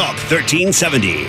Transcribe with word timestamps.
Talk 0.00 0.16
1370. 0.30 1.26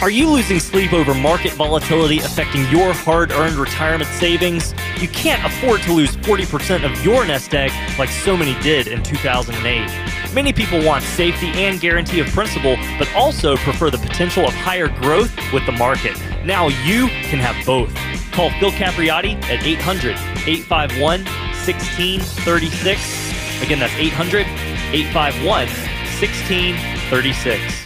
Are 0.00 0.08
you 0.08 0.30
losing 0.30 0.60
sleep 0.60 0.92
over 0.92 1.12
market 1.14 1.50
volatility 1.54 2.18
affecting 2.18 2.62
your 2.68 2.92
hard 2.92 3.32
earned 3.32 3.56
retirement 3.56 4.08
savings? 4.08 4.72
You 5.00 5.08
can't 5.08 5.44
afford 5.44 5.82
to 5.82 5.92
lose 5.92 6.16
40% 6.18 6.88
of 6.88 7.04
your 7.04 7.26
nest 7.26 7.52
egg 7.52 7.72
like 7.98 8.08
so 8.08 8.36
many 8.36 8.54
did 8.62 8.86
in 8.86 9.02
2008. 9.02 10.32
Many 10.32 10.52
people 10.52 10.80
want 10.84 11.02
safety 11.02 11.48
and 11.54 11.80
guarantee 11.80 12.20
of 12.20 12.28
principal, 12.28 12.76
but 13.00 13.12
also 13.16 13.56
prefer 13.56 13.90
the 13.90 13.98
potential 13.98 14.46
of 14.46 14.54
higher 14.54 14.86
growth 14.86 15.34
with 15.52 15.66
the 15.66 15.72
market. 15.72 16.16
Now 16.44 16.68
you 16.68 17.08
can 17.08 17.40
have 17.40 17.56
both. 17.66 17.92
Call 18.30 18.50
Phil 18.60 18.70
Capriotti 18.70 19.42
at 19.46 19.64
800 19.64 20.12
851 20.46 21.24
1636. 21.24 23.60
Again, 23.60 23.80
that's 23.80 23.94
800 23.94 24.46
851 24.92 25.66
1636. 25.66 26.93
36. 27.14 27.83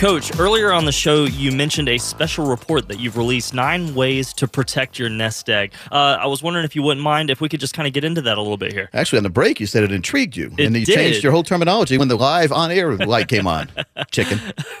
Coach, 0.00 0.38
earlier 0.38 0.72
on 0.72 0.86
the 0.86 0.92
show, 0.92 1.24
you 1.24 1.52
mentioned 1.52 1.86
a 1.86 1.98
special 1.98 2.46
report 2.46 2.88
that 2.88 2.98
you've 2.98 3.18
released 3.18 3.52
nine 3.52 3.94
ways 3.94 4.32
to 4.32 4.48
protect 4.48 4.98
your 4.98 5.10
nest 5.10 5.50
egg. 5.50 5.74
Uh, 5.92 6.16
I 6.18 6.26
was 6.26 6.42
wondering 6.42 6.64
if 6.64 6.74
you 6.74 6.82
wouldn't 6.82 7.04
mind 7.04 7.28
if 7.28 7.42
we 7.42 7.50
could 7.50 7.60
just 7.60 7.74
kind 7.74 7.86
of 7.86 7.92
get 7.92 8.02
into 8.02 8.22
that 8.22 8.38
a 8.38 8.40
little 8.40 8.56
bit 8.56 8.72
here. 8.72 8.88
Actually, 8.94 9.18
on 9.18 9.24
the 9.24 9.28
break, 9.28 9.60
you 9.60 9.66
said 9.66 9.84
it 9.84 9.92
intrigued 9.92 10.38
you. 10.38 10.54
It 10.56 10.64
and 10.64 10.74
you 10.74 10.86
did. 10.86 10.94
changed 10.94 11.22
your 11.22 11.32
whole 11.32 11.42
terminology 11.42 11.98
when 11.98 12.08
the 12.08 12.16
live 12.16 12.50
on 12.50 12.70
air 12.70 12.96
light 12.96 13.28
came 13.28 13.46
on. 13.46 13.68
Chicken. 14.10 14.40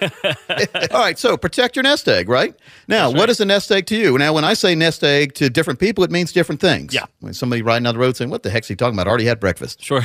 All 0.90 1.00
right, 1.00 1.18
so 1.18 1.36
protect 1.36 1.76
your 1.76 1.82
nest 1.82 2.08
egg, 2.08 2.30
right? 2.30 2.54
Now, 2.88 3.10
what 3.10 3.28
is 3.28 3.40
a 3.40 3.44
nest 3.44 3.70
egg 3.70 3.84
to 3.88 3.96
you? 3.96 4.16
Now, 4.16 4.32
when 4.32 4.44
I 4.44 4.54
say 4.54 4.74
nest 4.74 5.04
egg 5.04 5.34
to 5.34 5.50
different 5.50 5.80
people, 5.80 6.02
it 6.02 6.10
means 6.10 6.32
different 6.32 6.62
things. 6.62 6.94
Yeah. 6.94 7.04
When 7.20 7.34
somebody 7.34 7.60
riding 7.60 7.82
down 7.82 7.92
the 7.92 8.00
road 8.00 8.16
saying, 8.16 8.30
What 8.30 8.42
the 8.42 8.48
heck's 8.48 8.68
he 8.68 8.74
talking 8.74 8.94
about? 8.94 9.06
I 9.06 9.10
already 9.10 9.26
had 9.26 9.38
breakfast. 9.38 9.84
Sure. 9.84 10.00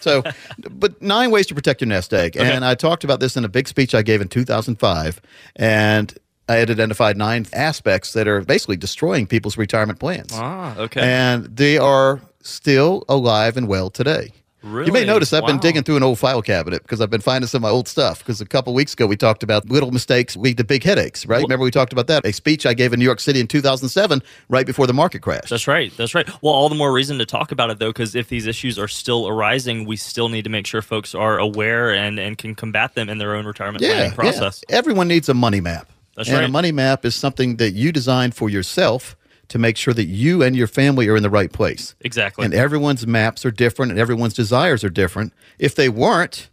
So, 0.00 0.22
but 0.68 1.00
nine 1.00 1.30
ways 1.30 1.46
to 1.46 1.54
protect 1.54 1.80
your 1.80 1.88
nest 1.88 2.12
egg. 2.12 2.36
And 2.36 2.62
I 2.62 2.74
talked 2.74 3.04
about 3.04 3.20
this 3.20 3.38
in 3.38 3.46
a 3.46 3.48
big 3.48 3.66
speech 3.66 3.94
I 3.94 4.02
gave 4.02 4.20
in 4.20 4.28
2005. 4.50 5.20
And 5.56 6.14
I 6.48 6.56
had 6.56 6.70
identified 6.70 7.16
nine 7.16 7.46
aspects 7.52 8.12
that 8.14 8.26
are 8.26 8.40
basically 8.40 8.76
destroying 8.76 9.26
people's 9.26 9.56
retirement 9.56 10.00
plans. 10.00 10.30
ah, 10.34 10.76
okay. 10.78 11.00
And 11.00 11.44
they 11.56 11.78
are 11.78 12.20
still 12.42 13.04
alive 13.08 13.56
and 13.56 13.68
well 13.68 13.90
today. 13.90 14.32
You 14.62 14.92
may 14.92 15.04
notice 15.04 15.32
I've 15.32 15.46
been 15.46 15.58
digging 15.58 15.82
through 15.82 15.96
an 15.96 16.02
old 16.02 16.18
file 16.18 16.42
cabinet 16.42 16.82
because 16.82 17.00
I've 17.00 17.10
been 17.10 17.20
finding 17.20 17.48
some 17.48 17.60
of 17.60 17.62
my 17.62 17.70
old 17.70 17.88
stuff. 17.88 18.18
Because 18.18 18.40
a 18.40 18.46
couple 18.46 18.74
weeks 18.74 18.92
ago 18.92 19.06
we 19.06 19.16
talked 19.16 19.42
about 19.42 19.68
little 19.70 19.90
mistakes 19.90 20.36
lead 20.36 20.58
to 20.58 20.64
big 20.64 20.82
headaches, 20.82 21.24
right? 21.26 21.42
Remember 21.42 21.64
we 21.64 21.70
talked 21.70 21.92
about 21.92 22.08
that? 22.08 22.26
A 22.26 22.32
speech 22.32 22.66
I 22.66 22.74
gave 22.74 22.92
in 22.92 22.98
New 22.98 23.04
York 23.04 23.20
City 23.20 23.40
in 23.40 23.46
2007, 23.46 24.22
right 24.48 24.66
before 24.66 24.86
the 24.86 24.92
market 24.92 25.22
crashed. 25.22 25.50
That's 25.50 25.66
right. 25.66 25.94
That's 25.96 26.14
right. 26.14 26.28
Well, 26.42 26.52
all 26.52 26.68
the 26.68 26.74
more 26.74 26.92
reason 26.92 27.18
to 27.18 27.26
talk 27.26 27.52
about 27.52 27.70
it, 27.70 27.78
though, 27.78 27.90
because 27.90 28.14
if 28.14 28.28
these 28.28 28.46
issues 28.46 28.78
are 28.78 28.88
still 28.88 29.26
arising, 29.28 29.86
we 29.86 29.96
still 29.96 30.28
need 30.28 30.44
to 30.44 30.50
make 30.50 30.66
sure 30.66 30.82
folks 30.82 31.14
are 31.14 31.38
aware 31.38 31.94
and, 31.94 32.18
and 32.18 32.36
can 32.36 32.54
combat 32.54 32.94
them 32.94 33.08
in 33.08 33.18
their 33.18 33.34
own 33.34 33.46
retirement 33.46 33.82
planning 33.82 34.12
process. 34.12 34.62
Yeah. 34.68 34.76
Everyone 34.76 35.08
needs 35.08 35.28
a 35.28 35.34
money 35.34 35.60
map. 35.60 35.90
That's 36.16 36.28
and 36.28 36.44
a 36.44 36.48
money 36.48 36.72
map 36.72 37.04
is 37.06 37.14
something 37.14 37.56
that 37.56 37.70
you 37.70 37.92
design 37.92 38.32
for 38.32 38.50
yourself 38.50 39.16
to 39.50 39.58
make 39.58 39.76
sure 39.76 39.92
that 39.92 40.06
you 40.06 40.42
and 40.42 40.56
your 40.56 40.66
family 40.66 41.08
are 41.08 41.16
in 41.16 41.22
the 41.22 41.30
right 41.30 41.52
place. 41.52 41.94
Exactly. 42.00 42.44
And 42.44 42.54
everyone's 42.54 43.06
maps 43.06 43.44
are 43.44 43.50
different 43.50 43.90
and 43.90 44.00
everyone's 44.00 44.32
desires 44.32 44.82
are 44.84 44.88
different. 44.88 45.32
If 45.58 45.74
they 45.74 45.88
weren't, 45.88 46.48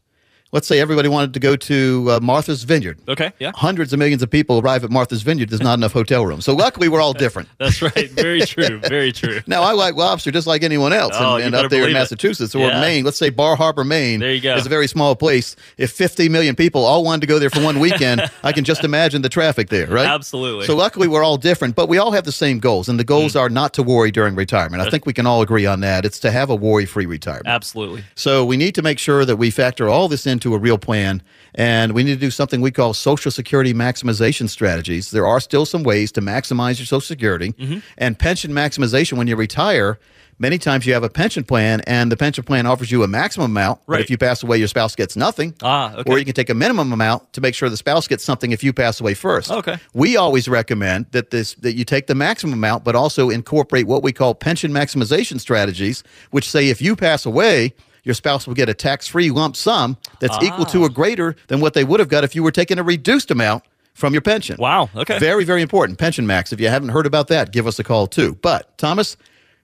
let's 0.51 0.67
say 0.67 0.79
everybody 0.79 1.09
wanted 1.09 1.33
to 1.33 1.39
go 1.39 1.55
to 1.55 2.07
uh, 2.11 2.19
Martha's 2.21 2.63
Vineyard. 2.63 2.97
okay. 3.07 3.31
Yeah. 3.39 3.51
Hundreds 3.55 3.93
of 3.93 3.99
millions 3.99 4.21
of 4.23 4.29
people 4.29 4.59
arrive 4.59 4.83
at 4.83 4.89
Martha's 4.89 5.21
Vineyard. 5.21 5.49
There's 5.49 5.61
not 5.61 5.75
enough 5.77 5.93
hotel 5.93 6.25
rooms. 6.25 6.45
So 6.45 6.55
luckily, 6.55 6.87
we're 6.89 7.01
all 7.01 7.13
different. 7.25 7.49
That's 7.57 7.81
right. 7.81 8.09
Very 8.11 8.41
true. 8.41 8.79
Very 8.79 9.11
true. 9.11 9.39
Now, 9.47 9.61
I 9.63 9.71
like 9.73 9.95
lobster 9.95 10.31
just 10.31 10.47
like 10.47 10.63
anyone 10.63 10.93
else. 10.93 11.13
Oh, 11.15 11.35
and 11.35 11.45
and 11.47 11.55
up 11.55 11.69
there 11.69 11.79
in 11.79 11.85
believe 11.85 11.95
it. 11.95 11.99
Massachusetts 11.99 12.53
or 12.55 12.67
Yeah. 12.67 12.81
Maine, 12.81 13.05
let's 13.05 13.17
say 13.17 13.29
Bar 13.29 13.55
Harbor, 13.55 13.83
Maine, 13.83 14.19
There 14.19 14.33
you 14.33 14.41
go. 14.41 14.55
is 14.55 14.65
a 14.65 14.69
very 14.69 14.87
small 14.87 15.15
place. 15.15 15.55
If 15.77 15.91
50 15.91 16.27
million 16.29 16.55
people 16.55 16.83
all 16.85 17.03
wanted 17.03 17.21
to 17.21 17.27
go 17.27 17.39
there 17.39 17.49
for 17.49 17.61
one 17.61 17.79
weekend, 17.79 18.21
I 18.43 18.51
can 18.51 18.63
just 18.63 18.83
imagine 18.83 19.21
the 19.21 19.29
traffic 19.29 19.69
there, 19.69 19.87
right? 19.87 20.05
Absolutely. 20.07 20.65
So 20.65 20.75
luckily, 20.75 21.07
we're 21.07 21.23
all 21.23 21.37
different, 21.37 21.75
but 21.75 21.87
we 21.89 21.97
all 21.97 22.11
have 22.11 22.25
the 22.25 22.31
same 22.31 22.59
goals. 22.59 22.89
And 22.89 22.99
the 22.99 23.03
goals 23.03 23.33
Mm. 23.33 23.39
are 23.41 23.49
not 23.49 23.73
to 23.73 23.83
worry 23.83 24.11
during 24.11 24.35
retirement. 24.35 24.81
I 24.81 24.89
think 24.89 25.05
we 25.05 25.13
can 25.13 25.25
all 25.25 25.41
agree 25.41 25.65
on 25.65 25.79
that. 25.81 26.05
It's 26.05 26.19
to 26.19 26.31
have 26.31 26.49
a 26.49 26.55
worry 26.55 26.85
free 26.85 27.05
retirement. 27.05 27.47
Absolutely. 27.47 28.03
So 28.15 28.45
we 28.45 28.57
need 28.57 28.75
to 28.75 28.81
make 28.81 28.99
sure 28.99 29.25
that 29.25 29.35
we 29.37 29.49
factor 29.51 29.89
all 29.89 30.07
this 30.07 30.25
into 30.37 30.53
a 30.53 30.59
real 30.59 30.77
plan, 30.77 31.21
and 31.55 31.93
we 31.93 32.03
need 32.03 32.13
to 32.13 32.19
do 32.19 32.31
something 32.31 32.61
we 32.61 32.71
call 32.71 32.93
Social 32.93 33.31
Security 33.31 33.73
maximization 33.73 34.47
strategies. 34.47 35.11
There 35.11 35.25
are 35.27 35.39
still 35.39 35.65
some 35.65 35.83
ways 35.83 36.11
to 36.13 36.21
maximize 36.21 36.77
your 36.79 36.85
Social 36.85 37.01
Security 37.01 37.53
Mm-hmm. 37.53 37.79
and 37.97 38.17
pension 38.19 38.51
maximization 38.51 39.17
when 39.17 39.27
you 39.27 39.35
retire. 39.35 39.97
Many 40.39 40.59
times 40.59 40.85
you 40.85 40.93
have 40.93 41.01
a 41.03 41.09
pension 41.09 41.43
plan, 41.43 41.81
and 41.87 42.11
the 42.11 42.17
pension 42.17 42.43
plan 42.43 42.67
offers 42.67 42.91
you 42.91 43.01
a 43.01 43.07
maximum 43.07 43.49
amount. 43.49 43.79
But 43.87 43.93
Right. 43.93 44.01
if 44.01 44.09
you 44.11 44.19
pass 44.19 44.43
away, 44.43 44.59
your 44.59 44.67
spouse 44.67 44.95
gets 44.95 45.15
nothing. 45.15 45.55
Ah, 45.63 45.95
okay. 45.95 46.11
Or 46.11 46.19
you 46.19 46.25
can 46.25 46.35
take 46.35 46.51
a 46.51 46.53
minimum 46.53 46.93
amount 46.93 47.33
to 47.33 47.41
make 47.41 47.55
sure 47.55 47.69
the 47.71 47.77
spouse 47.77 48.07
gets 48.07 48.23
something 48.23 48.51
if 48.51 48.63
you 48.63 48.71
pass 48.71 48.99
away 49.01 49.15
first. 49.15 49.49
Okay. 49.49 49.77
We 49.95 50.15
always 50.15 50.47
recommend 50.47 51.07
that 51.11 51.31
this 51.31 51.55
that 51.55 51.73
you 51.73 51.83
take 51.85 52.05
the 52.05 52.13
maximum 52.13 52.53
amount, 52.53 52.83
but 52.83 52.93
also 52.95 53.31
incorporate 53.31 53.87
what 53.87 54.03
we 54.03 54.11
call 54.11 54.35
pension 54.35 54.71
maximization 54.71 55.39
strategies, 55.39 56.03
which 56.29 56.47
say 56.47 56.69
if 56.69 56.83
you 56.83 56.95
pass 56.95 57.25
away, 57.25 57.73
your 58.07 58.15
spouse 58.15 58.47
will 58.47 58.55
get 58.55 58.69
a 58.69 58.73
tax-free 58.73 59.29
lump 59.29 59.55
sum 59.55 59.97
that's 60.19 60.37
equal 60.41 60.65
to 60.65 60.79
Ah. 60.81 60.85
or 60.85 60.89
greater 60.89 61.35
than 61.47 61.59
what 61.59 61.73
they 61.75 61.83
would 61.83 61.99
have 61.99 62.09
got 62.09 62.23
if 62.23 62.33
you 62.35 62.41
were 62.41 62.51
taking 62.51 62.79
a 62.79 62.83
reduced 62.83 63.29
amount 63.29 63.63
from 63.93 64.13
your 64.13 64.21
pension. 64.21 64.55
Wow. 64.59 64.89
Okay. 64.95 65.19
Very, 65.19 65.43
very 65.43 65.61
important. 65.61 65.99
Pension 65.99 66.25
max. 66.25 66.51
If 66.53 66.59
you 66.59 66.69
haven't 66.69 66.89
heard 66.89 67.05
about 67.05 67.27
that, 67.27 67.51
give 67.51 67.67
us 67.67 67.77
a 67.79 67.83
call 67.83 68.07
too. 68.07 68.37
But 68.41 68.75
Thomas, 68.77 69.17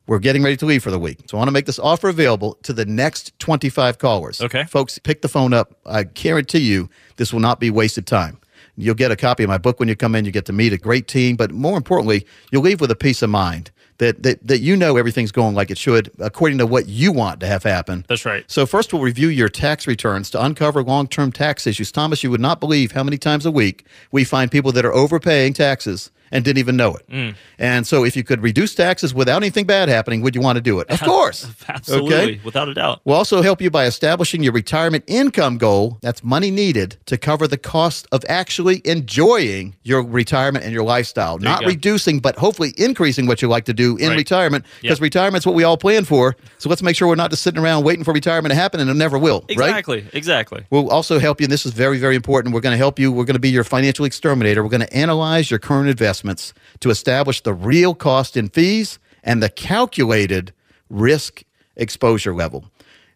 we're 0.08 0.20
getting 0.20 0.44
ready 0.44 0.58
to 0.58 0.66
leave 0.66 0.84
for 0.84 0.92
the 0.92 1.00
week. 1.00 1.20
So 1.30 1.38
I 1.38 1.40
want 1.40 1.48
to 1.48 1.54
make 1.54 1.66
this 1.66 1.80
offer 1.80 2.10
available 2.10 2.58
to 2.64 2.74
the 2.74 2.86
next 2.86 3.38
25 3.40 3.98
callers. 4.00 4.42
Okay. 4.42 4.66
Folks, 4.66 5.00
pick 5.00 5.22
the 5.22 5.30
phone 5.30 5.54
up. 5.54 5.74
I 5.86 6.04
guarantee 6.04 6.60
you 6.60 6.90
this 7.16 7.32
will 7.32 7.40
not 7.40 7.60
be 7.60 7.70
wasted 7.72 8.06
time. 8.06 8.38
You'll 8.76 8.96
get 8.96 9.12
a 9.12 9.16
copy 9.16 9.44
of 9.44 9.50
my 9.50 9.60
book 9.60 9.80
when 9.80 9.88
you 9.88 9.96
come 9.96 10.16
in. 10.16 10.26
You 10.26 10.32
get 10.32 10.46
to 10.48 10.54
meet 10.54 10.74
a 10.74 10.78
great 10.80 11.08
team, 11.08 11.36
but 11.36 11.52
more 11.52 11.78
importantly, 11.78 12.26
you'll 12.52 12.64
leave 12.64 12.82
with 12.82 12.90
a 12.90 12.96
peace 12.96 13.22
of 13.22 13.30
mind 13.30 13.70
that, 13.98 14.24
that, 14.24 14.46
that 14.48 14.60
you 14.60 14.76
know 14.76 14.98
everything's 14.98 15.32
going 15.32 15.56
like 15.56 15.72
it 15.72 15.78
should 15.78 16.12
according 16.20 16.58
to 16.58 16.66
what 16.66 16.88
you 16.88 17.12
want 17.12 17.40
to 17.42 17.48
have 17.48 17.64
happen. 17.64 18.06
That's 18.08 18.26
right. 18.26 18.44
So 18.50 18.66
first, 18.66 18.94
we'll 18.94 19.02
review 19.02 19.28
your 19.28 19.50
tax 19.50 19.88
returns 19.88 20.30
to 20.32 20.44
uncover 20.44 20.84
long-term 20.84 21.32
tax 21.32 21.68
issues. 21.68 21.92
Thomas, 21.92 22.24
you 22.24 22.32
would 22.32 22.42
not 22.42 22.60
believe 22.60 22.92
how 22.94 23.04
many 23.04 23.18
times 23.18 23.46
a 23.46 23.52
week 23.52 23.86
we 24.12 24.24
find 24.24 24.52
people 24.52 24.72
that 24.72 24.86
are 24.86 24.94
overpaying 24.94 25.54
taxes 25.54 26.12
and 26.34 26.44
didn't 26.44 26.58
even 26.58 26.76
know 26.76 26.96
it. 26.96 27.10
Mm. 27.10 27.36
And 27.58 27.88
so, 27.88 28.04
if 28.04 28.18
you 28.18 28.24
could 28.24 28.42
reduce 28.44 28.76
taxes 28.76 29.14
without 29.14 29.38
anything 29.38 29.66
bad 29.66 29.88
happening, 29.88 30.22
would 30.22 30.36
you 30.36 30.42
want 30.42 30.58
to 30.58 30.62
do 30.62 30.80
it? 30.82 30.90
Of 30.90 31.00
course. 31.12 31.48
Absolutely. 31.70 32.14
Okay? 32.16 32.42
Without 32.44 32.68
a 32.68 32.74
doubt. 32.74 33.00
We'll 33.06 33.16
also 33.16 33.42
help 33.42 33.62
you 33.62 33.70
by 33.70 33.86
establishing 33.86 34.44
your 34.44 34.52
retirement 34.54 35.06
income 35.08 35.58
goal. 35.58 36.00
That's 36.02 36.24
money 36.24 36.52
needed 36.52 36.98
to 37.06 37.18
cover 37.18 37.48
the 37.48 37.58
cost 37.58 38.08
of 38.12 38.24
actually 38.28 38.82
enjoying 38.86 39.76
your 39.84 40.02
retirement 40.04 40.66
and 40.66 40.74
your 40.74 40.84
lifestyle. 40.84 41.38
you 41.40 41.46
Not 41.46 41.62
go. 41.62 41.68
reducing, 41.68 42.20
but 42.20 42.36
hopefully 42.38 42.74
increasing 42.78 43.28
what 43.28 43.42
you 43.42 43.48
like 43.48 43.66
to 43.66 43.74
do 43.74 43.96
in 43.98 44.10
Right. 44.10 44.18
retirement 44.18 44.66
because 44.82 44.98
Yep. 45.00 45.04
retirement's 45.04 45.46
what 45.46 45.56
we 45.56 45.64
all 45.64 45.78
plan 45.78 46.04
for. 46.04 46.36
So 46.58 46.68
let's 46.70 46.82
make 46.82 46.96
sure 46.96 47.08
we're 47.08 47.16
not 47.16 47.30
just 47.30 47.44
sitting 47.44 47.62
around 47.62 47.84
waiting 47.84 48.04
for 48.04 48.14
retirement 48.14 48.52
to 48.52 48.56
happen 48.56 48.80
and 48.80 48.90
it 48.90 48.96
never 48.96 49.18
will. 49.18 49.46
Right? 49.56 49.70
Exactly. 49.70 50.06
Exactly. 50.14 50.64
We'll 50.72 50.90
also 50.90 51.20
help 51.20 51.40
you, 51.40 51.46
and 51.46 51.52
this 51.52 51.66
is 51.66 51.74
very, 51.74 52.00
very 52.00 52.16
important. 52.16 52.54
We're 52.56 52.62
going 52.62 52.74
to 52.74 52.78
help 52.78 52.98
you. 53.00 53.12
We're 53.12 53.26
going 53.26 53.36
to 53.36 53.40
be 53.40 53.50
your 53.52 53.64
financial 53.64 54.06
exterminator. 54.06 54.64
We're 54.64 54.70
going 54.70 54.82
to 54.82 54.94
analyze 54.96 55.52
your 55.52 55.60
current 55.60 55.90
investments 56.24 56.54
to 56.80 56.90
establish 56.90 57.42
the 57.42 57.54
real 57.54 57.94
cost 57.96 58.38
in 58.38 58.50
fees 58.50 59.00
and 59.24 59.42
the 59.44 59.50
calculated 59.50 60.54
risk 60.90 61.44
exposure 61.76 62.34
level. 62.34 62.66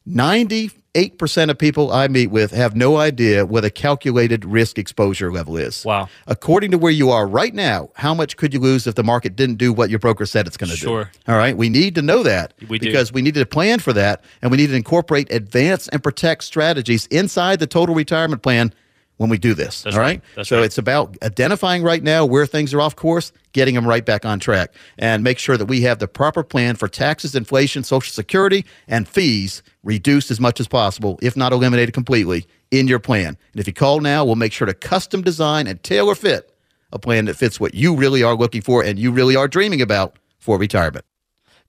98% 0.07 1.49
of 1.49 1.57
people 1.57 1.91
I 1.91 2.07
meet 2.07 2.27
with 2.27 2.51
have 2.51 2.75
no 2.77 2.95
idea 2.97 3.45
what 3.45 3.65
a 3.65 3.69
calculated 3.69 4.45
risk 4.45 4.77
exposure 4.79 5.31
level 5.31 5.57
is. 5.57 5.83
Wow. 5.83 6.07
According 6.27 6.71
to 6.71 6.77
where 6.77 6.91
you 6.93 7.09
are 7.11 7.27
right 7.27 7.53
now, 7.53 7.89
how 7.95 8.13
much 8.13 8.37
could 8.37 8.53
you 8.53 8.59
lose 8.61 8.87
if 8.87 8.95
the 8.95 9.03
market 9.03 9.35
didn't 9.35 9.55
do 9.57 9.73
what 9.73 9.89
your 9.89 9.99
broker 9.99 10.25
said 10.25 10.47
it's 10.47 10.55
going 10.57 10.69
to 10.71 10.77
Sure. 10.77 11.03
do? 11.25 11.31
All 11.31 11.37
right. 11.37 11.57
We 11.57 11.67
need 11.69 11.93
to 11.95 12.01
know 12.01 12.23
that 12.23 12.53
We 12.69 12.79
do. 12.79 12.87
because 12.87 13.11
we 13.11 13.21
need 13.21 13.33
to 13.35 13.45
plan 13.45 13.79
for 13.79 13.91
that 13.93 14.23
and 14.41 14.49
we 14.49 14.57
need 14.57 14.67
to 14.67 14.75
incorporate 14.75 15.31
advance 15.31 15.87
and 15.89 16.01
protect 16.01 16.45
strategies 16.45 17.05
inside 17.07 17.59
the 17.59 17.67
total 17.67 17.93
retirement 17.93 18.41
plan 18.41 18.73
when 19.17 19.29
we 19.29 19.37
do 19.37 19.53
this. 19.53 19.81
That's 19.81 19.95
all 19.95 20.01
right. 20.01 20.07
right. 20.07 20.21
That's 20.35 20.49
so 20.49 20.57
right. 20.57 20.65
it's 20.65 20.77
about 20.77 21.17
identifying 21.21 21.83
right 21.83 22.01
now 22.01 22.25
where 22.25 22.45
things 22.45 22.73
are 22.73 22.81
off 22.81 22.95
course, 22.95 23.31
getting 23.53 23.75
them 23.75 23.85
right 23.85 24.05
back 24.05 24.25
on 24.25 24.39
track, 24.39 24.73
and 24.97 25.23
make 25.23 25.39
sure 25.39 25.57
that 25.57 25.65
we 25.65 25.81
have 25.81 25.99
the 25.99 26.07
proper 26.07 26.43
plan 26.43 26.75
for 26.75 26.87
taxes, 26.87 27.35
inflation, 27.35 27.83
Social 27.83 28.13
Security, 28.13 28.65
and 28.87 29.07
fees 29.07 29.63
reduced 29.83 30.31
as 30.31 30.39
much 30.39 30.59
as 30.59 30.67
possible, 30.67 31.19
if 31.21 31.35
not 31.35 31.51
eliminated 31.51 31.93
completely, 31.93 32.45
in 32.71 32.87
your 32.87 32.99
plan. 32.99 33.37
And 33.51 33.59
if 33.59 33.67
you 33.67 33.73
call 33.73 33.99
now, 33.99 34.23
we'll 34.23 34.35
make 34.35 34.53
sure 34.53 34.67
to 34.67 34.73
custom 34.73 35.21
design 35.21 35.67
and 35.67 35.81
tailor 35.83 36.15
fit 36.15 36.53
a 36.93 36.99
plan 36.99 37.25
that 37.25 37.35
fits 37.35 37.59
what 37.59 37.73
you 37.73 37.95
really 37.95 38.23
are 38.23 38.35
looking 38.35 38.61
for 38.61 38.83
and 38.83 38.97
you 38.97 39.11
really 39.11 39.35
are 39.35 39.47
dreaming 39.47 39.81
about 39.81 40.17
for 40.39 40.57
retirement. 40.57 41.05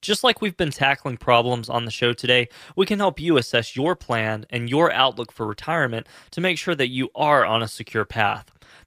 Just 0.00 0.22
like 0.22 0.40
we've 0.40 0.56
been 0.56 0.70
tackling 0.70 1.16
problems 1.16 1.68
on 1.68 1.84
the 1.84 1.90
show 1.90 2.12
today, 2.12 2.48
we 2.76 2.86
can 2.86 2.98
help 2.98 3.18
you 3.18 3.36
assess 3.36 3.74
your 3.74 3.96
plan 3.96 4.46
and 4.50 4.70
your 4.70 4.92
outlook 4.92 5.32
for 5.32 5.46
retirement 5.46 6.06
to 6.30 6.40
make 6.40 6.58
sure 6.58 6.74
that 6.74 6.88
you 6.88 7.10
are 7.14 7.44
on 7.44 7.62
a 7.62 7.68
secure 7.68 8.04
path. 8.04 8.52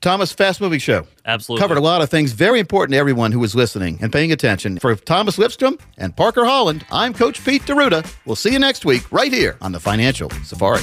Thomas, 0.00 0.32
fast 0.32 0.60
moving 0.60 0.78
show. 0.78 1.06
Absolutely. 1.24 1.62
Covered 1.62 1.78
a 1.78 1.82
lot 1.82 2.02
of 2.02 2.10
things 2.10 2.32
very 2.32 2.60
important 2.60 2.92
to 2.94 2.98
everyone 2.98 3.32
who 3.32 3.40
was 3.40 3.54
listening 3.54 3.98
and 4.00 4.12
paying 4.12 4.32
attention. 4.32 4.78
For 4.78 4.94
Thomas 4.94 5.36
Lipstrom 5.36 5.78
and 5.98 6.16
Parker 6.16 6.44
Holland, 6.44 6.84
I'm 6.90 7.12
Coach 7.12 7.44
Pete 7.44 7.66
D'Arruda. 7.66 8.10
We'll 8.24 8.36
see 8.36 8.52
you 8.52 8.58
next 8.58 8.84
week 8.84 9.10
right 9.12 9.32
here 9.32 9.56
on 9.60 9.72
the 9.72 9.80
Financial 9.80 10.30
Safari. 10.44 10.82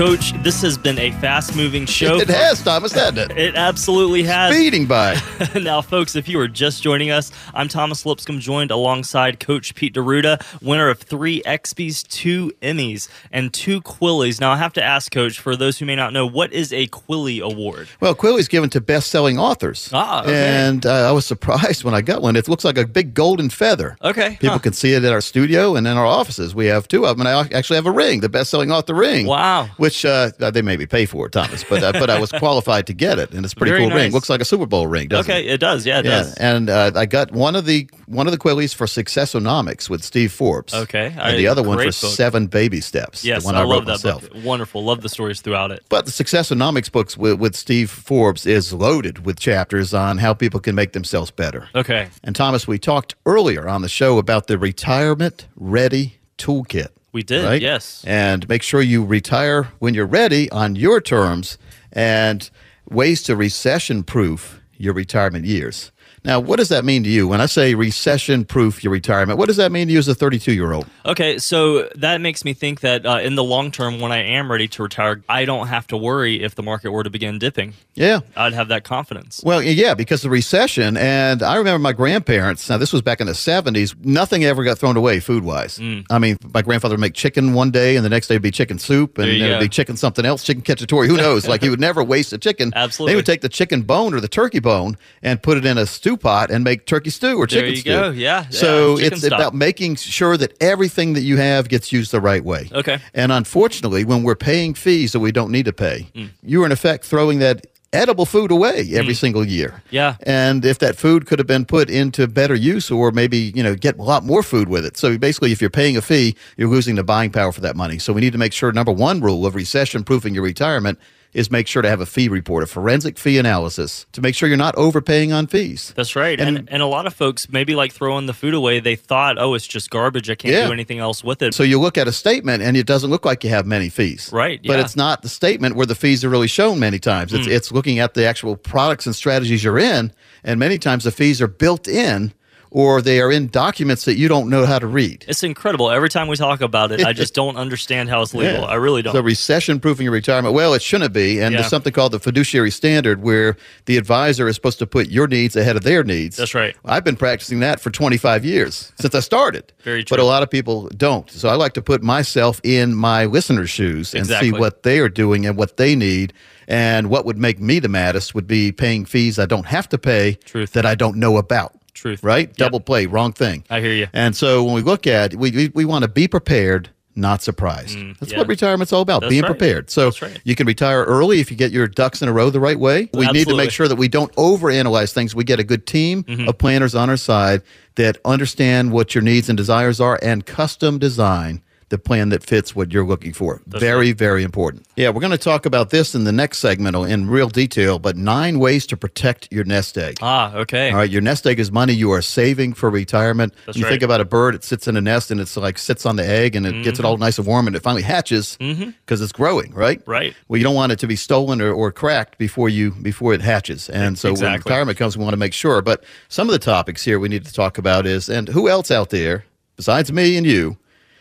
Coach, 0.00 0.32
this 0.42 0.62
has 0.62 0.78
been 0.78 0.98
a 0.98 1.10
fast 1.10 1.54
moving 1.54 1.84
show. 1.84 2.16
It 2.20 2.28
has, 2.28 2.62
Thomas, 2.62 2.92
hasn't 2.92 3.18
it? 3.18 3.36
It 3.36 3.54
absolutely 3.54 4.22
has. 4.22 4.54
Speeding 4.54 4.86
by. 4.86 5.20
now, 5.60 5.82
folks, 5.82 6.16
if 6.16 6.26
you 6.26 6.40
are 6.40 6.48
just 6.48 6.82
joining 6.82 7.10
us, 7.10 7.30
I'm 7.52 7.68
Thomas 7.68 8.06
Lipscomb, 8.06 8.40
joined 8.40 8.70
alongside 8.70 9.40
Coach 9.40 9.74
Pete 9.74 9.92
D'Arruda, 9.92 10.42
winner 10.62 10.88
of 10.88 11.00
three 11.00 11.42
XBs, 11.42 12.08
two 12.08 12.50
Emmys, 12.62 13.10
and 13.30 13.52
two 13.52 13.82
Quillies. 13.82 14.40
Now, 14.40 14.52
I 14.52 14.56
have 14.56 14.72
to 14.74 14.82
ask, 14.82 15.12
Coach, 15.12 15.38
for 15.38 15.54
those 15.54 15.78
who 15.78 15.84
may 15.84 15.96
not 15.96 16.14
know, 16.14 16.26
what 16.26 16.50
is 16.50 16.72
a 16.72 16.86
Quilly 16.86 17.40
Award? 17.40 17.88
Well, 18.00 18.14
Quilly's 18.14 18.48
given 18.48 18.70
to 18.70 18.80
best-selling 18.80 19.38
authors. 19.38 19.90
Ah, 19.92 20.22
okay. 20.22 20.32
And 20.32 20.86
uh, 20.86 21.10
I 21.10 21.12
was 21.12 21.26
surprised 21.26 21.84
when 21.84 21.92
I 21.92 22.00
got 22.00 22.22
one. 22.22 22.36
It 22.36 22.48
looks 22.48 22.64
like 22.64 22.78
a 22.78 22.86
big 22.86 23.12
golden 23.12 23.50
feather. 23.50 23.98
Okay, 24.02 24.38
People 24.40 24.52
huh. 24.52 24.58
can 24.60 24.72
see 24.72 24.94
it 24.94 25.04
at 25.04 25.12
our 25.12 25.20
studio 25.20 25.76
and 25.76 25.86
in 25.86 25.98
our 25.98 26.06
offices. 26.06 26.54
We 26.54 26.66
have 26.66 26.88
two 26.88 27.04
of 27.04 27.18
them, 27.18 27.26
and 27.26 27.28
I 27.28 27.54
actually 27.54 27.76
have 27.76 27.86
a 27.86 27.92
ring, 27.92 28.20
the 28.20 28.30
best-selling 28.30 28.72
author 28.72 28.94
ring. 28.94 29.26
Wow. 29.26 29.68
Which 29.76 29.89
uh, 30.04 30.30
they 30.38 30.62
maybe 30.62 30.86
pay 30.86 31.06
for 31.06 31.26
it, 31.26 31.32
Thomas, 31.32 31.64
but 31.64 31.82
uh, 31.82 31.92
but 31.92 32.08
I 32.10 32.18
was 32.18 32.30
qualified 32.44 32.86
to 32.88 32.92
get 32.94 33.18
it, 33.18 33.32
and 33.32 33.44
it's 33.44 33.52
a 33.52 33.56
pretty 33.56 33.72
Very 33.72 33.82
cool 33.88 33.96
ring. 33.96 34.12
Looks 34.12 34.28
like 34.30 34.40
a 34.40 34.44
Super 34.44 34.66
Bowl 34.66 34.86
ring, 34.86 35.08
doesn't 35.08 35.30
it? 35.30 35.34
Okay, 35.34 35.46
it? 35.48 35.54
it 35.54 35.58
does. 35.60 35.84
Yeah, 35.86 35.98
it 36.00 36.04
Yeah, 36.04 36.10
does. 36.22 36.34
and 36.36 36.70
uh, 36.70 36.90
I 36.94 37.06
got 37.06 37.32
one 37.32 37.56
of 37.56 37.64
the 37.66 37.88
one 38.06 38.26
of 38.26 38.32
the 38.32 38.38
Quillies 38.38 38.74
for 38.74 38.86
Successonomics 38.86 39.88
with 39.90 40.02
Steve 40.02 40.32
Forbes. 40.32 40.74
Okay, 40.74 41.06
and 41.06 41.20
I- 41.20 41.36
the 41.36 41.46
other 41.46 41.62
one 41.62 41.78
for 41.78 41.84
book. 41.84 41.92
Seven 41.94 42.46
Baby 42.46 42.80
Steps. 42.80 43.24
Yes, 43.24 43.42
the 43.42 43.46
one 43.46 43.54
I, 43.54 43.60
I, 43.60 43.62
love 43.64 43.70
wrote 43.80 43.86
that 43.86 44.04
myself. 44.04 44.30
book. 44.30 44.44
Wonderful. 44.44 44.84
Love 44.84 45.02
the 45.02 45.08
stories 45.08 45.40
throughout 45.40 45.70
it. 45.70 45.84
But 45.88 46.06
the 46.06 46.12
Successonomics 46.12 46.90
books 46.90 47.16
with, 47.16 47.38
with 47.38 47.54
Steve 47.56 47.90
Forbes 47.90 48.46
is 48.46 48.72
loaded 48.72 49.24
with 49.24 49.38
chapters 49.38 49.92
on 49.94 50.18
how 50.18 50.34
people 50.34 50.60
can 50.60 50.74
make 50.74 50.92
themselves 50.92 51.30
better. 51.30 51.68
Okay. 51.74 52.08
And 52.24 52.34
Thomas, 52.34 52.66
we 52.66 52.78
talked 52.78 53.14
earlier 53.26 53.68
on 53.68 53.82
the 53.82 53.88
show 53.88 54.18
about 54.18 54.46
the 54.46 54.58
retirement 54.58 55.46
ready 55.56 56.18
toolkit. 56.38 56.88
We 57.12 57.22
did, 57.22 57.44
right? 57.44 57.60
yes. 57.60 58.04
And 58.06 58.48
make 58.48 58.62
sure 58.62 58.82
you 58.82 59.04
retire 59.04 59.64
when 59.78 59.94
you're 59.94 60.06
ready 60.06 60.50
on 60.50 60.76
your 60.76 61.00
terms 61.00 61.58
and 61.92 62.48
ways 62.88 63.22
to 63.24 63.36
recession 63.36 64.04
proof 64.04 64.60
your 64.76 64.94
retirement 64.94 65.44
years. 65.44 65.90
Now, 66.24 66.40
what 66.40 66.56
does 66.56 66.68
that 66.68 66.84
mean 66.84 67.02
to 67.04 67.08
you? 67.08 67.26
When 67.26 67.40
I 67.40 67.46
say 67.46 67.74
recession 67.74 68.44
proof 68.44 68.84
your 68.84 68.92
retirement, 68.92 69.38
what 69.38 69.46
does 69.46 69.56
that 69.56 69.72
mean 69.72 69.86
to 69.88 69.92
you 69.92 69.98
as 69.98 70.08
a 70.08 70.14
32 70.14 70.52
year 70.52 70.72
old? 70.72 70.86
Okay, 71.06 71.38
so 71.38 71.88
that 71.94 72.20
makes 72.20 72.44
me 72.44 72.52
think 72.52 72.80
that 72.80 73.06
uh, 73.06 73.20
in 73.22 73.34
the 73.34 73.44
long 73.44 73.70
term, 73.70 74.00
when 74.00 74.12
I 74.12 74.22
am 74.22 74.50
ready 74.50 74.68
to 74.68 74.82
retire, 74.82 75.22
I 75.28 75.44
don't 75.44 75.68
have 75.68 75.86
to 75.88 75.96
worry 75.96 76.42
if 76.42 76.54
the 76.54 76.62
market 76.62 76.90
were 76.90 77.02
to 77.02 77.10
begin 77.10 77.38
dipping. 77.38 77.74
Yeah. 77.94 78.20
I'd 78.36 78.52
have 78.52 78.68
that 78.68 78.84
confidence. 78.84 79.40
Well, 79.44 79.62
yeah, 79.62 79.94
because 79.94 80.22
the 80.22 80.30
recession, 80.30 80.96
and 80.96 81.42
I 81.42 81.56
remember 81.56 81.78
my 81.78 81.92
grandparents. 81.92 82.68
Now, 82.68 82.76
this 82.76 82.92
was 82.92 83.02
back 83.02 83.20
in 83.20 83.26
the 83.26 83.32
'70s. 83.32 83.94
Nothing 84.04 84.44
ever 84.44 84.62
got 84.64 84.78
thrown 84.78 84.96
away 84.96 85.20
food 85.20 85.44
wise. 85.44 85.78
Mm. 85.78 86.04
I 86.10 86.18
mean, 86.18 86.36
my 86.52 86.62
grandfather 86.62 86.94
would 86.94 87.00
make 87.00 87.14
chicken 87.14 87.54
one 87.54 87.70
day, 87.70 87.96
and 87.96 88.04
the 88.04 88.10
next 88.10 88.28
day 88.28 88.34
would 88.34 88.42
be 88.42 88.50
chicken 88.50 88.78
soup, 88.78 89.18
and 89.18 89.26
There 89.26 89.34
you 89.34 89.40
then 89.40 89.50
it'd 89.50 89.60
be 89.60 89.68
chicken 89.68 89.96
something 89.96 90.24
else, 90.24 90.44
chicken 90.44 90.62
cacciatore. 90.62 91.06
Who 91.06 91.16
knows? 91.16 91.48
like 91.48 91.62
he 91.62 91.70
would 91.70 91.80
never 91.80 92.04
waste 92.04 92.32
a 92.32 92.38
chicken. 92.38 92.72
Absolutely. 92.76 93.12
They 93.12 93.16
would 93.16 93.26
take 93.26 93.40
the 93.40 93.48
chicken 93.48 93.82
bone 93.82 94.14
or 94.14 94.20
the 94.20 94.28
turkey 94.28 94.60
bone 94.60 94.96
and 95.22 95.42
put 95.42 95.56
it 95.56 95.64
in 95.64 95.78
a 95.78 95.86
stew 95.86 96.09
pot 96.16 96.50
and 96.50 96.64
make 96.64 96.86
turkey 96.86 97.10
stew 97.10 97.36
or 97.36 97.46
There 97.46 97.60
chicken 97.60 97.70
you 97.70 97.76
stew. 97.76 97.90
go. 97.90 98.10
Yeah, 98.10 98.48
So 98.50 98.98
yeah, 98.98 99.06
it's 99.06 99.24
about 99.24 99.54
making 99.54 99.96
sure 99.96 100.36
that 100.36 100.52
everything 100.60 101.12
that 101.14 101.22
you 101.22 101.36
have 101.36 101.68
gets 101.68 101.92
used 101.92 102.10
the 102.12 102.20
right 102.20 102.44
way. 102.44 102.68
Okay. 102.72 102.98
And 103.14 103.32
unfortunately, 103.32 104.04
when 104.04 104.22
we're 104.22 104.34
paying 104.36 104.74
fees 104.74 105.12
that 105.12 105.20
we 105.20 105.32
don't 105.32 105.50
need 105.50 105.64
to 105.66 105.72
pay, 105.72 106.08
Mm. 106.14 106.28
you're 106.44 106.66
in 106.66 106.72
effect 106.72 107.04
throwing 107.04 107.38
that 107.40 107.66
edible 107.92 108.24
food 108.24 108.52
away 108.52 108.88
every 108.94 109.14
single 109.14 109.44
year. 109.44 109.82
Yeah. 109.90 110.14
And 110.22 110.64
if 110.64 110.78
that 110.78 110.94
food 110.96 111.26
could 111.26 111.40
have 111.40 111.48
been 111.48 111.64
put 111.64 111.90
into 111.90 112.28
better 112.28 112.54
use 112.54 112.88
or 112.88 113.10
maybe, 113.10 113.52
you 113.56 113.64
know, 113.64 113.74
get 113.74 113.98
a 113.98 114.02
lot 114.02 114.24
more 114.24 114.44
food 114.44 114.68
with 114.68 114.84
it. 114.84 114.96
So 114.96 115.18
basically 115.18 115.50
if 115.50 115.60
you're 115.60 115.70
paying 115.70 115.96
a 115.96 116.00
fee, 116.00 116.36
you're 116.56 116.68
losing 116.68 116.94
the 116.94 117.02
buying 117.02 117.30
power 117.30 117.50
for 117.50 117.60
that 117.62 117.74
money. 117.74 117.98
So 117.98 118.12
we 118.12 118.20
need 118.20 118.30
to 118.32 118.38
make 118.38 118.52
sure 118.52 118.70
number 118.70 118.92
one 118.92 119.20
rule 119.20 119.44
of 119.44 119.56
recession 119.56 120.04
proofing 120.04 120.34
your 120.34 120.44
retirement 120.44 121.00
is 121.32 121.50
make 121.50 121.66
sure 121.66 121.82
to 121.82 121.88
have 121.88 122.00
a 122.00 122.06
fee 122.06 122.28
report, 122.28 122.62
a 122.62 122.66
forensic 122.66 123.18
fee 123.18 123.38
analysis 123.38 124.06
to 124.12 124.20
make 124.20 124.34
sure 124.34 124.48
you're 124.48 124.58
not 124.58 124.74
overpaying 124.76 125.32
on 125.32 125.46
fees. 125.46 125.92
That's 125.94 126.16
right. 126.16 126.40
And, 126.40 126.68
and 126.70 126.82
a 126.82 126.86
lot 126.86 127.06
of 127.06 127.14
folks 127.14 127.48
maybe 127.48 127.74
like 127.74 127.92
throwing 127.92 128.26
the 128.26 128.34
food 128.34 128.54
away. 128.54 128.80
They 128.80 128.96
thought, 128.96 129.38
oh, 129.38 129.54
it's 129.54 129.66
just 129.66 129.90
garbage. 129.90 130.28
I 130.28 130.34
can't 130.34 130.54
Yeah. 130.54 130.66
do 130.66 130.72
anything 130.72 130.98
else 130.98 131.22
with 131.22 131.42
it. 131.42 131.54
So 131.54 131.62
you 131.62 131.78
look 131.80 131.96
at 131.96 132.08
a 132.08 132.12
statement 132.12 132.62
and 132.62 132.76
it 132.76 132.86
doesn't 132.86 133.10
look 133.10 133.24
like 133.24 133.44
you 133.44 133.50
have 133.50 133.66
many 133.66 133.88
fees. 133.88 134.30
Right, 134.32 134.60
But 134.64 134.80
it's 134.80 134.96
not 134.96 135.22
the 135.22 135.28
statement 135.28 135.76
where 135.76 135.86
the 135.86 135.94
fees 135.94 136.24
are 136.24 136.28
really 136.28 136.48
shown 136.48 136.78
many 136.78 136.98
times. 136.98 137.32
It's, 137.32 137.46
hmm. 137.46 137.52
it's 137.52 137.70
looking 137.70 137.98
at 137.98 138.14
the 138.14 138.24
actual 138.24 138.56
products 138.56 139.06
and 139.06 139.14
strategies 139.14 139.62
you're 139.62 139.78
in. 139.78 140.12
And 140.42 140.58
many 140.58 140.78
times 140.78 141.04
the 141.04 141.10
fees 141.10 141.40
are 141.40 141.48
built 141.48 141.86
in 141.86 142.32
or 142.72 143.02
they 143.02 143.20
are 143.20 143.32
in 143.32 143.48
documents 143.48 144.04
that 144.04 144.16
you 144.16 144.28
don't 144.28 144.48
know 144.48 144.64
how 144.64 144.78
to 144.78 144.86
read. 144.86 145.24
it's 145.28 145.42
incredible. 145.42 145.90
Every 145.90 146.08
time 146.08 146.28
we 146.28 146.36
talk 146.36 146.60
about 146.60 146.92
it, 146.92 147.04
I 147.04 147.12
just 147.12 147.34
don't 147.40 147.56
understand 147.56 148.08
how 148.08 148.22
it's 148.22 148.32
legal. 148.34 148.60
Yeah. 148.62 148.66
I 148.66 148.74
really 148.74 149.02
don't. 149.02 149.12
So 149.12 149.20
recession 149.20 149.80
proofing 149.80 150.04
your 150.04 150.12
retirement. 150.12 150.54
Well, 150.54 150.74
it 150.74 150.82
shouldn't 150.82 151.12
be. 151.12 151.40
And 151.40 151.52
Yeah. 151.52 151.60
there's 151.60 151.70
something 151.70 151.92
called 151.92 152.12
the 152.12 152.20
fiduciary 152.20 152.70
standard 152.70 153.22
where 153.22 153.56
the 153.86 153.96
advisor 153.96 154.46
is 154.46 154.54
supposed 154.54 154.78
to 154.78 154.86
put 154.86 155.08
your 155.10 155.26
needs 155.26 155.56
ahead 155.56 155.76
of 155.76 155.82
their 155.82 156.04
needs. 156.04 156.36
That's 156.36 156.54
right. 156.54 156.76
I've 156.84 157.04
been 157.04 157.16
practicing 157.16 157.60
that 157.60 157.80
for 157.80 157.90
25 157.90 158.44
years 158.44 158.92
since 159.00 159.14
I 159.14 159.20
started. 159.20 159.72
Very 159.82 160.04
true. 160.04 160.16
But 160.16 160.22
a 160.22 160.26
lot 160.26 160.42
of 160.42 160.50
people 160.50 160.88
don't. 160.96 161.28
So 161.30 161.48
I 161.48 161.54
like 161.54 161.72
to 161.74 161.82
put 161.82 162.02
myself 162.02 162.60
in 162.62 162.94
my 162.94 163.24
listeners' 163.24 163.70
shoes 163.70 164.14
and 164.14 164.20
Exactly. 164.20 164.50
see 164.50 164.58
what 164.58 164.84
they 164.84 165.00
are 165.00 165.08
doing 165.08 165.44
and 165.46 165.56
what 165.56 165.76
they 165.76 165.96
need. 165.96 166.32
And 166.68 167.10
what 167.10 167.24
would 167.26 167.36
make 167.36 167.58
me 167.58 167.80
the 167.80 167.88
maddest 167.88 168.32
would 168.36 168.46
be 168.46 168.70
paying 168.70 169.04
fees 169.04 169.40
I 169.40 169.46
don't 169.46 169.66
have 169.66 169.88
to 169.88 169.98
pay 169.98 170.34
Truth. 170.44 170.70
that 170.74 170.86
I 170.86 170.94
don't 170.94 171.16
know 171.16 171.36
about. 171.36 171.72
Truth. 171.94 172.22
Right? 172.22 172.48
Yep. 172.48 172.56
Double 172.56 172.80
play, 172.80 173.06
wrong 173.06 173.32
thing. 173.32 173.64
I 173.70 173.80
hear 173.80 173.92
you. 173.92 174.08
And 174.12 174.34
so 174.36 174.64
when 174.64 174.74
we 174.74 174.82
look 174.82 175.06
at 175.06 175.34
we 175.34 175.50
we, 175.50 175.68
we 175.74 175.84
want 175.84 176.02
to 176.04 176.08
be 176.08 176.28
prepared 176.28 176.90
not 177.16 177.42
surprised. 177.42 177.98
That's 178.20 178.32
yeah. 178.32 178.38
what 178.38 178.48
retirement's 178.48 178.92
all 178.92 179.02
about, 179.02 179.22
That's 179.22 179.30
being 179.30 179.42
right. 179.42 179.50
prepared. 179.50 179.90
So 179.90 180.12
right. 180.22 180.40
you 180.44 180.54
can 180.54 180.66
retire 180.66 181.02
early 181.02 181.40
if 181.40 181.50
you 181.50 181.56
get 181.56 181.72
your 181.72 181.88
ducks 181.88 182.22
in 182.22 182.28
a 182.28 182.32
row 182.32 182.50
the 182.50 182.60
right 182.60 182.78
way. 182.78 183.10
We 183.12 183.26
need 183.32 183.48
to 183.48 183.56
make 183.56 183.72
sure 183.72 183.88
that 183.88 183.96
we 183.96 184.08
don't 184.08 184.32
overanalyze 184.36 185.12
things. 185.12 185.34
We 185.34 185.44
get 185.44 185.58
a 185.60 185.64
good 185.64 185.86
team 185.86 186.22
Mm-hmm. 186.24 186.48
of 186.48 186.56
planners 186.58 186.94
on 186.94 187.10
our 187.10 187.16
side 187.16 187.62
that 187.96 188.16
understand 188.24 188.92
what 188.92 189.14
your 189.14 189.22
needs 189.22 189.48
and 189.48 189.56
desires 189.56 190.00
are 190.00 190.18
and 190.22 190.46
custom 190.46 190.98
design 190.98 191.62
the 191.90 191.98
plan 191.98 192.30
that 192.30 192.42
fits 192.42 192.74
what 192.74 192.92
you're 192.92 193.04
looking 193.04 193.32
for. 193.32 193.60
very, 193.66 194.12
very 194.12 194.42
important. 194.42 194.86
Yeah, 194.96 195.10
we're 195.10 195.20
going 195.20 195.32
to 195.32 195.38
talk 195.38 195.66
about 195.66 195.90
this 195.90 196.14
in 196.14 196.24
the 196.24 196.32
next 196.32 196.58
segment 196.58 196.96
in 196.96 197.28
real 197.28 197.48
detail, 197.48 197.98
but 197.98 198.16
nine 198.16 198.58
ways 198.58 198.86
to 198.86 198.96
protect 198.96 199.48
your 199.52 199.64
nest 199.64 199.98
egg. 199.98 200.18
Ah, 200.22 200.54
okay. 200.54 200.90
All 200.90 200.96
right, 200.96 201.10
your 201.10 201.20
nest 201.20 201.46
egg 201.46 201.58
is 201.60 201.70
money 201.72 201.92
you 201.92 202.12
are 202.12 202.22
saving 202.22 202.74
for 202.74 202.88
retirement. 202.90 203.54
That's 203.66 203.76
you 203.76 203.84
right. 203.84 203.90
think 203.90 204.02
about 204.02 204.20
a 204.20 204.24
bird; 204.24 204.54
it 204.54 204.64
sits 204.64 204.88
in 204.88 204.96
a 204.96 205.00
nest 205.00 205.30
and 205.30 205.40
it's 205.40 205.56
like 205.56 205.78
sits 205.78 206.06
on 206.06 206.16
the 206.16 206.26
egg 206.26 206.56
and 206.56 206.64
it 206.64 206.82
gets 206.84 206.98
it 206.98 207.04
all 207.04 207.10
Mm-hmm. 207.14 207.20
nice 207.24 207.38
and 207.38 207.46
warm 207.46 207.66
and 207.66 207.74
it 207.76 207.82
finally 207.82 208.02
hatches 208.02 208.56
because 208.56 209.20
it's 209.20 209.32
growing, 209.32 209.74
right? 209.74 210.00
Right. 210.06 210.34
Well, 210.48 210.58
you 210.58 210.64
don't 210.64 210.76
want 210.76 210.92
it 210.92 210.98
to 211.00 211.06
be 211.08 211.16
stolen 211.16 211.60
or, 211.60 211.72
or 211.72 211.90
cracked 211.92 212.38
before 212.38 212.68
you 212.68 212.92
before 212.92 213.34
it 213.34 213.40
hatches, 213.42 213.90
and 213.90 214.16
so 214.16 214.32
when 214.32 214.52
retirement 214.54 214.96
comes, 214.96 215.18
we 215.18 215.24
want 215.24 215.32
to 215.34 215.38
make 215.38 215.52
sure. 215.52 215.82
But 215.82 216.04
some 216.28 216.48
of 216.48 216.52
the 216.52 216.58
topics 216.60 217.04
here 217.04 217.18
we 217.18 217.28
need 217.28 217.44
to 217.46 217.52
talk 217.52 217.78
about 217.78 218.06
is, 218.06 218.28
and 218.28 218.48
who 218.48 218.68
else 218.68 218.90
out 218.92 219.10
there 219.10 219.44
besides 219.76 220.12
me 220.12 220.36
and 220.36 220.46
you 220.46 220.76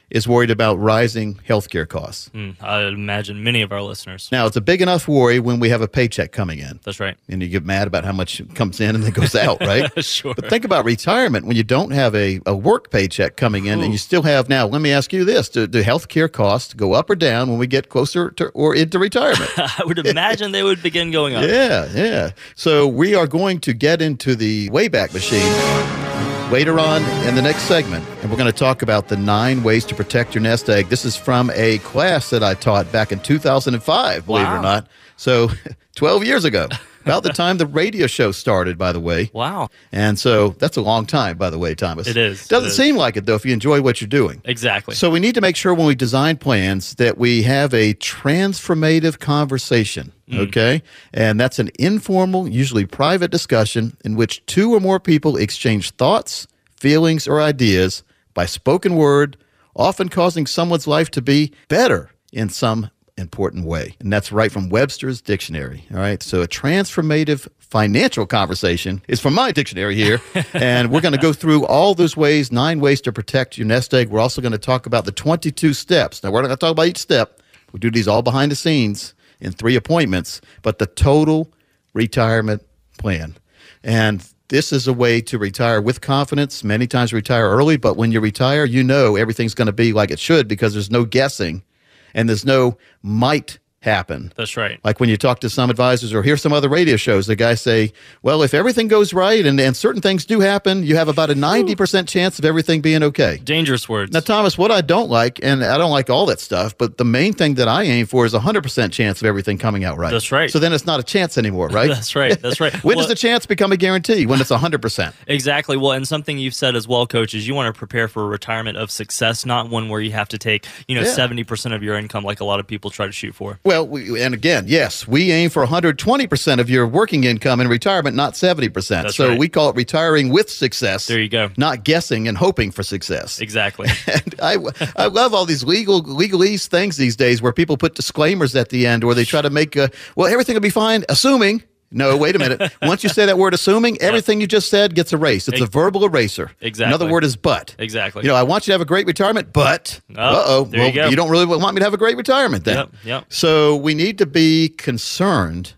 is 0.09 0.27
worried 0.27 0.51
about 0.51 0.79
rising 0.79 1.35
healthcare 1.47 1.87
costs? 1.87 2.29
Mm, 2.33 2.61
I 2.61 2.83
imagine 2.83 3.43
many 3.43 3.61
of 3.61 3.71
our 3.71 3.81
listeners. 3.81 4.29
Now, 4.31 4.45
it's 4.45 4.55
a 4.55 4.61
big 4.61 4.81
enough 4.81 5.07
worry 5.07 5.39
when 5.39 5.59
we 5.59 5.69
have 5.69 5.81
a 5.81 5.87
paycheck 5.87 6.31
coming 6.31 6.59
in 6.59 6.79
That's 6.83 6.99
right. 6.99 7.17
and 7.27 7.41
you 7.41 7.49
get 7.49 7.65
mad 7.65 7.87
about 7.87 8.05
how 8.05 8.11
much 8.11 8.41
comes 8.55 8.79
in 8.79 8.95
and 8.95 9.03
then 9.03 9.11
goes 9.11 9.35
out, 9.35 9.59
right? 9.61 10.03
Sure. 10.03 10.33
But 10.33 10.49
think 10.49 10.65
about 10.65 10.85
retirement 10.85 11.45
when 11.45 11.55
you 11.55 11.63
don't 11.63 11.91
have 11.91 12.15
a, 12.15 12.39
a 12.45 12.55
work 12.55 12.91
paycheck 12.91 13.35
coming 13.35 13.65
in 13.65 13.81
and 13.81 13.91
you 13.91 13.97
still 13.97 14.23
have 14.23 14.49
now. 14.49 14.65
Let 14.67 14.81
me 14.81 14.91
ask 14.91 15.13
you 15.13 15.25
this: 15.25 15.49
Do, 15.49 15.67
do 15.67 15.81
health 15.81 16.07
care 16.07 16.27
costs 16.27 16.73
go 16.73 16.93
up 16.93 17.09
or 17.09 17.15
down 17.15 17.49
when 17.49 17.59
we 17.59 17.67
get 17.67 17.89
closer 17.89 18.31
to 18.31 18.49
or 18.49 18.75
into 18.75 18.99
retirement? 18.99 19.51
I 19.57 19.83
would 19.85 19.99
imagine 19.99 20.51
they 20.51 20.63
would 20.63 20.81
begin 20.81 21.11
going 21.11 21.35
up. 21.35 21.43
yeah, 21.47 21.89
yeah. 21.93 22.31
So 22.55 22.87
we 22.87 23.15
are 23.15 23.27
going 23.27 23.59
to 23.61 23.73
get 23.73 24.01
into 24.01 24.35
the 24.35 24.69
Wayback 24.69 25.13
Machine 25.13 26.38
later 26.51 26.79
on 26.79 27.03
in 27.27 27.35
the 27.35 27.41
next 27.41 27.63
segment, 27.63 28.03
and 28.21 28.31
we're 28.31 28.37
going 28.37 28.51
to 28.51 28.57
talk 28.57 28.81
about 28.81 29.07
the 29.07 29.17
nine 29.17 29.63
ways 29.63 29.85
to 29.85 29.95
protect 29.95 30.33
your 30.33 30.41
nest 30.41 30.67
egg. 30.69 30.87
This 30.87 31.05
is 31.05 31.15
from 31.15 31.51
a 31.53 31.77
class 31.79 32.31
that 32.31 32.43
I 32.43 32.55
taught 32.55 32.91
back 32.91 33.11
in 33.11 33.19
2005, 33.19 34.25
believe 34.25 34.45
it 34.47 34.49
or 34.49 34.61
not. 34.61 34.87
So 35.15 35.49
12 35.95 36.23
years 36.25 36.45
ago, 36.45 36.67
about 37.09 37.23
the 37.23 37.29
time 37.33 37.57
the 37.57 37.65
radio 37.65 38.07
show 38.07 38.31
started, 38.31 38.77
by 38.77 38.91
the 38.91 38.99
way. 38.99 39.29
Wow. 39.33 39.69
And 39.91 40.17
so 40.19 40.49
that's 40.59 40.77
a 40.77 40.81
long 40.81 41.05
time, 41.05 41.37
by 41.37 41.49
the 41.49 41.57
way, 41.57 41.75
Thomas. 41.75 42.07
It 42.07 42.17
is. 42.17 42.47
Doesn't 42.47 42.67
It 42.67 42.71
is. 42.71 42.77
seem 42.77 42.95
like 42.95 43.17
it, 43.17 43.25
though, 43.25 43.35
if 43.35 43.45
you 43.45 43.53
enjoy 43.53 43.81
what 43.81 43.99
you're 44.01 44.07
doing. 44.07 44.41
Exactly. 44.45 44.95
So 44.95 45.09
we 45.09 45.19
need 45.19 45.35
to 45.35 45.41
make 45.41 45.55
sure 45.55 45.73
when 45.73 45.87
we 45.87 45.95
design 45.95 46.37
plans 46.37 46.95
that 46.95 47.17
we 47.17 47.43
have 47.43 47.73
a 47.73 47.93
transformative 47.95 49.19
conversation. 49.19 50.11
Mm. 50.29 50.47
Okay. 50.47 50.83
And 51.13 51.39
that's 51.39 51.59
an 51.59 51.71
informal, 51.79 52.47
usually 52.47 52.85
private 52.85 53.31
discussion 53.31 53.97
in 54.05 54.15
which 54.15 54.45
two 54.45 54.73
or 54.73 54.79
more 54.79 54.99
people 54.99 55.37
exchange 55.37 55.91
thoughts, 55.91 56.47
feelings, 56.75 57.27
or 57.27 57.41
ideas 57.41 58.03
by 58.33 58.45
spoken 58.45 58.95
word, 58.95 59.37
often 59.75 60.09
causing 60.09 60.45
someone's 60.45 60.87
life 60.87 61.09
to 61.11 61.21
be 61.21 61.51
better 61.67 62.11
in 62.31 62.49
some 62.49 62.89
important 63.19 63.65
way. 63.65 63.95
And 63.99 64.11
that's 64.11 64.31
right 64.31 64.51
from 64.51 64.69
Webster's 64.69 65.21
dictionary. 65.21 65.85
All 65.91 65.99
right. 65.99 66.21
So 66.23 66.41
a 66.41 66.47
transformative 66.47 67.47
financial 67.59 68.25
conversation 68.25 69.01
is 69.07 69.19
from 69.19 69.35
my 69.35 69.51
dictionary 69.51 69.95
here. 69.95 70.21
and 70.53 70.91
we're 70.91 71.01
going 71.01 71.13
to 71.13 71.19
go 71.19 71.33
through 71.33 71.65
all 71.65 71.93
those 71.93 72.17
ways, 72.17 72.51
nine 72.51 72.79
ways 72.79 73.01
to 73.01 73.11
protect 73.11 73.57
your 73.57 73.67
nest 73.67 73.93
egg. 73.93 74.09
We're 74.09 74.19
also 74.19 74.41
going 74.41 74.53
to 74.53 74.57
talk 74.57 74.85
about 74.85 75.05
the 75.05 75.11
22 75.11 75.73
steps. 75.73 76.23
Now, 76.23 76.31
we're 76.31 76.41
not 76.41 76.47
going 76.47 76.57
to 76.57 76.65
talk 76.65 76.71
about 76.71 76.88
each 76.88 76.97
step. 76.97 77.41
We 77.71 77.79
do 77.79 77.91
these 77.91 78.07
all 78.07 78.23
behind 78.23 78.51
the 78.51 78.55
scenes 78.55 79.13
in 79.39 79.51
three 79.51 79.75
appointments, 79.75 80.41
but 80.61 80.79
the 80.79 80.88
total 80.88 81.53
retirement 81.93 82.65
plan. 82.97 83.35
And 83.83 84.25
this 84.49 84.73
is 84.73 84.88
a 84.88 84.93
way 84.93 85.21
to 85.21 85.38
retire 85.38 85.79
with 85.79 86.01
confidence. 86.01 86.63
Many 86.63 86.88
times 86.88 87.13
retire 87.13 87.47
early, 87.47 87.77
but 87.77 87.97
when 87.97 88.11
you 88.11 88.19
retire, 88.19 88.65
you 88.65 88.83
know 88.83 89.15
everything's 89.15 89.53
going 89.53 89.67
to 89.67 89.73
be 89.73 89.93
like 89.93 90.09
it 90.09 90.19
should 90.19 90.47
because 90.47 90.73
there's 90.73 90.89
no 90.89 91.05
guessing 91.05 91.63
and 92.13 92.27
there's 92.27 92.45
no 92.45 92.77
might 93.01 93.59
happen. 93.81 94.31
That's 94.36 94.57
right. 94.57 94.79
Like 94.83 95.00
when 95.00 95.09
you 95.09 95.17
talk 95.17 95.39
to 95.41 95.50
some 95.50 95.69
advisors 95.69 96.13
or 96.13 96.21
hear 96.21 96.36
some 96.38 96.51
other 96.51 96.67
radio 96.69 96.98
shows, 96.98 97.27
the 97.27 97.36
guys 97.36 97.62
say, 97.62 97.93
well, 98.21 98.43
if 98.43 98.53
everything 98.53 98.88
goes 98.88 99.13
right 99.13 99.45
and, 99.45 99.59
and 99.59 99.75
certain 99.75 100.01
things 100.01 100.25
do 100.25 100.41
happen, 100.41 100.83
you 100.83 100.95
have 100.98 101.07
about 101.07 101.29
a 101.29 101.33
90% 101.33 102.07
chance 102.07 102.39
of 102.39 102.45
everything 102.45 102.81
being 102.81 103.03
okay. 103.03 103.38
Dangerous 103.43 103.88
words. 103.88 104.12
Now, 104.12 104.19
Thomas, 104.19 104.57
what 104.57 104.71
I 104.71 104.81
don't 104.81 105.09
like, 105.09 105.39
and 105.43 105.63
I 105.63 105.77
don't 105.77 105.91
like 105.91 106.09
all 106.09 106.25
that 106.25 106.39
stuff, 106.39 106.77
but 106.77 106.98
the 106.98 107.05
main 107.05 107.33
thing 107.33 107.55
that 107.55 107.67
I 107.67 107.83
aim 107.83 108.05
for 108.05 108.25
is 108.25 108.33
a 108.33 108.39
100% 108.39 108.91
chance 108.91 109.21
of 109.21 109.25
everything 109.27 109.57
coming 109.57 109.83
out 109.86 109.98
right. 109.98 110.12
That's 110.12 110.31
right. 110.31 110.50
So 110.51 110.59
then 110.59 110.74
it's 110.74 110.86
not 110.86 111.00
a 111.00 111.03
chance 111.03 111.38
anymore, 111.38 111.69
right? 111.69 111.88
That's 112.00 112.15
right. 112.15 112.39
That's 112.41 112.59
right. 112.59 112.74
when 112.83 112.98
Well- 112.98 113.05
does 113.05 113.09
the 113.09 113.15
chance 113.15 113.45
become 113.45 113.71
a 113.71 113.77
guarantee? 113.77 114.25
When 114.25 114.41
it's 114.41 114.51
100%. 114.51 115.13
Exactly. 115.27 115.77
Well, 115.77 115.91
and 115.93 116.07
something 116.07 116.38
you've 116.38 116.53
said 116.53 116.75
as 116.75 116.88
well, 116.88 117.07
coach, 117.07 117.33
is 117.33 117.48
you 117.48 117.55
want 117.55 117.74
to 117.74 117.77
prepare 117.77 118.07
for 118.07 118.24
a 118.24 118.27
retirement 118.27 118.77
of 118.77 118.91
success, 118.91 119.45
not 119.45 119.69
one 119.69 119.88
where 119.89 120.01
you 120.01 120.12
have 120.12 120.27
to 120.29 120.38
take, 120.38 120.65
you 120.88 120.95
know, 120.95 121.01
Yeah. 121.01 121.13
seventy 121.13 121.43
percent 121.43 121.74
of 121.74 121.81
your 121.83 121.95
income, 121.95 122.24
like 122.24 122.39
a 122.39 122.45
lot 122.45 122.59
of 122.59 122.67
people 122.67 122.89
try 122.91 123.05
to 123.05 123.12
shoot 123.12 123.33
for. 123.36 123.59
Well, 123.69 123.88
we, 123.88 124.19
and 124.19 124.33
again, 124.33 124.63
yes, 124.65 125.07
we 125.07 125.31
aim 125.31 125.51
for 125.51 125.63
120% 125.63 126.59
of 126.59 126.71
your 126.71 126.88
working 126.88 127.23
income 127.23 127.61
in 127.61 127.67
retirement, 127.67 128.15
not 128.15 128.33
70%. 128.33 128.73
That's 128.89 129.15
so 129.15 129.29
right. 129.29 129.38
we 129.38 129.47
call 129.47 129.69
it 129.69 129.75
retiring 129.75 130.29
with 130.29 130.49
success. 130.49 131.05
There 131.05 131.19
you 131.19 131.29
go. 131.29 131.51
Not 131.55 131.83
guessing 131.83 132.27
and 132.27 132.35
hoping 132.35 132.71
for 132.71 132.81
success. 132.81 133.39
Exactly. 133.39 133.88
And 134.07 134.35
I, 134.41 134.57
I 134.95 135.05
love 135.05 135.35
all 135.35 135.45
these 135.45 135.63
legal 135.63 136.01
legalese 136.01 136.65
things 136.65 136.97
these 136.97 137.15
days 137.15 137.43
where 137.43 137.53
people 137.53 137.77
put 137.77 137.93
disclaimers 137.93 138.55
at 138.55 138.69
the 138.69 138.88
end 138.88 139.03
or 139.03 139.13
they 139.13 139.23
try 139.23 139.43
to 139.43 139.51
make 139.51 139.75
a, 139.75 139.91
well, 140.15 140.27
everything 140.31 140.55
will 140.55 140.61
be 140.61 140.71
fine, 140.71 141.05
assuming. 141.09 141.61
No, 141.91 142.15
wait 142.17 142.36
a 142.36 142.39
minute. 142.39 142.72
Once 142.81 143.03
you 143.03 143.10
say 143.10 143.25
that 143.25 143.38
word 143.38 143.53
assuming, 143.53 144.00
everything 144.01 144.39
you 144.41 144.48
just 144.48 144.69
said 144.69 144.93
gets 144.93 145.12
erased. 145.12 145.50
It's 145.50 145.62
a 145.62 145.65
verbal 145.65 146.05
eraser. 146.05 146.51
Exactly. 146.62 146.93
Another 146.93 147.12
word 147.12 147.24
is 147.24 147.36
but. 147.36 147.75
Exactly. 147.79 148.24
You 148.24 148.29
know, 148.29 148.36
I 148.36 148.43
want 148.43 148.65
you 148.67 148.72
to 148.72 148.74
have 148.74 148.81
a 148.81 148.86
great 148.86 149.08
retirement, 149.08 149.53
but 149.53 150.00
Oh, 150.15 150.22
uh 150.22 150.43
oh, 150.46 150.63
there 150.65 150.79
well, 150.81 150.89
you 150.89 150.93
go. 150.93 151.12
don't 151.15 151.29
really 151.31 151.46
want 151.46 151.74
me 151.74 151.79
to 151.79 151.86
have 151.86 151.93
a 151.93 151.98
great 151.98 152.17
retirement 152.17 152.63
then. 152.65 152.77
Yep, 152.77 152.89
yep. 153.03 153.25
So 153.29 153.75
we 153.75 153.93
need 153.96 154.17
to 154.19 154.25
be 154.25 154.69
concerned. 154.69 155.74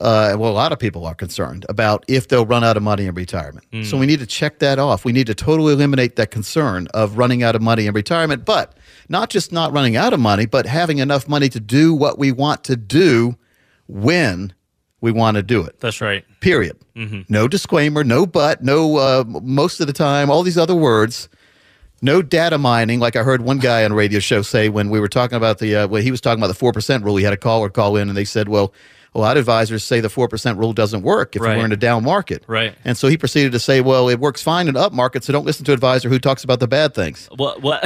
Uh, 0.00 0.34
well, 0.36 0.50
a 0.50 0.52
lot 0.52 0.72
of 0.72 0.78
people 0.80 1.06
are 1.06 1.14
concerned 1.14 1.64
about 1.68 2.04
if 2.08 2.26
they'll 2.26 2.44
run 2.46 2.64
out 2.64 2.76
of 2.76 2.82
money 2.82 3.06
in 3.06 3.14
retirement. 3.14 3.64
Hmm. 3.72 3.84
So 3.84 3.96
we 3.96 4.06
need 4.06 4.18
to 4.18 4.26
check 4.26 4.58
that 4.58 4.80
off. 4.80 5.04
We 5.04 5.12
need 5.12 5.28
to 5.28 5.34
totally 5.36 5.72
eliminate 5.72 6.16
that 6.16 6.32
concern 6.32 6.88
of 6.94 7.16
running 7.16 7.44
out 7.44 7.54
of 7.54 7.62
money 7.62 7.86
in 7.86 7.94
retirement, 7.94 8.44
but 8.44 8.76
not 9.08 9.30
just 9.30 9.52
not 9.52 9.72
running 9.72 9.94
out 9.96 10.12
of 10.12 10.18
money, 10.18 10.46
but 10.46 10.66
having 10.66 10.98
enough 10.98 11.28
money 11.28 11.48
to 11.48 11.60
do 11.60 11.94
what 11.94 12.18
we 12.18 12.32
want 12.32 12.64
to 12.64 12.76
do 12.76 13.36
when 13.86 14.52
we 15.04 15.12
want 15.12 15.36
to 15.36 15.42
do 15.42 15.62
it 15.62 15.78
That's 15.80 16.00
right. 16.00 16.24
period. 16.40 16.76
Mm-hmm. 16.96 17.20
No 17.28 17.46
disclaimer, 17.46 18.02
no 18.02 18.26
but, 18.26 18.62
no 18.64 18.96
uh, 18.96 19.24
most 19.26 19.80
of 19.80 19.86
the 19.86 19.92
time, 19.92 20.30
all 20.30 20.42
these 20.42 20.58
other 20.58 20.74
words. 20.74 21.28
No 22.02 22.20
data 22.20 22.58
mining, 22.58 23.00
like 23.00 23.16
I 23.16 23.22
heard 23.22 23.40
one 23.40 23.58
guy 23.58 23.84
on 23.84 23.92
a 23.92 23.94
radio 23.94 24.18
show 24.18 24.42
say 24.42 24.68
when 24.68 24.90
we 24.90 25.00
were 25.00 25.08
talking 25.08 25.36
about 25.36 25.58
the, 25.58 25.74
uh, 25.76 25.86
when 25.88 26.02
he 26.02 26.10
was 26.10 26.20
talking 26.20 26.42
about 26.42 26.54
the 26.54 26.60
4% 26.62 27.02
rule, 27.04 27.16
he 27.16 27.24
had 27.24 27.32
a 27.32 27.36
caller 27.38 27.70
call 27.70 27.96
in 27.96 28.08
and 28.08 28.16
they 28.16 28.26
said, 28.26 28.46
well, 28.48 28.74
a 29.14 29.18
lot 29.20 29.36
of 29.36 29.42
advisors 29.42 29.84
say 29.84 30.00
the 30.00 30.08
4% 30.08 30.58
rule 30.58 30.72
doesn't 30.74 31.00
work 31.02 31.34
if 31.36 31.40
Right. 31.40 31.56
we're 31.56 31.64
in 31.64 31.72
a 31.72 31.76
down 31.76 32.02
market. 32.04 32.42
Right. 32.46 32.74
And 32.84 32.98
so 32.98 33.08
he 33.08 33.16
proceeded 33.16 33.52
to 33.52 33.58
say, 33.58 33.80
well, 33.80 34.08
it 34.10 34.18
works 34.20 34.42
fine 34.42 34.68
in 34.68 34.76
up 34.76 34.92
markets, 34.92 35.26
so 35.26 35.32
don't 35.32 35.46
listen 35.46 35.64
to 35.66 35.70
an 35.70 35.74
advisor 35.74 36.08
who 36.10 36.18
talks 36.18 36.44
about 36.44 36.60
the 36.60 36.66
bad 36.68 36.94
things. 36.94 37.28
What? 37.36 37.62
What? 37.62 37.84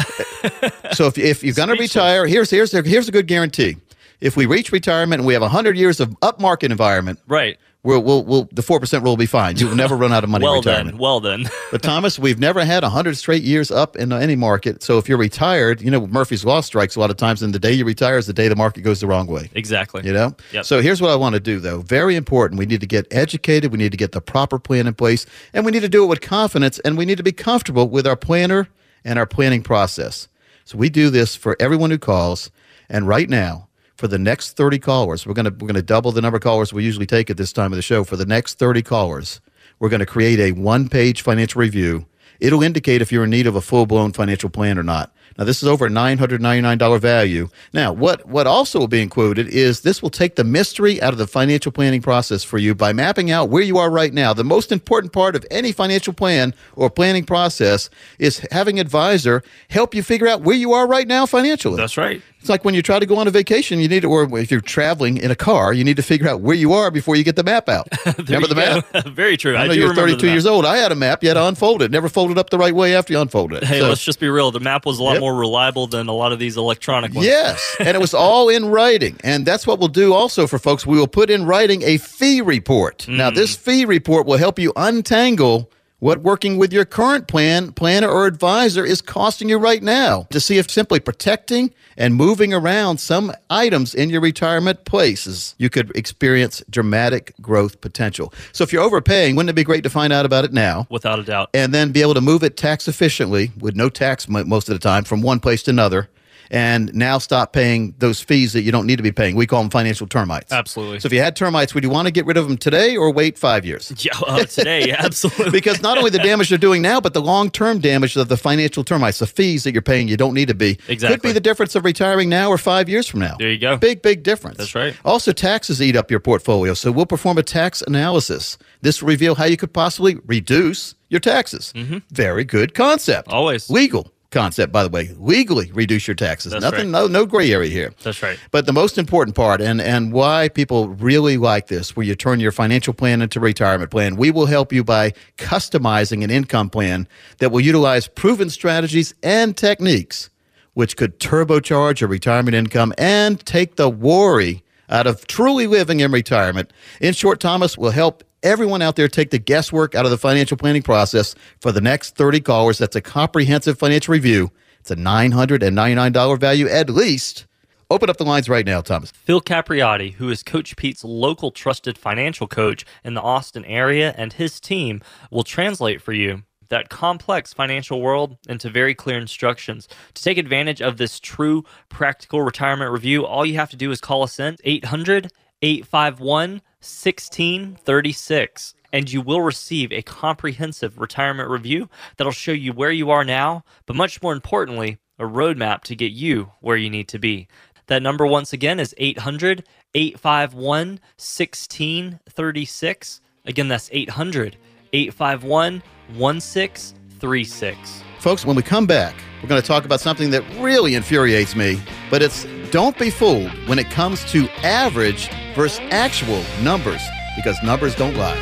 So 0.95 1.07
if, 1.07 1.19
if 1.19 1.45
you're 1.45 1.55
going 1.55 1.69
to 1.69 1.75
retire, 1.77 2.27
here's, 2.27 2.51
here's, 2.51 2.73
here's 2.73 3.09
a 3.09 3.13
good 3.13 3.27
guarantee. 3.29 3.77
If 4.21 4.37
we 4.37 4.47
reach 4.47 4.73
retirement 4.73 5.21
and 5.21 5.27
we 5.27 5.33
have 5.35 5.43
100 5.43 5.77
years 5.77 6.01
of 6.01 6.17
up 6.23 6.41
market 6.41 6.73
environment, 6.73 7.21
right. 7.29 7.57
we'll, 7.85 8.03
we'll, 8.03 8.25
we'll, 8.25 8.49
the 8.53 8.63
4% 8.63 8.93
rule 8.95 9.13
will 9.13 9.17
be 9.17 9.27
fine. 9.27 9.57
You 9.57 9.69
will 9.69 9.77
never 9.77 9.97
run 9.97 10.13
out 10.13 10.25
of 10.25 10.31
money 10.31 10.45
in 10.45 10.51
Well 10.51 10.61
retirement. 10.61 10.91
then. 10.91 10.99
Well 10.99 11.21
then. 11.21 11.49
But 11.71 11.83
Thomas, 11.83 12.19
we've 12.19 12.39
never 12.39 12.65
had 12.65 12.83
100 12.83 13.17
straight 13.17 13.43
years 13.43 13.71
up 13.71 13.95
in 13.95 14.11
any 14.11 14.35
market. 14.35 14.83
So 14.83 14.97
if 14.97 15.07
you're 15.07 15.19
retired, 15.19 15.83
you 15.83 15.91
know, 15.91 16.07
Murphy's 16.07 16.45
Law 16.45 16.63
strikes 16.63 16.97
a 16.97 17.01
lot 17.01 17.11
of 17.11 17.19
times, 17.19 17.43
and 17.43 17.55
the 17.55 17.59
day 17.59 17.73
you 17.73 17.85
retire 17.85 18.17
is 18.17 18.27
the 18.27 18.33
day 18.33 18.49
the 18.49 18.57
market 18.57 18.81
goes 18.81 19.01
the 19.01 19.07
wrong 19.07 19.27
way. 19.27 19.51
exactly. 19.55 20.05
You 20.05 20.15
know? 20.15 20.35
Yep. 20.53 20.65
So 20.65 20.81
here's 20.81 21.03
what 21.03 21.11
I 21.11 21.17
want 21.17 21.35
to 21.35 21.41
do, 21.41 21.61
though. 21.61 21.83
Very 21.83 22.17
important. 22.17 22.59
We 22.59 22.65
need 22.65 22.81
to 22.81 22.87
get 22.87 23.07
educated. 23.11 23.71
We 23.71 23.79
need 23.79 23.93
to 23.93 23.99
get 23.99 24.13
the 24.13 24.23
proper 24.23 24.59
plan 24.59 24.87
in 24.87 24.95
place, 24.95 25.27
and 25.53 25.65
we 25.65 25.71
need 25.73 25.83
to 25.83 25.89
do 25.89 26.03
it 26.03 26.07
with 26.07 26.23
confidence, 26.23 26.79
and 26.81 26.97
we 26.97 27.05
need 27.05 27.19
to 27.19 27.23
be 27.23 27.33
comfortable 27.33 27.89
with 27.89 28.07
our 28.07 28.17
planner 28.17 28.69
and 29.05 29.19
our 29.19 29.27
planning 29.27 29.63
process. 29.63 30.27
So 30.65 30.79
we 30.79 30.89
do 30.89 31.11
this 31.11 31.37
for 31.37 31.55
everyone 31.61 31.91
who 31.91 31.99
calls, 31.99 32.51
and 32.89 33.07
right 33.07 33.29
now, 33.29 33.68
for 33.99 34.07
the 34.07 34.19
next 34.19 34.57
30 34.57 34.79
callers, 34.79 35.27
we're 35.27 35.35
going 35.35 35.45
to 35.45 35.51
we're 35.51 35.67
going 35.67 35.75
to 35.75 35.83
double 35.83 36.13
the 36.13 36.23
number 36.23 36.37
of 36.37 36.43
callers 36.43 36.73
we 36.73 36.85
usually 36.85 37.05
take 37.05 37.29
at 37.31 37.37
this 37.37 37.53
time 37.53 37.73
of 37.73 37.77
the 37.77 37.83
show. 37.83 38.05
For 38.05 38.17
the 38.17 38.25
next 38.25 38.59
30 38.59 38.81
callers, 38.83 39.41
we're 39.81 39.89
going 39.89 40.01
to 40.01 40.07
create 40.07 40.39
a 40.39 40.53
one-page 40.53 41.21
financial 41.23 41.61
review. 41.61 42.07
It'll 42.39 42.63
indicate 42.63 43.03
if 43.03 43.11
you're 43.11 43.25
in 43.25 43.31
need 43.31 43.49
of 43.49 43.57
a 43.57 43.61
full-blown 43.61 44.13
financial 44.13 44.49
plan 44.49 44.79
or 44.79 44.85
not. 44.85 45.13
Now, 45.37 45.45
this 45.45 45.63
is 45.63 45.69
over 45.69 45.87
a 45.87 45.89
$999 45.89 47.01
value. 47.01 47.49
Now, 47.73 47.93
what, 47.93 48.27
what 48.27 48.49
also 48.49 48.81
will 48.81 48.89
be 48.89 49.01
included 49.01 49.47
is 49.49 49.83
this 49.83 50.03
will 50.03 50.11
take 50.11 50.35
the 50.35 50.43
mystery 50.43 51.01
out 51.01 51.13
of 51.13 51.19
the 51.19 51.29
financial 51.29 51.71
planning 51.71 52.03
process 52.03 52.43
for 52.43 52.59
you 52.59 52.75
by 52.75 52.93
mapping 52.93 53.31
out 53.31 53.49
where 53.49 53.63
you 53.63 53.79
are 53.79 53.89
right 53.89 54.13
now. 54.13 54.33
The 54.33 54.43
most 54.43 54.73
important 54.73 55.13
part 55.13 55.37
of 55.37 55.47
any 55.51 55.71
financial 55.71 56.13
plan 56.13 56.55
or 56.75 56.91
planning 56.91 57.25
process 57.25 57.89
is 58.19 58.45
having 58.51 58.81
advisor 58.81 59.45
help 59.71 59.95
you 59.95 60.03
figure 60.03 60.27
out 60.27 60.43
where 60.43 60.57
you 60.57 60.73
are 60.73 60.89
right 60.89 61.07
now 61.07 61.25
financially. 61.25 61.77
That's 61.77 61.97
right. 61.97 62.21
It's 62.41 62.49
like 62.49 62.65
when 62.65 62.75
you 62.75 62.83
try 62.83 62.99
to 63.01 63.07
go 63.07 63.17
on 63.19 63.27
a 63.27 63.33
vacation, 63.33 63.81
you 63.81 63.89
need 63.89 64.03
to, 64.03 64.09
or 64.09 64.39
if 64.39 64.51
you're 64.51 64.61
traveling 64.61 65.17
in 65.17 65.31
a 65.31 65.35
car, 65.35 65.73
you 65.73 65.83
need 65.83 65.97
to 65.97 66.03
figure 66.03 66.29
out 66.29 66.41
where 66.41 66.55
you 66.55 66.73
are 66.73 66.91
before 66.91 67.17
you 67.17 67.25
get 67.25 67.35
the 67.35 67.43
map 67.43 67.69
out. 67.69 67.89
remember 68.19 68.47
the 68.47 68.55
map? 68.55 69.07
Very 69.09 69.37
true. 69.37 69.57
I 69.57 69.65
I, 69.65 69.67
know 69.67 69.73
you're 69.73 69.95
32 69.95 70.29
years 70.29 70.47
old. 70.47 70.65
I 70.65 70.77
had 70.77 70.93
a 70.93 70.95
map. 70.95 71.23
You 71.23 71.31
had 71.31 71.35
to 71.35 71.45
unfold 71.45 71.83
it. 71.83 71.91
Never 71.91 72.09
folded 72.09 72.39
up 72.39 72.51
the 72.51 72.59
right 72.59 72.75
way 72.75 72.95
after 72.95 73.13
you 73.13 73.21
unfolded 73.21 73.63
it. 73.63 73.67
Hey, 73.67 73.81
So- 73.81 73.89
let's 73.89 74.05
just 74.05 74.21
be 74.21 74.29
real. 74.29 74.51
The 74.53 74.61
map 74.61 74.87
was 74.87 74.99
a 74.99 75.03
lot 75.03 75.15
Yep. 75.15 75.21
more 75.21 75.35
reliable 75.35 75.89
than 75.89 76.07
a 76.07 76.13
lot 76.13 76.33
of 76.33 76.39
these 76.39 76.57
electronic 76.57 77.13
ones. 77.13 77.27
Yes, 77.27 77.77
and 77.81 77.89
it 77.89 78.01
was 78.01 78.15
all 78.15 78.49
in 78.49 78.67
writing. 78.67 79.17
And 79.25 79.45
that's 79.45 79.67
what 79.67 79.81
we'll 79.81 79.89
do 79.89 80.15
also 80.15 80.47
for 80.47 80.59
folks. 80.59 80.87
We 80.87 80.97
will 80.99 81.09
put 81.09 81.31
in 81.31 81.45
writing 81.45 81.83
a 81.83 81.97
fee 81.99 82.41
report. 82.41 83.07
Now, 83.09 83.31
hmm. 83.31 83.37
this 83.37 83.57
fee 83.57 83.85
report 83.85 84.27
will 84.27 84.39
help 84.39 84.59
you 84.59 84.73
untangle 84.77 85.71
what 86.01 86.21
working 86.21 86.59
with 86.59 86.73
your 86.73 86.85
current 86.85 87.27
plan, 87.27 87.73
planner, 87.73 88.09
or 88.09 88.27
advisor 88.27 88.85
is 88.85 89.01
costing 89.01 89.49
you 89.49 89.59
right 89.59 89.83
now 89.83 90.27
to 90.31 90.39
see 90.39 90.59
if 90.59 90.71
simply 90.71 91.01
protecting 91.01 91.73
and 91.97 92.15
moving 92.15 92.55
around 92.55 92.99
some 92.99 93.33
items 93.51 93.95
in 93.95 94.09
your 94.09 94.21
retirement 94.21 94.85
places, 94.85 95.57
you 95.59 95.69
could 95.69 95.95
experience 95.97 96.63
dramatic 96.71 97.35
growth 97.41 97.81
potential. 97.81 98.33
So 98.53 98.63
if 98.63 98.73
you're 98.73 98.83
overpaying, 98.83 99.35
wouldn't 99.35 99.51
it 99.51 99.55
be 99.55 99.65
great 99.65 99.83
to 99.83 99.91
find 99.91 100.13
out 100.13 100.25
about 100.25 100.45
it 100.45 100.53
now? 100.53 100.87
Without 100.91 101.19
a 101.19 101.25
doubt. 101.25 101.51
and 101.53 101.75
then 101.75 101.91
be 101.91 102.03
able 102.03 102.15
to 102.15 102.21
move 102.21 102.45
it 102.45 102.57
tax 102.57 102.87
efficiently 102.87 103.51
with 103.59 103.75
no 103.75 103.89
tax 103.89 104.29
most 104.29 104.69
of 104.69 104.75
the 104.75 104.79
time 104.79 105.05
from 105.05 105.23
one 105.23 105.41
place 105.41 105.63
to 105.65 105.71
another 105.71 106.09
and 106.51 106.93
now 106.95 107.19
stop 107.19 107.53
paying 107.53 107.95
those 107.99 108.21
fees 108.21 108.53
that 108.53 108.63
you 108.63 108.73
don't 108.73 108.87
need 108.87 108.97
to 108.97 109.03
be 109.03 109.13
paying. 109.13 109.37
We 109.37 109.47
call 109.47 109.63
them 109.63 109.71
financial 109.71 110.07
termites. 110.07 110.53
Absolutely. 110.53 111.01
So 111.01 111.07
if 111.07 111.13
you 111.13 111.21
had 111.21 111.37
termites, 111.37 111.75
would 111.75 111.85
you 111.85 111.91
want 111.91 112.07
to 112.07 112.13
get 112.13 112.27
rid 112.27 112.37
of 112.37 112.49
them 112.49 112.57
today 112.57 112.97
or 112.97 113.13
wait 113.13 113.39
five 113.39 113.65
years? 113.65 113.93
Yeah, 114.09 114.13
uh, 114.27 114.45
today, 114.45 114.93
absolutely. 114.93 115.51
Because 115.59 115.83
not 115.83 115.99
only 115.99 116.11
the 116.11 116.19
damage 116.21 116.51
they're 116.51 116.57
doing 116.57 116.81
now, 116.83 117.01
but 117.01 117.15
the 117.15 117.21
long 117.21 117.51
term 117.51 117.81
damage 117.81 118.17
of 118.17 118.29
the 118.29 118.37
financial 118.37 118.85
termites, 118.85 119.19
the 119.19 119.27
fees 119.27 119.65
that 119.65 119.73
you're 119.73 119.83
paying 119.83 120.09
you 120.09 120.17
don't 120.17 120.35
need 120.35 120.49
to 120.49 120.55
be. 120.55 120.79
Exactly. 120.89 121.17
Could 121.17 121.23
be 121.23 121.33
the 121.33 121.41
difference 121.41 121.75
of 121.75 121.85
retiring 121.85 122.29
now 122.29 122.49
or 122.49 122.59
five 122.59 122.89
years 122.89 123.07
from 123.09 123.21
now. 123.21 123.37
There 123.39 123.51
you 123.51 123.59
go. 123.59 123.77
Big, 123.77 124.03
big 124.03 124.23
difference. 124.23 124.59
That's 124.59 124.75
right. 124.75 124.97
Also, 125.05 125.33
taxes 125.33 125.83
eat 125.83 125.97
up 125.97 126.11
your 126.11 126.21
portfolio. 126.21 126.75
So 126.75 126.93
we'll 126.93 127.07
perform 127.07 127.39
a 127.39 127.43
tax 127.43 127.83
analysis. 127.83 128.57
This 128.81 129.03
will 129.03 129.09
reveal 129.09 129.35
how 129.35 129.45
you 129.45 129.57
could 129.57 129.73
possibly 129.73 130.17
reduce 130.27 130.95
your 131.09 131.21
taxes. 131.21 131.73
Very 132.11 132.45
good 132.45 132.75
concept. 132.75 133.29
Mm-hmm. 133.29 133.37
Always. 133.37 133.69
Legal 133.69 134.13
concept, 134.31 134.73
by 134.73 134.83
the 134.83 134.89
way. 134.89 135.11
Legally 135.19 135.71
reduce 135.73 136.07
your 136.07 136.15
taxes. 136.15 136.53
That's 136.53 136.63
Nothing, 136.63 136.93
right. 136.93 137.03
no, 137.03 137.07
no 137.07 137.27
gray 137.27 137.53
area 137.53 137.71
here. 137.71 137.93
That's 138.03 138.23
right. 138.23 138.39
But 138.51 138.67
the 138.67 138.73
most 138.73 138.99
important 138.99 139.37
part, 139.37 139.61
and, 139.61 139.81
and 139.81 140.13
why 140.13 140.49
people 140.49 140.89
really 140.89 141.37
like 141.37 141.69
this, 141.69 141.97
where 141.97 142.05
you 142.05 142.15
turn 142.15 142.41
your 142.41 142.53
financial 142.53 142.93
plan 142.93 143.23
into 143.23 143.41
retirement 143.41 143.91
plan, 143.91 144.17
we 144.17 144.31
will 144.31 144.47
help 144.47 144.73
you 144.73 144.85
by 144.85 145.13
customizing 145.37 146.23
an 146.23 146.31
income 146.31 146.69
plan 146.71 147.09
that 147.39 147.51
will 147.51 147.61
utilize 147.61 148.09
proven 148.09 148.51
strategies 148.51 149.15
and 149.23 149.57
techniques, 149.57 150.31
which 150.75 150.97
could 150.97 151.19
turbocharge 151.19 152.01
your 152.01 152.09
retirement 152.09 152.55
income 152.55 152.93
and 152.99 153.45
take 153.47 153.77
the 153.77 153.89
worry 153.89 154.63
out 154.91 155.07
of 155.07 155.27
truly 155.27 155.67
living 155.67 156.01
in 156.01 156.11
retirement. 156.11 156.73
In 157.01 157.13
short, 157.13 157.41
Thomas 157.41 157.77
will 157.77 157.91
help 157.91 158.25
everyone 158.43 158.83
out 158.83 158.97
there 158.97 159.09
take 159.09 159.31
the 159.31 159.39
guesswork 159.39 159.95
out 159.95 160.05
of 160.05 160.11
the 160.11 160.19
financial 160.19 160.57
planning 160.57 160.83
process 160.83 161.35
for 161.61 161.73
the 161.73 161.81
next 161.81 162.17
30 162.17 162.41
callers. 162.41 162.79
That's 162.79 162.97
a 162.97 163.01
comprehensive 163.01 163.79
financial 163.79 164.13
review. 164.13 164.51
It's 164.81 164.91
a 164.91 164.97
$999 164.97 166.39
value 166.39 166.69
at 166.69 166.91
least. 166.91 167.47
Open 167.91 168.11
up 168.11 168.19
the 168.19 168.25
lines 168.25 168.51
right 168.51 168.67
now, 168.67 168.83
Thomas. 168.83 169.11
Phil 169.11 169.41
Capriati, 169.41 170.13
who 170.15 170.29
is 170.29 170.43
Coach 170.43 170.77
Pete's 170.77 171.05
local 171.05 171.51
trusted 171.51 171.97
financial 171.97 172.47
coach 172.47 172.85
in 173.03 173.15
the 173.15 173.23
Austin 173.23 173.65
area, 173.65 174.15
and 174.19 174.35
his 174.35 174.61
team 174.61 175.01
will 175.31 175.43
translate 175.43 176.03
for 176.03 176.13
you 176.13 176.43
that 176.69 176.91
complex 176.91 177.55
financial 177.55 178.03
world 178.03 178.37
into 178.47 178.69
very 178.69 178.95
clear 178.95 179.19
instructions. 179.19 179.89
To 180.13 180.23
take 180.23 180.37
advantage 180.37 180.83
of 180.83 180.99
this 180.99 181.19
true 181.19 181.65
practical 181.89 182.43
retirement 182.43 182.93
review, 182.93 183.25
all 183.25 183.47
you 183.47 183.55
have 183.55 183.71
to 183.71 183.77
do 183.77 183.91
is 183.91 184.03
call 184.03 184.23
us 184.23 184.39
in 184.39 184.57
800 184.65 185.31
851 185.63 186.63
1636 186.81 188.75
and 188.93 189.13
you 189.13 189.21
will 189.21 189.41
receive 189.41 189.93
a 189.93 190.03
comprehensive 190.03 190.99
retirement 190.99 191.51
review 191.51 191.89
that'll 192.17 192.33
show 192.33 192.53
you 192.53 192.73
where 192.73 192.91
you 192.91 193.11
are 193.11 193.25
now, 193.25 193.65
but 193.87 193.97
much 193.97 194.23
more 194.23 194.33
importantly, 194.33 194.99
a 195.19 195.25
roadmap 195.25 195.83
to 195.83 195.97
get 195.97 196.13
you 196.13 196.53
where 196.61 196.77
you 196.77 196.89
need 196.89 197.09
to 197.09 197.19
be. 197.19 197.49
That 197.87 198.03
number, 198.03 198.27
once 198.27 198.53
again, 198.53 198.79
is 198.79 198.95
800 198.99 199.67
851 199.95 201.01
1636. 201.17 203.21
Again, 203.47 203.69
that's 203.69 203.89
800 203.93 204.57
851 204.93 205.83
1636. 206.15 208.03
Folks, 208.21 208.45
when 208.45 208.57
we 208.57 208.63
come 208.63 208.87
back, 208.87 209.15
we're 209.43 209.49
going 209.49 209.61
to 209.61 209.67
talk 209.67 209.85
about 209.85 210.01
something 210.01 210.31
that 210.31 210.43
really 210.59 210.95
infuriates 210.95 211.55
me, 211.55 211.81
but 212.11 212.23
it's 212.23 212.47
don't 212.71 212.99
be 212.99 213.11
fooled 213.11 213.51
when 213.69 213.79
it 213.79 213.89
comes 213.91 214.25
to 214.33 214.49
average 214.65 215.31
versus 215.55 215.81
actual 215.91 216.43
numbers 216.63 217.03
because 217.37 217.57
numbers 217.63 217.95
don't 217.95 218.17
lie. 218.17 218.37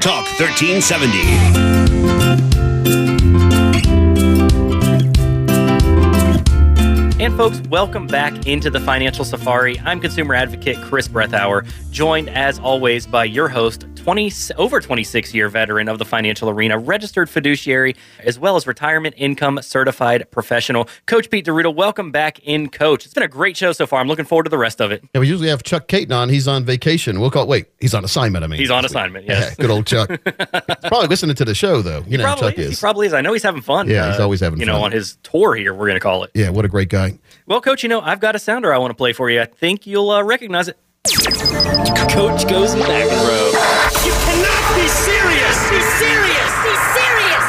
Talk 0.00 0.26
1370. 0.38 1.82
And 7.22 7.36
folks, 7.36 7.60
welcome 7.68 8.08
back 8.08 8.48
into 8.48 8.68
the 8.68 8.80
Financial 8.80 9.24
Safari. 9.24 9.78
I'm 9.84 10.00
consumer 10.00 10.34
advocate 10.34 10.76
Chris 10.78 11.06
Brethauer, 11.06 11.64
joined 11.92 12.28
as 12.28 12.58
always 12.58 13.06
by 13.06 13.26
your 13.26 13.48
host, 13.48 13.86
20 14.02 14.32
over 14.56 14.80
26 14.80 15.32
year 15.32 15.48
veteran 15.48 15.88
of 15.88 16.00
the 16.00 16.04
financial 16.04 16.50
arena, 16.50 16.76
registered 16.76 17.30
fiduciary, 17.30 17.94
as 18.18 18.36
well 18.36 18.56
as 18.56 18.66
retirement 18.66 19.14
income 19.16 19.60
certified 19.62 20.28
professional, 20.32 20.88
Coach 21.06 21.30
Pete 21.30 21.44
D'Arruda. 21.44 21.72
Welcome 21.72 22.10
back 22.10 22.40
in, 22.40 22.68
Coach. 22.68 23.04
It's 23.04 23.14
been 23.14 23.22
a 23.22 23.28
great 23.28 23.56
show 23.56 23.70
so 23.70 23.86
far. 23.86 24.00
I'm 24.00 24.08
looking 24.08 24.24
forward 24.24 24.42
to 24.42 24.50
the 24.50 24.58
rest 24.58 24.80
of 24.80 24.90
it. 24.90 25.04
Yeah, 25.14 25.20
we 25.20 25.28
usually 25.28 25.48
have 25.50 25.62
Chuck 25.62 25.86
Caton 25.86 26.10
on. 26.10 26.30
He's 26.30 26.48
on 26.48 26.64
vacation. 26.64 27.20
We'll 27.20 27.30
call. 27.30 27.46
Wait, 27.46 27.66
he's 27.78 27.94
on 27.94 28.04
assignment. 28.04 28.44
I 28.44 28.48
mean, 28.48 28.58
He's 28.58 28.72
on 28.72 28.84
assignment, 28.84 29.24
yes. 29.28 29.50
Yeah, 29.50 29.54
good 29.62 29.70
old 29.70 29.86
Chuck. 29.86 30.10
he's 30.24 30.88
probably 30.88 31.06
listening 31.06 31.36
to 31.36 31.44
the 31.44 31.54
show 31.54 31.80
though. 31.80 32.02
You 32.08 32.18
know, 32.18 32.24
Probably 32.24 32.50
Chuck 32.50 32.58
is. 32.58 32.70
He 32.70 32.76
probably 32.80 33.06
is. 33.06 33.14
I 33.14 33.20
know 33.20 33.32
he's 33.32 33.44
having 33.44 33.62
fun. 33.62 33.88
uh, 33.88 33.92
Yeah, 33.92 34.10
he's 34.10 34.20
always 34.20 34.40
having 34.40 34.58
you 34.58 34.66
know, 34.66 34.82
on 34.82 34.90
his 34.90 35.16
tour 35.22 35.54
here, 35.54 35.72
we're 35.74 35.86
going 35.86 35.94
to 35.94 36.00
call 36.00 36.24
it. 36.24 36.32
yeah, 36.34 36.50
what 36.50 36.64
a 36.64 36.68
great 36.68 36.88
guy. 36.88 37.18
Well, 37.46 37.60
Coach, 37.60 37.84
you 37.84 37.88
know, 37.88 38.00
I've 38.00 38.18
got 38.20 38.34
a 38.34 38.40
sounder 38.40 38.74
I 38.74 38.78
want 38.78 38.90
to 38.90 38.96
play 38.96 39.12
for 39.12 39.30
you. 39.30 39.40
I 39.40 39.44
think 39.44 39.86
you'll 39.86 40.10
uh, 40.10 40.24
recognize 40.24 40.66
it. 40.66 40.76
Coach 41.12 42.46
goes 42.48 42.74
back 42.76 43.10
row. 43.10 43.50
You 44.04 44.12
cannot 44.22 44.74
be 44.76 44.86
serious! 44.86 45.70
Be 45.70 45.80
serious! 45.98 46.52
Be 46.62 46.74
serious! 46.94 47.48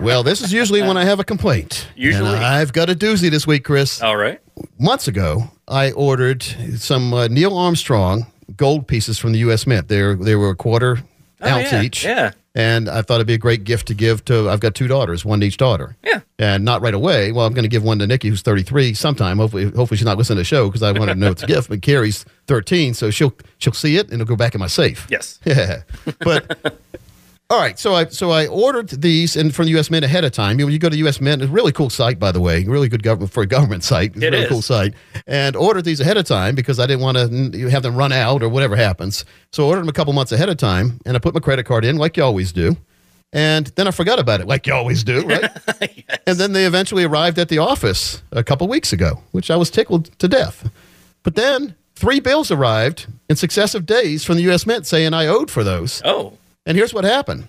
Well, 0.02 0.22
this 0.22 0.42
is 0.42 0.52
usually 0.52 0.82
when 0.82 0.98
I 0.98 1.04
have 1.04 1.20
a 1.20 1.24
complaint. 1.24 1.88
Usually. 1.96 2.34
And 2.34 2.44
I've 2.44 2.74
got 2.74 2.90
a 2.90 2.94
doozy 2.94 3.30
this 3.30 3.46
week, 3.46 3.64
Chris. 3.64 4.02
All 4.02 4.16
right. 4.16 4.38
Months 4.78 5.08
ago, 5.08 5.44
I 5.66 5.92
ordered 5.92 6.42
some 6.42 7.14
uh, 7.14 7.28
Neil 7.28 7.56
Armstrong 7.56 8.26
gold 8.56 8.86
pieces 8.86 9.18
from 9.18 9.32
the 9.32 9.38
U.S. 9.38 9.66
Mint. 9.66 9.88
They 9.88 10.02
were, 10.02 10.16
they 10.16 10.34
were 10.36 10.50
a 10.50 10.56
quarter 10.56 10.98
Oh, 11.40 11.48
ounce 11.48 11.72
yeah, 11.72 11.82
each. 11.82 12.04
yeah. 12.04 12.32
And 12.56 12.88
I 12.88 13.02
thought 13.02 13.16
it'd 13.16 13.26
be 13.26 13.34
a 13.34 13.38
great 13.38 13.64
gift 13.64 13.88
to 13.88 13.94
give 13.94 14.24
to. 14.26 14.48
I've 14.48 14.60
got 14.60 14.76
two 14.76 14.86
daughters, 14.86 15.24
one 15.24 15.40
to 15.40 15.46
each 15.46 15.56
daughter. 15.56 15.96
Yeah. 16.04 16.20
And 16.38 16.64
not 16.64 16.82
right 16.82 16.94
away. 16.94 17.32
Well, 17.32 17.46
I'm 17.46 17.52
going 17.52 17.64
to 17.64 17.68
give 17.68 17.82
one 17.82 17.98
to 17.98 18.06
Nikki, 18.06 18.28
who's 18.28 18.42
33, 18.42 18.94
sometime. 18.94 19.38
Hopefully, 19.38 19.64
hopefully 19.64 19.96
she's 19.96 20.04
not 20.04 20.18
listening 20.18 20.36
to 20.36 20.40
the 20.40 20.44
show 20.44 20.68
because 20.68 20.82
I 20.82 20.92
wanted 20.92 21.14
to 21.14 21.20
know 21.20 21.32
it's 21.32 21.42
a 21.42 21.46
gift. 21.48 21.68
But 21.68 21.82
Carrie's 21.82 22.24
13, 22.46 22.94
so 22.94 23.10
she'll 23.10 23.34
she'll 23.58 23.72
see 23.72 23.96
it 23.96 24.06
and 24.10 24.14
it'll 24.20 24.26
go 24.26 24.36
back 24.36 24.54
in 24.54 24.60
my 24.60 24.66
safe. 24.68 25.06
Yes. 25.10 25.40
Yeah. 25.44 25.82
But 26.20 26.78
all 27.50 27.60
right, 27.60 27.78
so 27.78 27.94
I 27.94 28.06
so 28.06 28.30
I 28.30 28.46
ordered 28.46 28.88
these 28.88 29.36
and 29.36 29.54
from 29.54 29.66
the 29.66 29.72
U.S. 29.72 29.90
Mint 29.90 30.04
ahead 30.04 30.24
of 30.24 30.32
time. 30.32 30.58
You, 30.58 30.64
know, 30.66 30.72
you 30.72 30.78
go 30.78 30.88
to 30.88 30.96
U.S. 30.96 31.20
Mint, 31.20 31.42
it's 31.42 31.50
a 31.50 31.52
really 31.52 31.72
cool 31.72 31.90
site, 31.90 32.18
by 32.18 32.32
the 32.32 32.40
way, 32.40 32.64
really 32.64 32.88
good 32.88 33.02
government 33.02 33.32
for 33.32 33.42
a 33.42 33.46
government 33.46 33.84
site. 33.92 34.16
It's 34.16 34.24
a 34.24 34.30
really 34.30 34.44
is. 34.44 34.48
cool 34.48 34.62
site, 34.62 34.94
and 35.26 35.54
ordered 35.54 35.84
these 35.84 36.00
ahead 36.00 36.16
of 36.16 36.24
time 36.24 36.54
because 36.54 36.80
I 36.80 36.86
didn't 36.86 37.02
want 37.02 37.16
to 37.18 37.68
have 37.68 37.82
them 37.82 37.96
run 37.96 38.12
out 38.12 38.42
or 38.42 38.48
whatever 38.48 38.76
happens. 38.76 39.24
So 39.52 39.64
I 39.64 39.68
ordered 39.68 39.82
them 39.82 39.88
a 39.90 39.92
couple 39.92 40.12
months 40.14 40.32
ahead 40.32 40.48
of 40.48 40.56
time, 40.56 41.00
and 41.04 41.16
I 41.16 41.20
put 41.20 41.34
my 41.34 41.40
credit 41.40 41.64
card 41.64 41.84
in 41.84 41.96
like 41.96 42.16
you 42.16 42.24
always 42.24 42.50
do, 42.50 42.76
and 43.34 43.66
then 43.76 43.86
I 43.86 43.90
forgot 43.90 44.18
about 44.18 44.40
it 44.40 44.46
like 44.46 44.66
you 44.66 44.72
always 44.72 45.04
do, 45.04 45.22
right? 45.26 45.50
And 46.26 46.38
then 46.38 46.52
they 46.54 46.64
eventually 46.64 47.04
arrived 47.04 47.38
at 47.38 47.50
the 47.50 47.58
office 47.58 48.22
a 48.32 48.42
couple 48.42 48.66
weeks 48.66 48.94
ago, 48.94 49.20
which 49.32 49.50
I 49.50 49.56
was 49.56 49.70
tickled 49.70 50.18
to 50.20 50.26
death. 50.26 50.70
But 51.22 51.34
then 51.34 51.74
three 51.94 52.18
bills 52.18 52.50
arrived 52.50 53.06
in 53.28 53.36
successive 53.36 53.84
days 53.84 54.24
from 54.24 54.36
the 54.36 54.42
U.S. 54.44 54.66
Mint 54.66 54.86
saying 54.86 55.12
I 55.12 55.26
owed 55.26 55.50
for 55.50 55.62
those. 55.62 56.00
Oh, 56.02 56.38
And 56.66 56.76
here's 56.76 56.94
what 56.94 57.04
happened. 57.04 57.48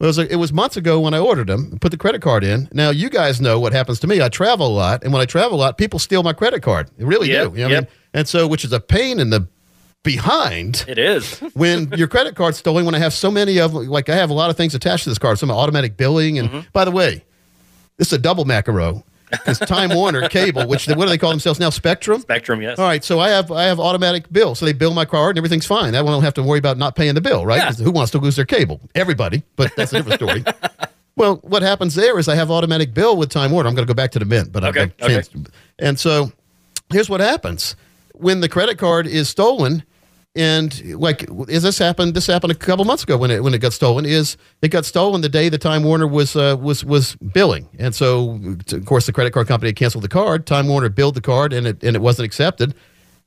It 0.00 0.06
was, 0.06 0.18
it 0.18 0.36
was 0.36 0.50
months 0.52 0.76
ago 0.78 0.98
when 1.00 1.12
I 1.12 1.18
ordered 1.18 1.48
them, 1.48 1.78
put 1.78 1.90
the 1.90 1.98
credit 1.98 2.22
card 2.22 2.42
in. 2.42 2.68
Now, 2.72 2.88
you 2.88 3.10
guys 3.10 3.38
know 3.40 3.60
what 3.60 3.74
happens 3.74 4.00
to 4.00 4.06
me. 4.06 4.22
I 4.22 4.30
travel 4.30 4.66
a 4.66 4.72
lot, 4.72 5.04
and 5.04 5.12
when 5.12 5.20
I 5.20 5.26
travel 5.26 5.58
a 5.58 5.60
lot, 5.60 5.76
people 5.76 5.98
steal 5.98 6.22
my 6.22 6.32
credit 6.32 6.62
card. 6.62 6.90
They 6.96 7.04
really 7.04 7.28
Yep, 7.30 7.52
do. 7.52 7.58
You 7.58 7.64
know 7.64 7.68
what 7.68 7.76
I 7.76 7.80
mean? 7.80 7.88
And 8.14 8.28
so, 8.28 8.46
which 8.46 8.64
is 8.64 8.72
a 8.72 8.80
pain 8.80 9.20
in 9.20 9.28
the 9.30 9.46
behind 10.02 10.84
It 10.88 10.98
is. 10.98 11.38
when 11.54 11.90
your 11.92 12.08
credit 12.08 12.34
card's 12.34 12.56
stolen 12.56 12.86
when 12.86 12.94
I 12.94 12.98
have 12.98 13.12
so 13.12 13.30
many 13.30 13.58
of 13.58 13.74
like 13.74 14.08
I 14.08 14.14
have 14.16 14.30
a 14.30 14.34
lot 14.34 14.48
of 14.48 14.56
things 14.56 14.74
attached 14.74 15.04
to 15.04 15.10
this 15.10 15.18
card, 15.18 15.38
some 15.38 15.50
automatic 15.50 15.96
billing 15.98 16.38
and 16.38 16.48
Mm-hmm. 16.48 16.68
by 16.72 16.84
the 16.86 16.90
way, 16.90 17.24
this 17.98 18.06
is 18.08 18.12
a 18.14 18.18
double 18.18 18.46
macaro 18.46 19.02
because 19.30 19.58
Time 19.58 19.90
Warner 19.94 20.28
cable, 20.28 20.66
which 20.66 20.86
what 20.88 20.98
do 20.98 21.06
they 21.06 21.18
call 21.18 21.30
themselves 21.30 21.60
now? 21.60 21.70
Spectrum. 21.70 22.20
Spectrum, 22.20 22.62
yes. 22.62 22.78
All 22.78 22.86
right, 22.86 23.02
so 23.04 23.20
I 23.20 23.30
have 23.30 23.50
I 23.50 23.64
have 23.64 23.80
automatic 23.80 24.30
bill, 24.32 24.54
so 24.54 24.66
they 24.66 24.72
bill 24.72 24.94
my 24.94 25.04
card 25.04 25.30
and 25.36 25.38
everything's 25.38 25.66
fine. 25.66 25.92
That 25.92 26.04
one 26.04 26.12
don't 26.12 26.22
have 26.22 26.34
to 26.34 26.42
worry 26.42 26.58
about 26.58 26.78
not 26.78 26.96
paying 26.96 27.14
the 27.14 27.20
bill, 27.20 27.46
right? 27.46 27.58
Yeah. 27.78 27.84
Who 27.84 27.90
wants 27.90 28.12
to 28.12 28.18
lose 28.18 28.36
their 28.36 28.44
cable? 28.44 28.80
Everybody, 28.94 29.42
but 29.56 29.74
that's 29.76 29.92
a 29.92 30.02
different 30.02 30.20
story. 30.20 30.44
well, 31.16 31.36
what 31.36 31.62
happens 31.62 31.94
there 31.94 32.18
is 32.18 32.28
I 32.28 32.34
have 32.34 32.50
automatic 32.50 32.94
bill 32.94 33.16
with 33.16 33.30
Time 33.30 33.50
Warner. 33.50 33.68
I'm 33.68 33.74
going 33.74 33.86
to 33.86 33.90
go 33.90 33.96
back 33.96 34.10
to 34.12 34.18
the 34.18 34.24
mint, 34.24 34.52
but 34.52 34.64
Okay, 34.64 34.92
I've 35.02 35.32
got 35.32 35.50
And 35.78 35.98
so 35.98 36.32
here's 36.90 37.08
what 37.08 37.20
happens 37.20 37.76
when 38.14 38.40
the 38.40 38.48
credit 38.48 38.78
card 38.78 39.06
is 39.06 39.28
stolen. 39.28 39.84
And 40.36 41.00
like, 41.00 41.28
is 41.48 41.64
this 41.64 41.78
happened? 41.78 42.14
This 42.14 42.28
happened 42.28 42.52
a 42.52 42.54
couple 42.54 42.84
months 42.84 43.02
ago 43.02 43.16
when 43.16 43.32
it 43.32 43.42
when 43.42 43.52
it 43.52 43.58
got 43.58 43.72
stolen. 43.72 44.06
Is 44.06 44.36
it 44.62 44.68
got 44.68 44.84
stolen 44.84 45.22
the 45.22 45.28
day 45.28 45.48
the 45.48 45.58
Time 45.58 45.82
Warner 45.82 46.06
was 46.06 46.36
uh, 46.36 46.56
was 46.60 46.84
was 46.84 47.16
billing, 47.16 47.68
and 47.80 47.94
so 47.96 48.40
of 48.72 48.84
course 48.84 49.06
the 49.06 49.12
credit 49.12 49.32
card 49.32 49.48
company 49.48 49.72
canceled 49.72 50.04
the 50.04 50.08
card. 50.08 50.46
Time 50.46 50.68
Warner 50.68 50.88
billed 50.88 51.16
the 51.16 51.20
card, 51.20 51.52
and 51.52 51.66
it 51.66 51.82
and 51.82 51.96
it 51.96 52.00
wasn't 52.00 52.26
accepted. 52.26 52.74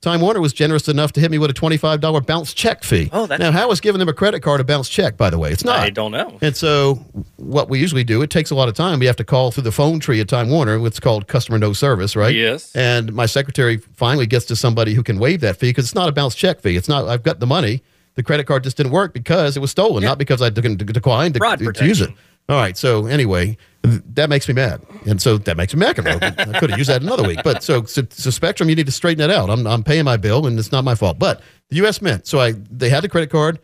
Time 0.03 0.19
Warner 0.19 0.41
was 0.41 0.51
generous 0.51 0.89
enough 0.89 1.13
to 1.13 1.21
hit 1.21 1.31
me 1.31 1.37
with 1.37 1.49
a 1.49 1.53
twenty 1.53 1.77
five 1.77 2.01
dollar 2.01 2.19
bounce 2.19 2.53
check 2.53 2.83
fee. 2.83 3.09
Oh, 3.13 3.25
that's- 3.25 3.39
now 3.39 3.57
how 3.57 3.71
is 3.71 3.79
giving 3.79 3.99
them 3.99 4.09
a 4.09 4.13
credit 4.13 4.41
card 4.41 4.59
a 4.59 4.65
bounce 4.65 4.89
check? 4.89 5.15
By 5.15 5.29
the 5.29 5.39
way, 5.39 5.51
it's 5.53 5.63
not. 5.63 5.79
I 5.79 5.89
don't 5.89 6.11
know. 6.11 6.37
And 6.41 6.55
so, 6.57 6.95
what 7.37 7.69
we 7.69 7.79
usually 7.79 8.03
do, 8.03 8.21
it 8.21 8.29
takes 8.29 8.51
a 8.51 8.55
lot 8.55 8.67
of 8.67 8.75
time. 8.75 8.99
We 8.99 9.05
have 9.05 9.15
to 9.15 9.23
call 9.23 9.51
through 9.51 9.63
the 9.63 9.71
phone 9.71 10.01
tree 10.01 10.19
at 10.19 10.27
Time 10.27 10.49
Warner, 10.49 10.77
what's 10.77 10.99
called 10.99 11.27
customer 11.27 11.57
no 11.57 11.71
service, 11.71 12.17
right? 12.17 12.35
Yes. 12.35 12.75
And 12.75 13.13
my 13.13 13.25
secretary 13.25 13.77
finally 13.77 14.27
gets 14.27 14.43
to 14.47 14.57
somebody 14.57 14.93
who 14.93 15.03
can 15.03 15.19
waive 15.19 15.39
that 15.39 15.55
fee 15.55 15.69
because 15.69 15.85
it's 15.85 15.95
not 15.95 16.09
a 16.09 16.11
bounce 16.11 16.35
check 16.35 16.59
fee. 16.59 16.75
It's 16.75 16.89
not, 16.89 17.07
I've 17.07 17.23
got 17.23 17.39
the 17.39 17.47
money. 17.47 17.81
The 18.15 18.23
credit 18.23 18.45
card 18.45 18.63
just 18.63 18.75
didn't 18.77 18.91
work 18.91 19.11
because 19.13 19.55
it 19.57 19.61
was 19.61 19.71
stolen, 19.71 20.03
not 20.03 20.17
because 20.19 20.41
I 20.41 20.49
de- 20.49 20.61
de- 20.61 20.75
declined 20.85 21.33
to, 21.35 21.39
to 21.79 21.85
use 21.87 22.01
it. 22.01 22.09
All 22.49 22.57
right. 22.57 22.77
So, 22.77 23.05
anyway, 23.05 23.57
that 23.83 24.29
makes 24.29 24.47
me 24.47 24.53
mad. 24.53 24.81
And 25.05 25.21
so 25.21 25.37
that 25.37 25.57
makes 25.57 25.73
me 25.73 25.79
mad. 25.79 25.99
I 25.99 26.31
could 26.59 26.69
have 26.69 26.77
used 26.79 26.89
that 26.89 27.01
another 27.01 27.23
week. 27.23 27.39
But 27.43 27.63
so, 27.63 27.83
so, 27.83 28.03
so, 28.09 28.29
Spectrum, 28.29 28.69
you 28.69 28.75
need 28.75 28.85
to 28.85 28.91
straighten 28.91 29.19
that 29.27 29.33
out. 29.35 29.49
I'm, 29.49 29.65
I'm 29.67 29.83
paying 29.83 30.05
my 30.05 30.17
bill 30.17 30.45
and 30.45 30.57
it's 30.59 30.71
not 30.71 30.83
my 30.83 30.95
fault. 30.95 31.19
But 31.19 31.41
the 31.69 31.77
U.S. 31.77 32.01
Mint, 32.01 32.27
so 32.27 32.39
I 32.39 32.51
they 32.69 32.89
had 32.89 33.03
the 33.03 33.09
credit 33.09 33.29
card. 33.29 33.59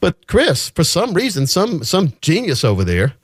But 0.00 0.26
Chris, 0.26 0.68
for 0.70 0.82
some 0.84 1.14
reason, 1.14 1.46
some 1.46 1.84
some 1.84 2.12
genius 2.20 2.64
over 2.64 2.82
there 2.84 3.14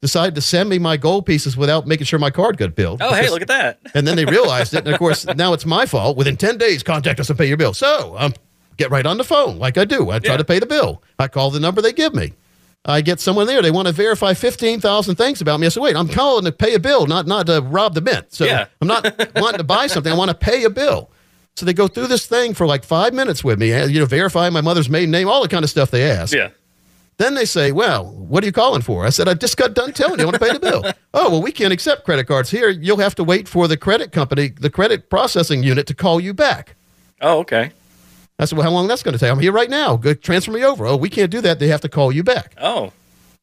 decided 0.00 0.36
to 0.36 0.40
send 0.40 0.68
me 0.68 0.78
my 0.78 0.96
gold 0.96 1.26
pieces 1.26 1.56
without 1.56 1.86
making 1.86 2.04
sure 2.04 2.18
my 2.20 2.30
card 2.30 2.56
got 2.56 2.76
billed. 2.76 3.02
Oh, 3.02 3.12
hey, 3.12 3.28
look 3.28 3.42
at 3.42 3.48
that. 3.48 3.80
And 3.94 4.06
then 4.06 4.14
they 4.16 4.24
realized 4.36 4.72
it, 4.72 4.84
and 4.84 4.88
of 4.88 4.98
course 4.98 5.26
now 5.26 5.52
it's 5.52 5.66
my 5.66 5.84
fault. 5.86 6.16
Within 6.16 6.36
ten 6.36 6.56
days, 6.56 6.82
contact 6.84 7.18
us 7.18 7.28
and 7.28 7.38
pay 7.38 7.46
your 7.48 7.56
bill. 7.56 7.74
So 7.74 8.14
um, 8.18 8.34
get 8.76 8.90
right 8.92 9.04
on 9.04 9.18
the 9.18 9.24
phone, 9.24 9.58
like 9.58 9.76
I 9.76 9.84
do. 9.84 10.10
I 10.10 10.20
try 10.20 10.34
Yeah. 10.34 10.36
to 10.38 10.44
pay 10.44 10.60
the 10.60 10.66
bill. 10.66 11.02
I 11.18 11.26
call 11.26 11.50
the 11.50 11.58
number 11.58 11.82
they 11.82 11.92
give 11.92 12.14
me. 12.14 12.34
I 12.84 13.00
get 13.02 13.20
someone 13.20 13.46
there. 13.46 13.60
They 13.60 13.70
want 13.70 13.86
to 13.88 13.92
verify 13.92 14.34
fifteen 14.34 14.80
thousand 14.80 15.16
things 15.16 15.40
about 15.40 15.60
me. 15.60 15.66
I 15.66 15.70
said, 15.70 15.82
wait, 15.82 15.96
I'm 15.96 16.08
calling 16.08 16.44
to 16.44 16.52
pay 16.52 16.74
a 16.74 16.78
bill, 16.78 17.06
not 17.06 17.26
not 17.26 17.46
to 17.46 17.60
rob 17.60 17.94
the 17.94 18.00
mint. 18.00 18.32
So 18.32 18.44
Yeah. 18.44 18.66
I'm 18.80 18.88
not 18.88 19.04
wanting 19.36 19.58
to 19.58 19.64
buy 19.64 19.86
something. 19.88 20.12
I 20.12 20.16
want 20.16 20.30
to 20.30 20.36
pay 20.36 20.64
a 20.64 20.70
bill. 20.70 21.10
So 21.56 21.66
they 21.66 21.72
go 21.74 21.88
through 21.88 22.06
this 22.06 22.26
thing 22.26 22.54
for 22.54 22.66
like 22.66 22.84
five 22.84 23.12
minutes 23.12 23.42
with 23.42 23.58
me, 23.58 23.72
eh, 23.72 23.86
you 23.86 23.98
know, 23.98 24.06
verify 24.06 24.48
my 24.48 24.60
mother's 24.60 24.88
maiden 24.88 25.10
name, 25.10 25.28
all 25.28 25.42
the 25.42 25.48
kind 25.48 25.64
of 25.64 25.70
stuff 25.70 25.90
they 25.90 26.08
ask. 26.08 26.32
Yeah. 26.32 26.50
Then 27.16 27.34
they 27.34 27.44
say, 27.46 27.72
Well, 27.72 28.12
what 28.12 28.44
are 28.44 28.46
you 28.46 28.52
calling 28.52 28.80
for? 28.80 29.04
I 29.04 29.10
said, 29.10 29.26
I 29.28 29.34
just 29.34 29.56
got 29.56 29.74
done 29.74 29.92
telling 29.92 30.20
you 30.20 30.22
I 30.22 30.26
want 30.26 30.38
to 30.38 30.44
pay 30.46 30.52
the 30.52 30.60
bill. 30.60 30.84
oh, 31.14 31.30
well, 31.30 31.42
we 31.42 31.50
can't 31.50 31.72
accept 31.72 32.04
credit 32.04 32.28
cards 32.28 32.48
here. 32.50 32.68
You'll 32.68 32.98
have 32.98 33.16
to 33.16 33.24
wait 33.24 33.48
for 33.48 33.66
the 33.66 33.76
credit 33.76 34.12
company, 34.12 34.50
the 34.50 34.70
credit 34.70 35.10
processing 35.10 35.64
unit 35.64 35.88
to 35.88 35.94
call 35.94 36.20
you 36.20 36.32
back. 36.32 36.76
Oh, 37.20 37.40
okay. 37.40 37.72
I 38.38 38.44
said, 38.44 38.56
Well, 38.56 38.64
how 38.66 38.72
long 38.72 38.86
that's 38.86 39.02
going 39.02 39.12
to 39.14 39.18
take? 39.18 39.30
I'm 39.30 39.40
here 39.40 39.52
right 39.52 39.70
now. 39.70 39.96
Go 39.96 40.14
transfer 40.14 40.52
me 40.52 40.64
over. 40.64 40.86
Oh, 40.86 40.96
we 40.96 41.08
can't 41.10 41.30
do 41.30 41.40
that. 41.40 41.58
They 41.58 41.68
have 41.68 41.80
to 41.82 41.88
call 41.88 42.12
you 42.12 42.22
back. 42.22 42.54
Oh, 42.60 42.92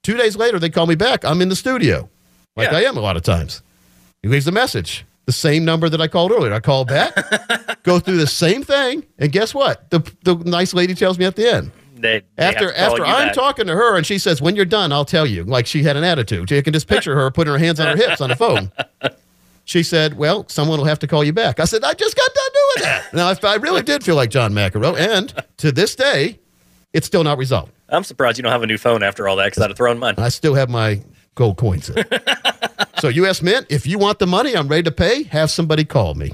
Two 0.03 0.17
days 0.17 0.36
later, 0.36 0.60
they 0.60 0.69
call 0.69 0.86
me 0.86 0.95
back. 0.95 1.25
I'm 1.25 1.41
in 1.41 1.49
the 1.49 1.55
studio, 1.55 2.10
like 2.55 2.71
Yeah. 2.71 2.77
I 2.77 2.81
am 2.84 2.95
a 2.95 3.01
lot 3.01 3.17
of 3.17 3.23
times. 3.23 3.63
He 4.21 4.29
leaves 4.29 4.47
a 4.47 4.51
message, 4.51 5.03
the 5.25 5.31
same 5.31 5.65
number 5.65 5.89
that 5.89 5.99
I 5.99 6.08
called 6.08 6.31
earlier. 6.31 6.53
I 6.53 6.60
call 6.60 6.86
back, 6.86 7.15
go 7.84 7.99
through 7.99 8.17
the 8.17 8.27
same 8.27 8.63
thing, 8.63 9.03
and 9.17 9.31
guess 9.31 9.53
what? 9.53 9.89
The, 9.89 9.99
the 10.23 10.36
nice 10.36 10.73
lady 10.75 10.93
tells 10.93 11.17
me 11.17 11.25
at 11.25 11.36
the 11.36 11.51
end, 11.51 11.71
they, 11.95 12.19
they 12.36 12.43
after 12.43 12.71
have 12.71 12.91
to 12.93 12.97
call 12.97 13.05
after 13.05 13.05
I'm 13.05 13.27
back. 13.29 13.34
talking 13.34 13.65
to 13.67 13.73
her 13.73 13.95
and 13.97 14.05
she 14.05 14.17
says, 14.19 14.41
"When 14.41 14.55
you're 14.55 14.65
done, 14.65 14.91
I'll 14.91 15.05
tell 15.05 15.25
you." 15.25 15.43
Like 15.43 15.65
she 15.65 15.81
had 15.81 15.95
an 15.97 16.03
attitude. 16.03 16.51
You 16.51 16.62
can 16.62 16.73
just 16.73 16.88
picture 16.88 17.15
her 17.15 17.31
putting 17.31 17.51
her 17.53 17.58
hands 17.60 17.79
on 17.79 17.88
her 17.88 17.95
hips 17.95 18.21
on 18.21 18.29
the 18.29 18.36
phone. 18.36 18.71
She 19.65 19.82
said, 19.84 20.15
"Well, 20.17 20.45
someone 20.47 20.78
will 20.80 20.86
have 20.86 20.99
to 20.99 21.08
call 21.08 21.23
you 21.23 21.34
back." 21.34 21.60
I 21.60 21.65
said, 21.65 21.84
"I 21.84 21.93
just 21.93 22.15
got 22.15 22.30
done 22.34 22.49
doing 22.54 22.84
that." 22.89 23.04
Now, 23.13 23.32
if 23.32 23.43
I 23.43 23.56
really 23.56 23.82
did 23.82 24.04
feel 24.04 24.15
like 24.15 24.30
John 24.30 24.54
McEnroe, 24.54 24.95
and 24.97 25.34
to 25.58 25.71
this 25.71 25.95
day, 25.95 26.39
it's 26.93 27.08
still 27.08 27.23
not 27.23 27.38
resolved. 27.38 27.71
I'm 27.89 28.04
surprised 28.04 28.38
you 28.38 28.43
don't 28.43 28.51
have 28.51 28.63
a 28.63 28.67
new 28.67 28.78
phone 28.78 29.04
after 29.04 29.28
all 29.28 29.36
that 29.38 29.45
because 29.47 29.62
I'd 29.63 29.69
have 29.71 29.78
thrown 29.78 29.99
mine. 29.99 30.15
I 30.17 30.30
still 30.30 30.54
have 30.56 30.69
my 30.69 31.01
gold 31.36 31.58
coins. 31.58 31.89
In. 31.89 32.04
so, 32.99 33.08
U.S. 33.10 33.41
Mint, 33.41 33.67
if 33.69 33.86
you 33.86 33.97
want 33.99 34.19
the 34.19 34.28
money, 34.28 34.56
I'm 34.56 34.67
ready 34.67 34.84
to 34.84 34.91
pay. 34.91 35.23
Have 35.23 35.49
somebody 35.51 35.84
call 35.84 36.13
me. 36.15 36.34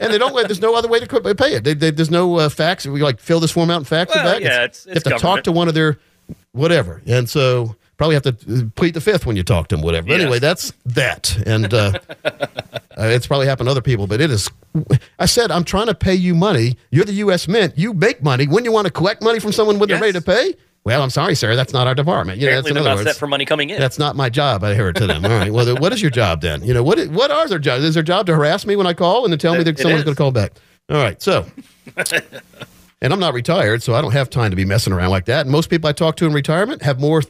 and 0.00 0.12
they 0.12 0.18
don't. 0.18 0.34
There's 0.46 0.60
no 0.60 0.74
other 0.74 0.88
way 0.88 1.00
to 1.00 1.34
pay 1.34 1.54
it. 1.54 1.64
They, 1.64 1.74
they, 1.74 1.90
there's 1.90 2.10
no 2.10 2.36
uh, 2.36 2.48
fax. 2.48 2.86
We 2.86 3.02
like 3.02 3.20
fill 3.20 3.40
this 3.40 3.50
form 3.50 3.70
out 3.70 3.76
and 3.78 3.86
fax 3.88 4.14
Well, 4.14 4.26
it 4.26 4.32
back. 4.32 4.42
yeah, 4.42 4.64
it's- 4.64 4.86
you 4.86 4.92
it's 4.92 5.04
have 5.08 5.14
to 5.16 5.20
talk 5.20 5.44
to 5.44 5.52
one 5.52 5.68
of 5.68 5.74
their 5.74 5.98
whatever. 6.52 7.02
And 7.06 7.28
so 7.28 7.76
probably 7.98 8.14
have 8.14 8.22
to 8.22 8.30
uh, 8.30 8.62
plead 8.76 8.94
the 8.94 9.00
fifth 9.02 9.26
when 9.26 9.36
you 9.36 9.42
talk 9.42 9.68
to 9.68 9.76
them, 9.76 9.82
whatever. 9.84 10.06
But 10.06 10.12
Yes. 10.14 10.22
Anyway, 10.22 10.38
that's 10.38 10.72
that. 10.86 11.36
And 11.46 11.74
uh, 11.74 11.92
uh, 12.24 12.38
it's 12.96 13.26
probably 13.26 13.46
happened 13.46 13.66
to 13.66 13.70
other 13.72 13.82
people, 13.82 14.06
but 14.06 14.20
it 14.22 14.30
is. 14.30 14.48
I 15.18 15.26
said, 15.26 15.50
I'm 15.50 15.64
trying 15.64 15.86
to 15.88 15.94
pay 15.94 16.14
you 16.14 16.34
money. 16.34 16.76
You're 16.90 17.04
the 17.04 17.12
U.S. 17.14 17.46
Mint. 17.48 17.76
You 17.76 17.92
make 17.92 18.22
money. 18.22 18.46
When 18.48 18.64
you 18.64 18.72
want 18.72 18.86
to 18.86 18.92
collect 18.92 19.22
money 19.22 19.40
from 19.40 19.52
someone 19.52 19.78
when 19.78 19.88
Yes. 19.90 20.00
they're 20.00 20.08
ready 20.08 20.18
to 20.18 20.24
pay, 20.24 20.54
well, 20.84 21.02
I'm 21.02 21.10
sorry, 21.10 21.34
sir. 21.34 21.54
That's 21.56 21.72
not 21.72 21.86
our 21.86 21.94
department. 21.94 22.38
You 22.40 22.46
know, 22.48 22.54
that's 22.56 22.70
in 22.70 22.76
other 22.78 22.88
not 22.88 22.96
words. 22.98 23.08
set 23.10 23.16
for 23.16 23.26
money 23.26 23.44
coming 23.44 23.68
in. 23.70 23.78
That's 23.78 23.98
not 23.98 24.16
my 24.16 24.30
job. 24.30 24.64
I 24.64 24.74
heard 24.74 24.96
to 24.96 25.06
them. 25.06 25.24
All 25.24 25.30
right. 25.32 25.52
Well, 25.52 25.76
what 25.76 25.92
is 25.92 26.00
your 26.00 26.10
job 26.10 26.40
then? 26.40 26.62
You 26.64 26.72
know, 26.72 26.82
what 26.82 26.98
what 27.08 27.30
are 27.30 27.46
their 27.48 27.58
jobs? 27.58 27.84
Is 27.84 27.94
their 27.94 28.02
job 28.02 28.26
to 28.26 28.34
harass 28.34 28.64
me 28.64 28.74
when 28.76 28.86
I 28.86 28.94
call 28.94 29.24
and 29.24 29.32
to 29.32 29.36
tell 29.36 29.54
me 29.56 29.64
that 29.64 29.78
someone's 29.78 30.04
going 30.04 30.14
to 30.14 30.18
call 30.18 30.30
back? 30.30 30.52
All 30.88 30.96
right. 30.96 31.20
So, 31.20 31.44
and 33.02 33.12
I'm 33.12 33.20
not 33.20 33.34
retired, 33.34 33.82
so 33.82 33.94
I 33.94 34.00
don't 34.00 34.12
have 34.12 34.30
time 34.30 34.50
to 34.50 34.56
be 34.56 34.64
messing 34.64 34.92
around 34.92 35.10
like 35.10 35.26
that. 35.26 35.42
And 35.42 35.50
most 35.50 35.68
people 35.68 35.88
I 35.88 35.92
talk 35.92 36.16
to 36.16 36.26
in 36.26 36.32
retirement 36.32 36.82
have 36.82 37.00
more 37.00 37.22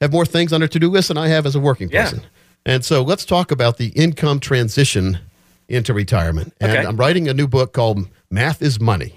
have 0.00 0.12
more 0.12 0.26
things 0.26 0.52
on 0.52 0.60
their 0.60 0.68
to 0.68 0.78
do 0.78 0.88
list 0.90 1.08
than 1.08 1.18
I 1.18 1.28
have 1.28 1.46
as 1.46 1.54
a 1.54 1.60
working 1.60 1.90
Yeah. 1.90 2.04
person. 2.04 2.22
And 2.66 2.84
so, 2.84 3.02
let's 3.02 3.24
talk 3.24 3.50
about 3.50 3.78
the 3.78 3.88
income 3.88 4.40
transition 4.40 5.18
into 5.68 5.94
retirement. 5.94 6.52
And 6.60 6.72
Okay. 6.72 6.86
I'm 6.86 6.96
writing 6.96 7.28
a 7.28 7.34
new 7.34 7.46
book 7.46 7.72
called 7.72 8.06
Math 8.30 8.60
is 8.62 8.80
Money, 8.80 9.14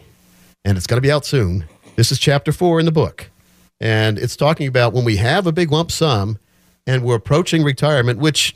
and 0.63 0.77
it's 0.77 0.87
going 0.87 0.97
to 0.97 1.01
be 1.01 1.11
out 1.11 1.25
soon. 1.25 1.65
This 1.95 2.11
is 2.11 2.19
chapter 2.19 2.51
four 2.51 2.79
in 2.79 2.85
the 2.85 2.91
book. 2.91 3.29
And 3.81 4.17
it's 4.17 4.35
talking 4.35 4.67
about 4.67 4.93
when 4.93 5.03
we 5.03 5.17
have 5.17 5.45
a 5.45 5.51
big 5.51 5.71
lump 5.71 5.91
sum 5.91 6.37
and 6.87 7.03
we're 7.03 7.15
approaching 7.15 7.63
retirement, 7.63 8.19
which 8.19 8.55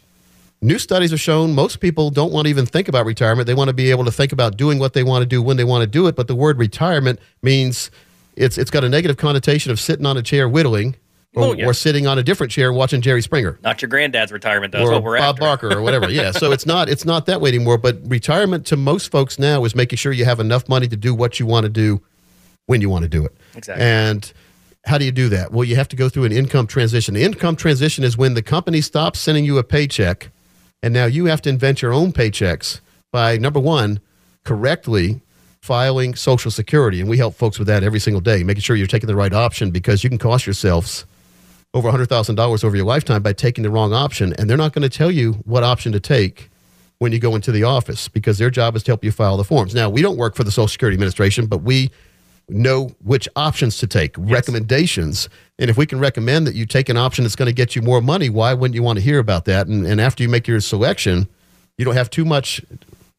new 0.62 0.80
studies 0.80 1.12
have 1.12 1.20
shown 1.20 1.54
most 1.54 1.80
people 1.82 2.10
don't 2.10 2.32
want 2.32 2.46
to 2.46 2.50
even 2.50 2.66
think 2.66 2.88
about 2.88 3.06
retirement. 3.06 3.46
They 3.46 3.54
want 3.54 3.68
to 3.68 3.74
be 3.74 3.92
able 3.92 4.06
to 4.06 4.12
think 4.12 4.32
about 4.32 4.56
doing 4.58 4.80
what 4.80 4.94
they 4.94 5.04
want 5.04 5.22
to 5.24 5.26
do 5.26 5.42
when 5.42 5.58
they 5.58 5.64
want 5.66 5.82
to 5.82 5.88
do 5.88 6.08
it. 6.08 6.16
But 6.16 6.28
the 6.28 6.36
word 6.36 6.58
retirement 6.58 7.20
means 7.44 7.92
it's, 8.36 8.58
it's 8.58 8.72
got 8.72 8.84
a 8.86 8.90
negative 8.90 9.18
connotation 9.18 9.72
of 9.72 9.80
sitting 9.80 10.06
on 10.06 10.18
a 10.18 10.22
chair 10.24 10.48
whittling 10.48 10.96
or, 11.38 11.44
Oh, 11.44 11.54
yeah. 11.54 11.66
or 11.66 11.74
sitting 11.74 12.08
on 12.08 12.18
a 12.18 12.24
different 12.24 12.52
chair 12.52 12.74
watching 12.74 13.02
Jerry 13.02 13.22
Springer 13.22 13.60
Not 13.64 13.82
your 13.82 13.90
granddad's 13.90 14.32
retirement. 14.32 14.72
That's 14.74 14.84
or 14.88 14.92
what 14.92 15.04
we're 15.04 15.18
Bob 15.18 15.36
after. 15.36 15.40
Barker 15.42 15.78
or 15.78 15.82
whatever. 15.82 16.10
Yeah. 16.10 16.32
So 16.32 16.52
it's 16.52 16.66
not 16.66 16.90
it's 16.90 17.06
not 17.06 17.26
that 17.28 17.42
way 17.42 17.50
anymore. 17.50 17.78
But 17.78 18.00
retirement 18.06 18.66
to 18.68 18.76
most 18.78 19.12
folks 19.12 19.38
now 19.40 19.64
is 19.66 19.76
making 19.76 19.98
sure 19.98 20.12
you 20.12 20.26
have 20.26 20.40
enough 20.40 20.68
money 20.68 20.88
to 20.88 20.96
do 20.98 21.14
what 21.14 21.40
you 21.40 21.46
want 21.46 21.64
to 21.66 21.70
do 21.70 22.02
when 22.66 22.82
you 22.82 22.90
want 22.90 23.04
to 23.04 23.10
do 23.10 23.24
it. 23.26 23.36
Exactly. 23.56 23.84
And 23.86 24.34
how 24.86 24.98
do 24.98 25.06
you 25.06 25.12
do 25.12 25.30
that? 25.30 25.52
Well, 25.52 25.64
you 25.66 25.76
have 25.76 25.88
to 25.90 25.96
go 25.96 26.10
through 26.10 26.26
an 26.26 26.32
income 26.32 26.66
transition. 26.68 27.14
The 27.14 27.24
income 27.24 27.56
transition 27.56 28.04
is 28.04 28.18
when 28.18 28.34
the 28.34 28.42
company 28.42 28.82
stops 28.82 29.20
sending 29.20 29.44
you 29.46 29.58
a 29.58 29.64
paycheck, 29.64 30.30
and 30.82 30.94
now 30.94 31.06
you 31.06 31.26
have 31.26 31.42
to 31.44 31.50
invent 31.50 31.82
your 31.82 31.92
own 31.94 32.14
paychecks 32.14 32.80
by 33.12 33.38
number 33.38 33.60
one, 33.60 34.00
correctly 34.46 35.22
filing 35.62 36.16
Social 36.16 36.52
Security. 36.52 37.02
And 37.02 37.10
we 37.10 37.18
help 37.18 37.36
folks 37.36 37.60
with 37.60 37.68
that 37.68 37.84
every 37.84 38.00
single 38.00 38.22
day, 38.22 38.44
making 38.44 38.62
sure 38.62 38.76
you're 38.78 38.88
taking 38.88 39.08
the 39.08 39.16
right 39.16 39.34
option 39.34 39.72
because 39.72 40.04
you 40.04 40.10
can 40.10 40.18
cost 40.20 40.46
yourselves 40.46 41.06
over 41.78 41.92
$100,000 41.92 42.64
over 42.64 42.76
your 42.76 42.86
lifetime 42.86 43.22
by 43.22 43.34
taking 43.34 43.64
the 43.64 43.70
wrong 43.70 43.94
option. 43.94 44.34
And 44.34 44.50
they're 44.50 44.58
not 44.58 44.74
going 44.74 44.90
to 44.90 44.90
tell 44.90 45.12
you 45.12 45.34
what 45.46 45.64
option 45.64 45.92
to 45.92 46.00
take 46.00 46.50
when 46.98 47.12
you 47.12 47.20
go 47.20 47.36
into 47.36 47.52
the 47.52 47.64
office 47.64 48.08
because 48.08 48.40
their 48.40 48.50
job 48.50 48.76
is 48.76 48.84
to 48.84 48.92
help 48.92 49.04
you 49.04 49.12
file 49.12 49.38
the 49.38 49.44
forms. 49.44 49.76
Now, 49.76 49.90
we 49.90 50.02
don't 50.02 50.18
work 50.18 50.36
for 50.36 50.44
the 50.44 50.52
Social 50.52 50.68
Security 50.68 50.96
Administration, 50.96 51.46
but 51.46 51.60
we 51.60 51.92
know 52.50 52.90
which 53.04 53.28
options 53.36 53.78
to 53.78 53.88
take, 53.88 54.16
recommendations. 54.18 55.30
And 55.60 55.70
if 55.70 55.78
we 55.78 55.86
can 55.86 56.00
recommend 56.00 56.48
that 56.48 56.56
you 56.56 56.66
take 56.66 56.90
an 56.90 56.98
option 56.98 57.24
that's 57.24 57.36
going 57.36 57.48
to 57.48 57.54
get 57.54 57.76
you 57.76 57.82
more 57.82 58.02
money, 58.02 58.30
why 58.30 58.54
wouldn't 58.54 58.74
you 58.74 58.84
want 58.84 58.98
to 58.98 59.04
hear 59.04 59.20
about 59.20 59.46
that? 59.46 59.68
And, 59.68 59.86
and 59.86 60.02
after 60.02 60.24
you 60.24 60.30
make 60.30 60.48
your 60.48 60.62
selection, 60.62 61.28
you 61.78 61.86
don't 61.86 61.96
have 61.96 62.10
too 62.10 62.26
much 62.26 62.64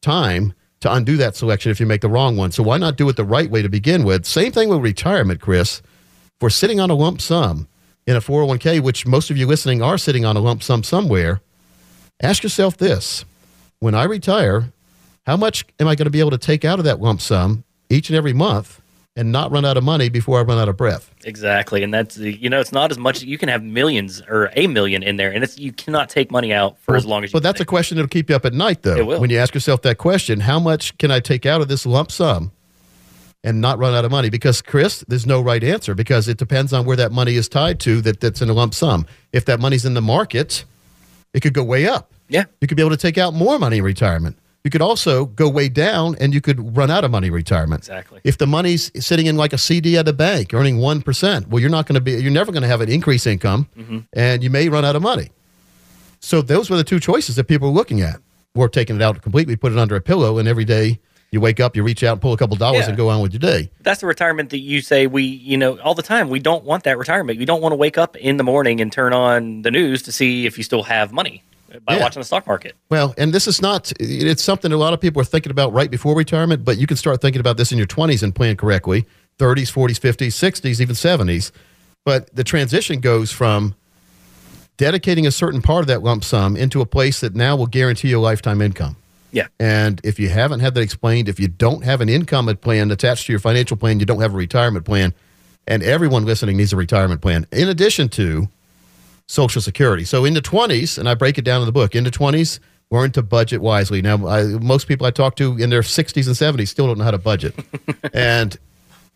time 0.01 0.53
to 0.81 0.91
undo 0.91 1.15
that 1.17 1.35
selection 1.35 1.71
if 1.71 1.79
you 1.79 1.85
make 1.85 2.01
the 2.01 2.09
wrong 2.09 2.35
one. 2.37 2.51
So 2.51 2.63
why 2.63 2.77
not 2.77 2.97
do 2.97 3.07
it 3.07 3.15
the 3.15 3.25
right 3.25 3.49
way 3.49 3.61
to 3.61 3.69
begin 3.69 4.03
with? 4.03 4.25
Same 4.25 4.51
thing 4.51 4.67
with 4.67 4.81
retirement, 4.81 5.41
Chris. 5.41 5.81
We're 6.41 6.49
sitting 6.49 6.79
on 6.79 6.89
a 6.89 6.95
lump 6.95 7.21
sum 7.21 7.67
in 8.09 8.15
a 8.15 8.21
401k, 8.21 8.81
which 8.81 9.05
most 9.05 9.29
of 9.29 9.37
you 9.37 9.45
listening 9.45 9.83
are 9.83 9.95
sitting 9.95 10.25
on 10.25 10.35
a 10.35 10.39
lump 10.39 10.63
sum 10.63 10.81
somewhere, 10.81 11.41
ask 12.23 12.41
yourself 12.41 12.75
this 12.75 13.23
when 13.81 13.93
I 13.93 14.05
retire, 14.05 14.73
how 15.27 15.37
much 15.37 15.63
am 15.79 15.87
I 15.87 15.93
going 15.93 16.07
to 16.07 16.11
be 16.11 16.19
able 16.19 16.31
to 16.31 16.39
take 16.39 16.65
out 16.65 16.79
of 16.79 16.85
that 16.85 16.99
lump 16.99 17.21
sum 17.21 17.63
each 17.87 18.09
and 18.09 18.17
every 18.17 18.33
month 18.33 18.81
and 19.15 19.31
not 19.31 19.51
run 19.51 19.63
out 19.63 19.77
of 19.77 19.83
money 19.83 20.09
before 20.09 20.39
I 20.39 20.41
run 20.41 20.57
out 20.57 20.69
of 20.69 20.75
breath. 20.75 21.13
Exactly, 21.23 21.83
and 21.83 21.93
that's 21.93 22.17
you 22.17 22.49
know 22.49 22.59
it's 22.59 22.71
not 22.71 22.89
as 22.89 22.97
much. 22.97 23.21
You 23.21 23.37
can 23.37 23.49
have 23.49 23.61
millions 23.61 24.23
or 24.27 24.49
a 24.55 24.65
million 24.65 25.03
in 25.03 25.17
there, 25.17 25.31
and 25.31 25.43
it's 25.43 25.59
you 25.59 25.71
cannot 25.71 26.09
take 26.09 26.31
money 26.31 26.51
out 26.51 26.79
for 26.79 26.95
as 26.95 27.05
long 27.05 27.23
as. 27.23 27.31
you 27.31 27.33
But 27.33 27.43
that's 27.43 27.59
a 27.59 27.65
question 27.65 27.97
that'll 27.97 28.07
keep 28.07 28.29
you 28.29 28.35
up 28.35 28.45
at 28.45 28.53
night, 28.53 28.81
though. 28.83 28.95
It 28.95 29.05
will. 29.05 29.19
When 29.19 29.29
you 29.29 29.37
ask 29.37 29.53
yourself 29.53 29.81
that 29.83 29.97
question, 29.97 30.39
how 30.39 30.59
much 30.59 30.97
can 30.97 31.11
I 31.11 31.19
take 31.19 31.45
out 31.45 31.59
of 31.61 31.67
this 31.67 31.85
lump 31.85 32.11
sum 32.11 32.53
and 33.43 33.61
not 33.61 33.79
run 33.79 33.93
out 33.93 34.05
of 34.05 34.11
money? 34.11 34.29
Because, 34.29 34.61
Chris, 34.61 35.03
there's 35.07 35.25
no 35.25 35.41
right 35.41 35.63
answer 35.63 35.95
because 35.95 36.27
it 36.27 36.37
depends 36.37 36.73
on 36.73 36.85
where 36.85 36.97
that 36.97 37.11
money 37.11 37.35
is 37.35 37.47
tied 37.49 37.79
to 37.81 38.01
that, 38.01 38.19
that's 38.19 38.41
in 38.41 38.49
a 38.49 38.53
lump 38.53 38.73
sum. 38.73 39.05
If 39.31 39.45
that 39.45 39.59
money's 39.59 39.85
in 39.85 39.93
the 39.93 40.01
market, 40.01 40.65
it 41.33 41.41
could 41.41 41.53
go 41.53 41.63
way 41.63 41.87
up. 41.87 42.11
yeah. 42.27 42.45
You 42.61 42.67
could 42.67 42.75
be 42.77 42.81
able 42.83 42.91
to 42.91 42.97
take 42.97 43.17
out 43.17 43.33
more 43.33 43.57
money 43.59 43.77
in 43.77 43.83
retirement. 43.83 44.37
You 44.65 44.69
could 44.69 44.81
also 44.81 45.25
go 45.25 45.47
way 45.47 45.69
down 45.69 46.15
and 46.19 46.33
you 46.33 46.41
could 46.41 46.75
run 46.75 46.91
out 46.91 47.05
of 47.05 47.11
money 47.11 47.27
in 47.27 47.33
retirement. 47.33 47.83
Exactly. 47.83 48.19
If 48.25 48.37
the 48.37 48.45
money's 48.45 48.91
sitting 49.03 49.25
in 49.25 49.37
like 49.37 49.53
a 49.53 49.57
CD 49.57 49.97
at 49.97 50.05
a 50.07 50.13
bank 50.13 50.53
earning 50.53 50.79
1%, 50.79 51.47
well, 51.47 51.61
you're 51.61 51.69
not 51.69 51.85
going 51.87 51.95
to 51.95 52.01
be, 52.01 52.11
you're 52.21 52.29
never 52.31 52.51
going 52.51 52.63
to 52.63 52.67
have 52.67 52.81
an 52.81 52.89
increase 52.89 53.25
income 53.25 53.67
Mm-hmm. 53.77 53.99
and 54.13 54.43
you 54.43 54.49
may 54.49 54.67
run 54.67 54.83
out 54.83 54.97
of 54.97 55.01
money. 55.01 55.29
So 56.19 56.41
those 56.41 56.69
were 56.69 56.75
the 56.75 56.83
two 56.83 56.99
choices 56.99 57.37
that 57.37 57.45
people 57.45 57.69
were 57.69 57.73
looking 57.75 58.01
at. 58.01 58.19
Or 58.55 58.67
taking 58.67 58.95
it 58.97 59.01
out 59.01 59.21
completely, 59.21 59.55
put 59.55 59.71
it 59.71 59.77
under 59.77 59.95
a 59.95 60.01
pillow, 60.01 60.39
and 60.39 60.47
every 60.47 60.65
day 60.65 60.99
you 61.31 61.39
wake 61.41 61.59
up, 61.59 61.75
you 61.75 61.83
reach 61.83 62.03
out 62.03 62.13
and 62.13 62.21
pull 62.21 62.33
a 62.33 62.37
couple 62.37 62.55
dollars 62.57 62.81
Yeah. 62.81 62.89
and 62.89 62.97
go 62.97 63.09
on 63.09 63.21
with 63.21 63.33
your 63.33 63.39
day. 63.39 63.69
That's 63.81 64.01
the 64.01 64.07
retirement 64.07 64.49
that 64.49 64.59
you 64.59 64.81
say 64.81 65.07
we, 65.07 65.23
you 65.23 65.57
know, 65.57 65.77
all 65.79 65.93
the 65.93 66.01
time. 66.03 66.29
We 66.29 66.39
don't 66.39 66.63
want 66.63 66.83
that 66.85 66.97
retirement. 66.97 67.37
We 67.39 67.45
don't 67.45 67.61
want 67.61 67.71
to 67.73 67.77
wake 67.77 67.97
up 67.97 68.15
in 68.15 68.37
the 68.37 68.43
morning 68.43 68.81
and 68.81 68.91
turn 68.91 69.13
on 69.13 69.61
the 69.61 69.71
news 69.71 70.01
to 70.03 70.11
see 70.11 70.45
if 70.45 70.57
you 70.57 70.63
still 70.63 70.83
have 70.83 71.11
money 71.11 71.43
by 71.85 71.95
Yeah. 71.97 72.01
watching 72.01 72.19
the 72.19 72.25
stock 72.25 72.47
market. 72.47 72.75
Well, 72.89 73.13
and 73.17 73.31
this 73.31 73.47
is 73.47 73.61
not, 73.61 73.91
it's 73.99 74.41
something 74.43 74.71
a 74.71 74.77
lot 74.77 74.93
of 74.93 74.99
people 75.01 75.21
are 75.21 75.25
thinking 75.25 75.51
about 75.51 75.71
right 75.71 75.91
before 75.91 76.15
retirement, 76.15 76.65
but 76.65 76.77
you 76.79 76.87
can 76.87 76.97
start 76.97 77.21
thinking 77.21 77.39
about 77.39 77.57
this 77.57 77.71
in 77.71 77.77
your 77.77 77.87
20s 77.87 78.23
and 78.23 78.33
plan 78.33 78.55
correctly 78.55 79.05
30s, 79.37 79.71
40s, 79.71 79.99
50s, 79.99 80.33
60s, 80.33 80.81
even 80.81 80.95
70s. 80.95 81.51
But 82.05 82.33
the 82.35 82.43
transition 82.43 83.01
goes 83.01 83.31
from 83.31 83.75
dedicating 84.77 85.27
a 85.27 85.31
certain 85.31 85.61
part 85.61 85.81
of 85.81 85.87
that 85.87 86.01
lump 86.01 86.23
sum 86.23 86.55
into 86.57 86.81
a 86.81 86.85
place 86.85 87.19
that 87.19 87.35
now 87.35 87.55
will 87.55 87.67
guarantee 87.67 88.09
you 88.09 88.17
a 88.17 88.21
lifetime 88.21 88.61
income. 88.61 88.95
Yeah. 89.31 89.47
And 89.59 90.01
if 90.03 90.19
you 90.19 90.29
haven't 90.29 90.59
had 90.61 90.73
that 90.75 90.81
explained, 90.81 91.29
if 91.29 91.39
you 91.39 91.47
don't 91.47 91.83
have 91.83 92.01
an 92.01 92.09
income 92.09 92.55
plan 92.57 92.91
attached 92.91 93.27
to 93.27 93.33
your 93.33 93.39
financial 93.39 93.77
plan, 93.77 93.99
you 93.99 94.05
don't 94.05 94.21
have 94.21 94.33
a 94.33 94.37
retirement 94.37 94.85
plan. 94.85 95.13
And 95.67 95.83
everyone 95.83 96.25
listening 96.25 96.57
needs 96.57 96.73
a 96.73 96.77
retirement 96.77 97.21
plan, 97.21 97.45
in 97.51 97.69
addition 97.69 98.09
to 98.09 98.49
Social 99.27 99.61
Security. 99.61 100.03
So 100.03 100.25
in 100.25 100.33
the 100.33 100.41
20s, 100.41 100.97
and 100.97 101.07
I 101.07 101.13
break 101.13 101.37
it 101.37 101.43
down 101.43 101.61
in 101.61 101.67
the 101.67 101.71
book, 101.71 101.93
in 101.93 102.03
the 102.03 102.09
20s, 102.09 102.59
learn 102.89 103.11
to 103.11 103.21
budget 103.21 103.61
wisely. 103.61 104.01
Now, 104.01 104.27
I, 104.27 104.43
most 104.45 104.87
people 104.87 105.05
I 105.05 105.11
talk 105.11 105.35
to 105.35 105.57
in 105.57 105.69
their 105.69 105.81
60s 105.81 106.25
and 106.25 106.59
70s 106.59 106.69
still 106.69 106.87
don't 106.87 106.97
know 106.97 107.03
how 107.03 107.11
to 107.11 107.19
budget. 107.19 107.53
and 108.13 108.57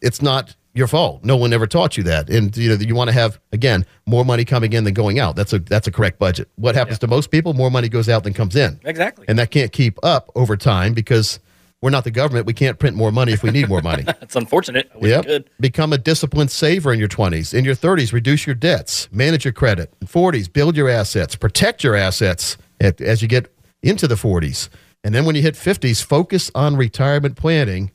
it's 0.01 0.21
not 0.21 0.55
your 0.73 0.87
fault. 0.87 1.23
No 1.23 1.37
one 1.37 1.53
ever 1.53 1.67
taught 1.67 1.97
you 1.97 2.03
that. 2.03 2.29
And 2.29 2.55
you 2.57 2.69
know, 2.69 2.75
you 2.75 2.95
want 2.95 3.09
to 3.09 3.13
have 3.13 3.39
again 3.51 3.85
more 4.05 4.25
money 4.25 4.45
coming 4.45 4.73
in 4.73 4.83
than 4.83 4.93
going 4.93 5.19
out. 5.19 5.35
That's 5.35 5.53
a 5.53 5.59
that's 5.59 5.87
a 5.87 5.91
correct 5.91 6.19
budget. 6.19 6.49
What 6.55 6.75
happens 6.75 6.99
to 6.99 7.07
most 7.07 7.31
people? 7.31 7.53
More 7.53 7.71
money 7.71 7.89
goes 7.89 8.09
out 8.09 8.23
than 8.23 8.33
comes 8.33 8.55
in. 8.55 8.79
Exactly. 8.83 9.25
And 9.27 9.37
that 9.39 9.51
can't 9.51 9.71
keep 9.71 9.97
up 10.03 10.31
over 10.35 10.57
time 10.57 10.93
because 10.93 11.39
we're 11.83 11.89
not 11.89 12.05
the 12.05 12.11
government. 12.11 12.45
We 12.45 12.53
can't 12.53 12.79
print 12.79 12.95
more 12.95 13.11
money 13.11 13.33
if 13.33 13.43
we 13.43 13.51
need 13.51 13.67
more 13.67 13.81
money. 13.81 14.03
That's 14.05 14.37
unfortunate. 14.37 14.89
Yep. 15.01 15.49
Become 15.59 15.91
a 15.91 15.97
disciplined 15.97 16.49
saver 16.49 16.93
in 16.93 16.97
your 16.97 17.09
20s. 17.09 17.53
In 17.53 17.65
your 17.65 17.75
30s, 17.75 18.13
reduce 18.13 18.47
your 18.47 18.55
debts, 18.55 19.09
manage 19.11 19.43
your 19.43 19.51
credit. 19.51 19.93
In 19.99 20.07
40s, 20.07 20.51
build 20.51 20.77
your 20.77 20.87
assets, 20.87 21.35
protect 21.35 21.83
your 21.83 21.93
assets 21.93 22.57
at, 22.79 23.01
as 23.01 23.21
you 23.21 23.27
get 23.27 23.53
into 23.81 24.07
the 24.07 24.15
40s. 24.15 24.69
And 25.03 25.13
then 25.13 25.25
when 25.25 25.35
you 25.35 25.41
hit 25.41 25.55
50s, 25.55 26.01
focus 26.01 26.49
on 26.55 26.77
retirement 26.77 27.35
planning. 27.35 27.91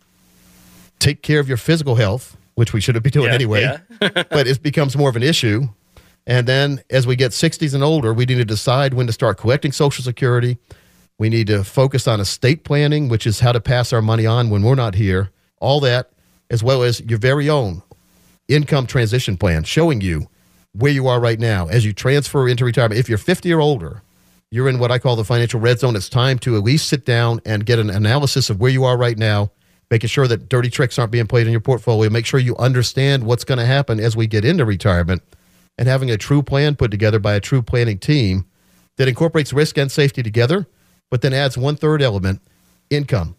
Take 0.99 1.23
care 1.23 1.41
of 1.41 1.49
your 1.49 1.57
physical 1.57 1.95
health, 1.95 2.37
which 2.59 2.73
we 2.73 2.81
shouldn't 2.81 3.05
be 3.05 3.11
doing 3.11 3.29
Yeah, 3.29 3.35
anyway, 3.35 3.63
yeah. 3.63 4.11
but 4.31 4.49
it 4.49 4.61
becomes 4.65 4.97
more 4.97 5.09
of 5.09 5.15
an 5.15 5.23
issue. 5.23 5.69
And 6.27 6.49
then 6.49 6.83
as 6.91 7.07
we 7.07 7.15
get 7.15 7.31
60s 7.31 7.73
and 7.73 7.85
older, 7.85 8.13
we 8.13 8.27
need 8.27 8.39
to 8.39 8.45
decide 8.45 8.95
when 8.95 9.07
to 9.07 9.13
start 9.13 9.39
collecting 9.39 9.71
Social 9.71 10.03
Security. 10.03 10.59
We 11.21 11.29
need 11.29 11.47
to 11.47 11.63
focus 11.63 12.09
on 12.09 12.19
estate 12.19 12.65
planning, 12.65 13.09
which 13.09 13.29
is 13.29 13.39
how 13.39 13.53
to 13.53 13.61
pass 13.61 13.93
our 13.93 14.03
money 14.03 14.27
on 14.27 14.51
when 14.51 14.65
we're 14.65 14.75
not 14.75 14.97
here. 14.97 15.31
All 15.61 15.79
that, 15.81 16.11
as 16.51 16.61
well 16.65 16.83
as 16.83 17.01
your 17.03 17.21
very 17.21 17.49
own 17.49 17.85
income 18.49 18.89
transition 18.89 19.37
plan, 19.37 19.63
showing 19.63 20.01
you 20.01 20.27
where 20.73 20.91
you 20.91 21.07
are 21.07 21.21
right 21.21 21.39
now 21.39 21.69
as 21.69 21.85
you 21.85 21.93
transfer 21.93 22.49
into 22.49 22.65
retirement. 22.65 22.99
If 22.99 23.09
you're 23.09 23.19
50 23.19 23.53
or 23.53 23.61
older, 23.61 24.03
you're 24.51 24.69
in 24.69 24.81
what 24.81 24.91
I 24.91 24.99
call 24.99 25.15
the 25.15 25.25
financial 25.25 25.61
red 25.61 25.79
zone. 25.79 25.95
It's 25.95 26.09
time 26.09 26.41
to 26.41 26.57
at 26.57 26.65
least 26.65 26.89
sit 26.89 27.05
down 27.05 27.41
and 27.47 27.65
get 27.65 27.79
an 27.79 27.89
analysis 27.89 28.51
of 28.51 28.59
where 28.61 28.73
you 28.73 28.83
are 28.83 28.99
right 28.99 29.17
now, 29.17 29.53
making 29.91 30.09
sure 30.09 30.29
that 30.29 30.49
dirty 30.49 30.71
tricks 30.71 30.99
aren't 30.99 31.13
being 31.13 31.27
played 31.27 31.47
in 31.47 31.53
your 31.53 31.61
portfolio, 31.61 32.11
make 32.11 32.27
sure 32.27 32.41
you 32.41 32.57
understand 32.57 33.25
what's 33.25 33.45
going 33.45 33.59
to 33.59 33.65
happen 33.65 34.01
as 34.01 34.17
we 34.17 34.27
get 34.27 34.45
into 34.45 34.65
retirement, 34.65 35.23
and 35.79 35.89
having 35.89 36.11
a 36.11 36.17
true 36.17 36.43
plan 36.43 36.77
put 36.77 36.91
together 36.91 37.19
by 37.19 37.35
a 37.35 37.41
true 37.41 37.63
planning 37.63 37.99
team 37.99 38.45
that 38.97 39.09
incorporates 39.09 39.53
risk 39.53 39.79
and 39.79 39.91
safety 39.91 40.23
together, 40.23 40.67
but 41.11 41.23
then 41.23 41.33
adds 41.33 41.57
one 41.57 41.77
third 41.77 42.03
element 42.03 42.43
income. 42.91 43.37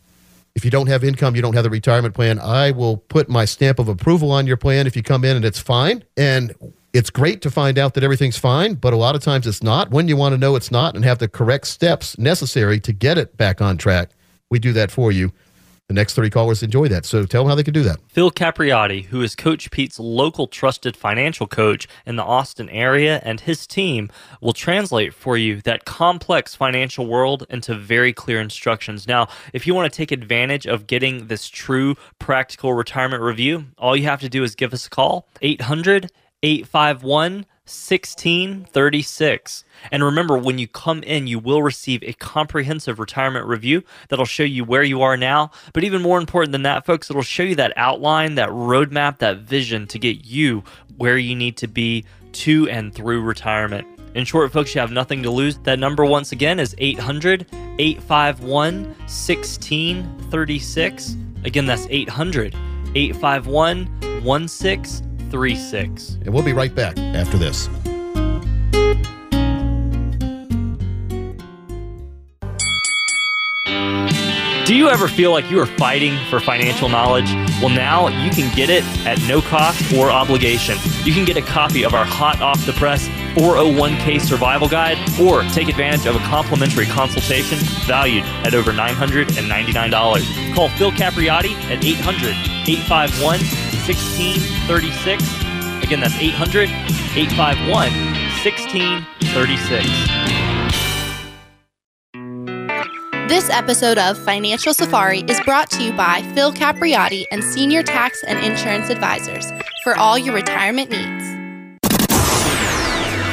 If 0.55 0.65
you 0.65 0.71
don't 0.71 0.87
have 0.87 1.03
income, 1.03 1.35
you 1.35 1.41
don't 1.41 1.53
have 1.53 1.63
the 1.63 1.69
retirement 1.69 2.15
plan. 2.15 2.39
I 2.39 2.71
will 2.71 2.97
put 2.97 3.29
my 3.29 3.45
stamp 3.45 3.79
of 3.79 3.87
approval 3.87 4.31
on 4.31 4.47
your 4.47 4.57
plan 4.57 4.87
if 4.87 4.95
you 4.95 5.03
come 5.03 5.23
in 5.23 5.35
and 5.35 5.45
it's 5.45 5.59
fine. 5.59 6.03
And 6.17 6.53
it's 6.91 7.09
great 7.09 7.41
to 7.43 7.51
find 7.51 7.77
out 7.77 7.93
that 7.93 8.03
everything's 8.03 8.37
fine, 8.37 8.73
but 8.73 8.93
a 8.93 8.97
lot 8.97 9.15
of 9.15 9.21
times 9.21 9.45
it's 9.45 9.61
not. 9.61 9.91
When 9.91 10.07
you 10.07 10.17
want 10.17 10.33
to 10.33 10.37
know 10.37 10.55
it's 10.55 10.71
not 10.71 10.95
and 10.95 11.05
have 11.05 11.19
the 11.19 11.27
correct 11.27 11.67
steps 11.67 12.17
necessary 12.17 12.79
to 12.79 12.91
get 12.91 13.17
it 13.17 13.37
back 13.37 13.61
on 13.61 13.77
track, 13.77 14.09
we 14.49 14.57
do 14.59 14.73
that 14.73 14.89
for 14.91 15.11
you. 15.11 15.31
The 15.89 15.95
next 15.95 16.13
three 16.13 16.29
callers 16.29 16.61
enjoy 16.61 16.87
that. 16.89 17.03
So 17.03 17.25
tell 17.25 17.41
them 17.41 17.49
how 17.49 17.55
they 17.55 17.63
can 17.63 17.73
do 17.73 17.81
that. 17.81 17.97
Phil 18.09 18.29
Capriati, 18.29 19.05
who 19.05 19.23
is 19.23 19.35
Coach 19.35 19.71
Pete's 19.71 19.99
local 19.99 20.45
trusted 20.45 20.95
financial 20.95 21.47
coach 21.47 21.87
in 22.05 22.15
the 22.15 22.23
Austin 22.23 22.69
area, 22.69 23.19
and 23.23 23.41
his 23.41 23.65
team 23.65 24.11
will 24.39 24.53
translate 24.53 25.15
for 25.15 25.35
you 25.35 25.61
that 25.61 25.85
complex 25.85 26.53
financial 26.53 27.07
world 27.07 27.47
into 27.49 27.73
very 27.73 28.13
clear 28.13 28.39
instructions. 28.39 29.07
Now, 29.07 29.29
if 29.51 29.65
you 29.65 29.73
want 29.73 29.91
to 29.91 29.97
take 29.97 30.11
advantage 30.11 30.67
of 30.67 30.85
getting 30.85 31.25
this 31.25 31.49
true 31.49 31.95
practical 32.19 32.75
retirement 32.75 33.23
review, 33.23 33.65
all 33.79 33.95
you 33.95 34.03
have 34.03 34.21
to 34.21 34.29
do 34.29 34.43
is 34.43 34.53
give 34.53 34.75
us 34.75 34.85
a 34.85 34.91
call 34.91 35.27
800 35.41 36.11
851 36.43 37.47
1636. 37.69 39.63
And 39.91 40.03
remember, 40.03 40.37
when 40.37 40.57
you 40.57 40.67
come 40.67 41.03
in, 41.03 41.27
you 41.27 41.39
will 41.39 41.61
receive 41.61 42.03
a 42.03 42.13
comprehensive 42.13 42.99
retirement 42.99 43.45
review 43.45 43.83
that'll 44.07 44.25
show 44.25 44.43
you 44.43 44.63
where 44.63 44.83
you 44.83 45.01
are 45.01 45.15
now. 45.15 45.51
But 45.73 45.83
even 45.83 46.01
more 46.01 46.19
important 46.19 46.51
than 46.51 46.63
that, 46.63 46.85
folks, 46.85 47.09
it'll 47.09 47.21
show 47.21 47.43
you 47.43 47.55
that 47.55 47.73
outline, 47.77 48.35
that 48.35 48.49
roadmap, 48.49 49.19
that 49.19 49.39
vision 49.39 49.87
to 49.87 49.99
get 49.99 50.25
you 50.25 50.63
where 50.97 51.17
you 51.17 51.35
need 51.35 51.57
to 51.57 51.67
be 51.67 52.05
to 52.33 52.67
and 52.69 52.93
through 52.93 53.21
retirement. 53.21 53.87
In 54.15 54.25
short, 54.25 54.51
folks, 54.51 54.73
you 54.73 54.81
have 54.81 54.91
nothing 54.91 55.21
to 55.23 55.29
lose. 55.29 55.57
That 55.59 55.79
number, 55.79 56.03
once 56.03 56.31
again, 56.31 56.59
is 56.59 56.75
800 56.79 57.45
851 57.77 58.85
1636. 58.85 61.15
Again, 61.45 61.65
that's 61.65 61.87
800 61.89 62.53
851 62.95 63.85
1636. 64.23 65.08
And 66.23 66.33
we'll 66.33 66.43
be 66.43 66.53
right 66.53 66.73
back 66.73 66.97
after 66.97 67.37
this. 67.37 67.69
Do 74.69 74.75
you 74.75 74.87
ever 74.87 75.07
feel 75.07 75.31
like 75.31 75.49
you 75.49 75.59
are 75.59 75.65
fighting 75.65 76.15
for 76.29 76.39
financial 76.39 76.89
knowledge? 76.89 77.27
Well, 77.59 77.69
now 77.69 78.07
you 78.23 78.29
can 78.29 78.55
get 78.55 78.69
it 78.69 78.83
at 79.03 79.19
no 79.27 79.41
cost 79.41 79.91
or 79.93 80.11
obligation. 80.11 80.77
You 81.03 81.11
can 81.11 81.25
get 81.25 81.37
a 81.37 81.41
copy 81.41 81.83
of 81.83 81.95
our 81.95 82.05
hot 82.05 82.39
off 82.39 82.63
the 82.67 82.73
press 82.73 83.07
401k 83.33 84.21
survival 84.21 84.69
guide 84.69 84.99
or 85.19 85.41
take 85.45 85.69
advantage 85.69 86.05
of 86.05 86.15
a 86.15 86.19
complimentary 86.19 86.85
consultation 86.85 87.57
valued 87.87 88.23
at 88.45 88.53
over 88.53 88.71
$999. 88.71 90.53
Call 90.53 90.69
Phil 90.69 90.91
Capriati 90.91 91.53
at 91.71 91.83
800 91.83 92.35
851 92.69 93.39
1636. 93.89 95.23
Again, 95.83 95.99
that's 95.99 96.15
800 96.15 96.69
851 96.69 97.89
1636. 98.43 100.29
This 103.27 103.49
episode 103.49 103.97
of 103.97 104.17
Financial 104.17 104.73
Safari 104.73 105.21
is 105.21 105.41
brought 105.41 105.71
to 105.71 105.83
you 105.83 105.91
by 105.93 106.21
Phil 106.35 106.53
Capriati 106.53 107.25
and 107.31 107.43
Senior 107.43 107.81
Tax 107.81 108.23
and 108.23 108.37
Insurance 108.45 108.89
Advisors 108.89 109.51
for 109.83 109.95
all 109.97 110.17
your 110.17 110.35
retirement 110.35 110.91
needs. 110.91 111.18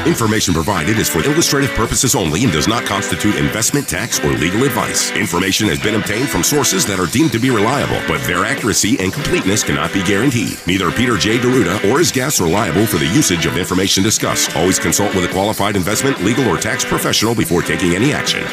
Information 0.07 0.55
provided 0.55 0.99
is 0.99 1.09
for 1.09 1.25
illustrative 1.25 1.71
purposes 1.71 2.15
only 2.15 2.45
and 2.45 2.53
does 2.53 2.69
not 2.69 2.87
constitute 2.87 3.35
investment, 3.35 3.89
tax, 3.89 4.21
or 4.21 4.31
legal 4.35 4.63
advice. 4.63 5.11
Information 5.11 5.67
has 5.67 5.81
been 5.81 5.97
obtained 5.97 6.29
from 6.29 6.45
sources 6.45 6.87
that 6.87 7.01
are 7.01 7.09
deemed 7.09 7.33
to 7.33 7.41
be 7.41 7.51
reliable, 7.51 8.01
but 8.07 8.23
their 8.23 8.45
accuracy 8.45 8.97
and 9.01 9.13
completeness 9.13 9.65
cannot 9.65 9.93
be 9.93 10.05
guaranteed. 10.05 10.59
Neither 10.65 10.93
Peter 10.93 11.17
J. 11.17 11.39
D'Arruda 11.39 11.91
or 11.91 11.99
his 11.99 12.13
guests 12.13 12.41
are 12.41 12.49
liable 12.49 12.87
for 12.87 12.99
the 12.99 13.07
usage 13.07 13.47
of 13.47 13.57
information 13.57 14.05
discussed. 14.05 14.55
Always 14.57 14.79
consult 14.79 15.13
with 15.13 15.25
a 15.25 15.33
qualified 15.33 15.75
investment, 15.75 16.23
legal, 16.23 16.47
or 16.49 16.57
tax 16.57 16.85
professional 16.85 17.35
before 17.35 17.63
taking 17.63 17.97
any 17.97 18.13
action. 18.13 18.45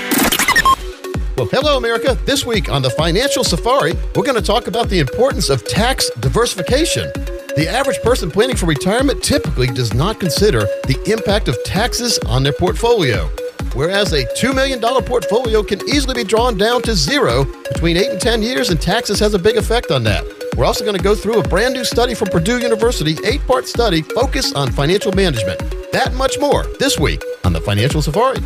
Well, 1.37 1.47
hello, 1.51 1.77
America. 1.77 2.17
This 2.25 2.47
week 2.47 2.69
on 2.69 2.81
the 2.81 2.89
Financial 2.91 3.43
Safari, 3.43 3.93
we're 4.15 4.23
going 4.23 4.35
to 4.35 4.41
talk 4.41 4.67
about 4.67 4.89
the 4.89 4.99
importance 4.99 5.49
of 5.49 5.67
tax 5.67 6.09
diversification. 6.19 7.11
The 7.55 7.69
average 7.69 8.01
person 8.01 8.31
planning 8.31 8.55
for 8.55 8.65
retirement 8.65 9.23
typically 9.23 9.67
does 9.67 9.93
not 9.93 10.19
consider 10.19 10.61
the 10.87 10.99
impact 11.05 11.47
of 11.47 11.63
taxes 11.63 12.17
on 12.25 12.41
their 12.41 12.53
portfolio. 12.53 13.29
Whereas 13.75 14.11
a 14.11 14.25
$2 14.25 14.55
million 14.55 14.81
portfolio 14.81 15.61
can 15.61 15.79
easily 15.87 16.15
be 16.15 16.23
drawn 16.23 16.57
down 16.57 16.81
to 16.81 16.95
zero 16.95 17.45
between 17.71 17.97
8 17.97 18.09
and 18.09 18.19
10 18.21 18.41
years, 18.41 18.71
and 18.71 18.81
taxes 18.81 19.19
has 19.19 19.35
a 19.35 19.39
big 19.39 19.57
effect 19.57 19.91
on 19.91 20.03
that. 20.03 20.23
We're 20.57 20.65
also 20.65 20.83
going 20.83 20.97
to 20.97 21.03
go 21.03 21.13
through 21.13 21.39
a 21.39 21.47
brand 21.47 21.75
new 21.75 21.85
study 21.85 22.15
from 22.15 22.29
Purdue 22.29 22.59
University, 22.59 23.17
eight 23.23 23.45
part 23.45 23.67
study 23.67 24.01
focused 24.01 24.55
on 24.55 24.71
financial 24.71 25.11
management. 25.11 25.59
That 25.91 26.15
much 26.15 26.39
more 26.39 26.63
this 26.79 26.99
week 26.99 27.23
on 27.43 27.53
the 27.53 27.61
Financial 27.61 28.01
Safari. 28.01 28.41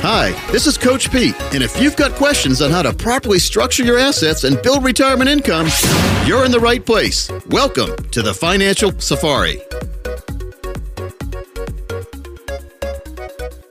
Hi, 0.00 0.30
this 0.52 0.66
is 0.68 0.78
Coach 0.78 1.10
Pete, 1.10 1.34
and 1.52 1.62
if 1.62 1.80
you've 1.80 1.96
got 1.96 2.12
questions 2.12 2.62
on 2.62 2.70
how 2.70 2.82
to 2.82 2.92
properly 2.92 3.40
structure 3.40 3.84
your 3.84 3.98
assets 3.98 4.44
and 4.44 4.60
build 4.62 4.84
retirement 4.84 5.28
income, 5.28 5.66
you're 6.24 6.44
in 6.44 6.52
the 6.52 6.60
right 6.60 6.84
place. 6.84 7.28
Welcome 7.48 7.96
to 8.10 8.22
the 8.22 8.32
Financial 8.32 8.92
Safari. 9.00 9.60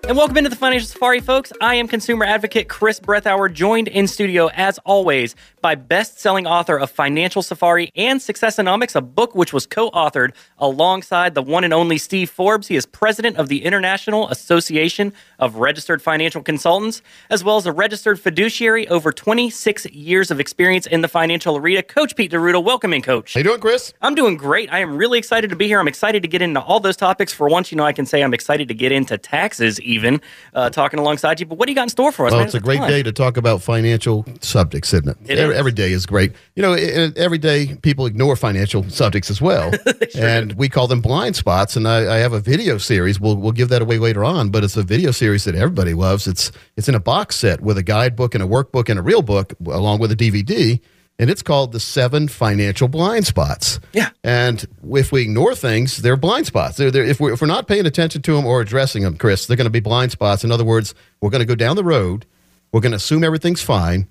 And 0.08 0.16
welcome 0.16 0.38
into 0.38 0.50
the 0.50 0.56
Financial 0.56 0.88
Safari, 0.88 1.20
folks. 1.20 1.52
I 1.60 1.76
am 1.76 1.88
consumer 1.88 2.24
advocate 2.24 2.70
Chris 2.70 3.00
Breathauer, 3.00 3.52
joined 3.52 3.90
in 3.90 4.08
studio, 4.08 4.48
as 4.54 4.80
always, 4.86 5.36
by 5.68 5.76
best 5.76 6.18
selling 6.18 6.48
author 6.48 6.78
of 6.78 6.90
Financial 6.90 7.42
Safari 7.42 7.92
and 7.94 8.22
Successonomics, 8.22 8.96
a 8.96 9.02
book 9.02 9.36
which 9.36 9.52
was 9.52 9.66
co 9.66 9.92
authored 9.92 10.32
alongside 10.60 11.36
the 11.36 11.42
one 11.42 11.66
and 11.66 11.74
only 11.74 11.98
Steve 11.98 12.30
Forbes. 12.30 12.70
He 12.70 12.78
is 12.78 12.86
president 12.86 13.36
of 13.36 13.50
the 13.50 13.66
International 13.66 14.30
Association 14.30 15.12
of 15.40 15.56
Registered 15.56 16.02
Financial 16.02 16.42
Consultants, 16.42 17.02
as 17.30 17.44
well 17.44 17.58
as 17.58 17.66
a 17.66 17.74
registered 17.74 18.18
fiduciary, 18.18 18.88
over 18.88 19.12
26 19.12 19.88
years 19.88 20.32
of 20.32 20.40
experience 20.40 20.88
in 20.88 21.02
the 21.02 21.10
financial 21.10 21.58
arena. 21.58 21.84
Coach 21.84 22.16
Pete 22.16 22.32
D'Arruda, 22.32 22.64
welcome 22.64 22.94
in, 22.94 23.02
Coach. 23.02 23.34
How 23.34 23.40
you 23.40 23.44
doing, 23.44 23.60
Chris? 23.60 23.94
I'm 24.02 24.16
doing 24.16 24.38
great. 24.38 24.72
I 24.72 24.80
am 24.80 24.96
really 24.96 25.20
excited 25.20 25.50
to 25.50 25.58
be 25.58 25.68
here. 25.68 25.82
I'm 25.82 25.88
excited 25.90 26.22
to 26.22 26.30
get 26.30 26.42
into 26.42 26.62
all 26.62 26.80
those 26.80 26.96
topics. 26.96 27.34
For 27.34 27.50
once, 27.50 27.74
you 27.74 27.76
know, 27.76 27.84
I 27.84 27.92
can 27.92 28.06
say 28.06 28.24
I'm 28.24 28.34
excited 28.34 28.70
to 28.70 28.74
get 28.74 28.94
into 28.94 29.18
taxes, 29.18 29.82
even 29.82 30.22
uh, 30.54 30.70
talking 30.70 30.98
alongside 30.98 31.42
you. 31.42 31.46
But 31.46 31.58
what 31.58 31.66
do 31.66 31.74
you 31.74 31.76
got 31.76 31.84
in 31.84 31.90
store 31.90 32.14
for 32.14 32.26
us? 32.26 32.32
Well, 32.32 32.40
man? 32.40 32.46
it's 32.46 32.56
a 32.56 32.62
great 32.62 32.78
ton. 32.78 32.90
day 32.90 33.04
to 33.04 33.12
talk 33.12 33.36
about 33.36 33.62
financial 33.62 34.26
subjects, 34.40 34.94
isn't 34.94 35.10
it? 35.10 35.18
It 35.30 35.57
every, 35.58 35.72
day 35.72 35.92
is 35.92 36.06
great. 36.06 36.34
You 36.56 36.62
know, 36.64 36.74
i- 36.74 36.78
i- 36.78 37.12
every 37.18 37.38
day 37.38 37.76
people 37.82 38.06
ignore 38.06 38.36
financial 38.36 38.90
subjects 38.90 39.30
as 39.30 39.42
well, 39.42 39.72
and 40.18 40.54
we 40.54 40.70
call 40.70 40.88
them 40.88 41.02
blind 41.02 41.36
spots. 41.36 41.76
And 41.76 41.88
I, 41.88 42.16
I 42.16 42.18
have 42.20 42.34
a 42.34 42.40
video 42.40 42.78
series. 42.78 43.20
We'll 43.20 43.36
we'll 43.36 43.52
give 43.52 43.70
that 43.70 43.82
away 43.82 43.98
later 44.00 44.24
on, 44.24 44.50
but 44.50 44.64
it's 44.64 44.78
a 44.78 44.84
video 44.84 45.12
series 45.12 45.44
that 45.46 45.56
everybody 45.56 45.94
loves. 45.94 46.28
It's 46.28 46.52
it's 46.76 46.88
in 46.88 46.96
a 46.96 47.00
box 47.00 47.36
set 47.36 47.62
with 47.62 47.78
a 47.78 47.84
guidebook 47.84 48.34
and 48.36 48.44
a 48.44 48.48
workbook 48.48 48.90
and 48.90 49.00
a 49.00 49.02
real 49.02 49.22
book, 49.22 49.54
along 49.66 50.00
with 50.00 50.12
a 50.12 50.16
DVD. 50.16 50.80
And 51.20 51.32
it's 51.32 51.42
called 51.42 51.72
the 51.72 51.80
Seven 51.80 52.28
Financial 52.28 52.88
Blind 52.88 53.26
Spots. 53.26 53.80
Yeah. 53.92 54.12
And 54.24 54.64
if 54.92 55.12
we 55.12 55.24
ignore 55.24 55.56
things, 55.56 55.98
they're 55.98 56.16
blind 56.16 56.46
spots. 56.46 56.78
They're, 56.78 56.92
they're, 56.92 57.04
if, 57.06 57.20
we're, 57.20 57.34
if 57.34 57.42
we're 57.42 57.48
not 57.48 57.68
paying 57.68 57.88
attention 57.88 58.22
to 58.22 58.36
them 58.36 58.46
or 58.46 58.62
addressing 58.62 59.02
them, 59.02 59.18
Chris, 59.18 59.48
they're 59.48 59.58
going 59.58 59.66
to 59.66 59.72
be 59.72 59.80
blind 59.80 60.12
spots. 60.12 60.44
In 60.44 60.52
other 60.52 60.64
words, 60.64 60.94
we're 61.20 61.32
going 61.32 61.40
to 61.42 61.46
go 61.48 61.56
down 61.56 61.76
the 61.76 61.84
road, 61.84 62.28
we're 62.72 62.82
going 62.82 62.92
to 62.92 62.98
assume 62.98 63.24
everything's 63.24 63.64
fine, 63.64 64.08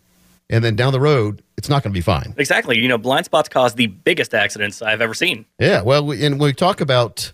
and 0.51 0.65
then 0.65 0.77
down 0.77 0.93
the 0.93 1.01
road, 1.01 1.43
it's 1.57 1.69
not 1.69 1.83
going 1.83 1.93
to 1.93 1.97
be 1.97 2.03
fine. 2.03 2.35
Exactly. 2.37 2.79
You 2.79 2.89
know, 2.89 2.99
blind 2.99 3.25
spots 3.25 3.49
cause 3.49 3.75
the 3.75 3.87
biggest 3.87 4.35
accidents 4.35 4.83
I've 4.83 5.01
ever 5.01 5.15
seen. 5.15 5.45
Yeah. 5.59 5.83
Well, 5.83 6.05
we, 6.07 6.25
and 6.25 6.39
when 6.39 6.49
we 6.49 6.53
talk 6.55 6.81
about 6.81 7.33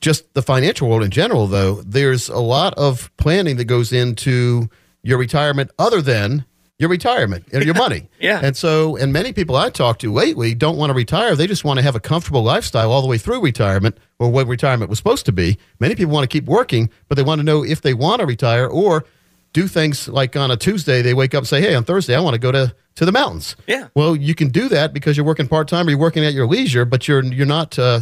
just 0.00 0.32
the 0.34 0.42
financial 0.42 0.88
world 0.88 1.02
in 1.02 1.10
general, 1.10 1.46
though, 1.46 1.82
there's 1.82 2.28
a 2.28 2.38
lot 2.38 2.74
of 2.74 3.10
planning 3.16 3.56
that 3.56 3.64
goes 3.64 3.92
into 3.92 4.68
your 5.02 5.18
retirement 5.18 5.70
other 5.78 6.02
than 6.02 6.44
your 6.78 6.88
retirement 6.88 7.44
and 7.52 7.64
your 7.64 7.74
money. 7.86 8.08
Yeah. 8.18 8.40
And 8.42 8.56
so, 8.56 8.96
and 8.96 9.12
many 9.12 9.32
people 9.32 9.56
I 9.56 9.70
talk 9.70 9.98
to 10.00 10.12
lately 10.12 10.54
don't 10.54 10.76
want 10.76 10.90
to 10.90 10.94
retire. 10.94 11.36
They 11.36 11.46
just 11.46 11.64
want 11.64 11.78
to 11.78 11.82
have 11.82 11.94
a 11.94 12.00
comfortable 12.00 12.42
lifestyle 12.42 12.90
all 12.90 13.02
the 13.02 13.08
way 13.08 13.18
through 13.18 13.42
retirement 13.42 13.98
or 14.18 14.30
what 14.30 14.46
retirement 14.46 14.88
was 14.88 14.98
supposed 14.98 15.26
to 15.26 15.32
be. 15.32 15.58
Many 15.78 15.94
people 15.94 16.12
want 16.12 16.28
to 16.28 16.34
keep 16.34 16.46
working, 16.46 16.90
but 17.08 17.16
they 17.16 17.22
want 17.22 17.38
to 17.38 17.42
know 17.44 17.62
if 17.62 17.82
they 17.82 17.94
want 17.94 18.20
to 18.20 18.26
retire 18.26 18.66
or 18.66 19.04
do 19.52 19.66
things 19.68 20.08
like 20.08 20.36
on 20.36 20.50
a 20.50 20.56
Tuesday, 20.56 21.02
they 21.02 21.14
wake 21.14 21.34
up 21.34 21.40
and 21.40 21.48
say, 21.48 21.60
Hey, 21.60 21.74
on 21.74 21.84
Thursday, 21.84 22.14
I 22.14 22.20
want 22.20 22.34
to 22.34 22.38
go 22.40 22.52
to, 22.52 22.74
to 22.96 23.04
the 23.04 23.12
mountains. 23.12 23.56
Yeah. 23.66 23.88
Well, 23.94 24.14
you 24.16 24.34
can 24.34 24.48
do 24.48 24.68
that 24.68 24.92
because 24.92 25.16
you're 25.16 25.26
working 25.26 25.48
part 25.48 25.68
time 25.68 25.86
or 25.86 25.90
you're 25.90 25.98
working 25.98 26.24
at 26.24 26.32
your 26.34 26.46
leisure, 26.46 26.84
but 26.84 27.08
you're, 27.08 27.24
you're 27.24 27.46
not, 27.46 27.78
uh, 27.78 28.00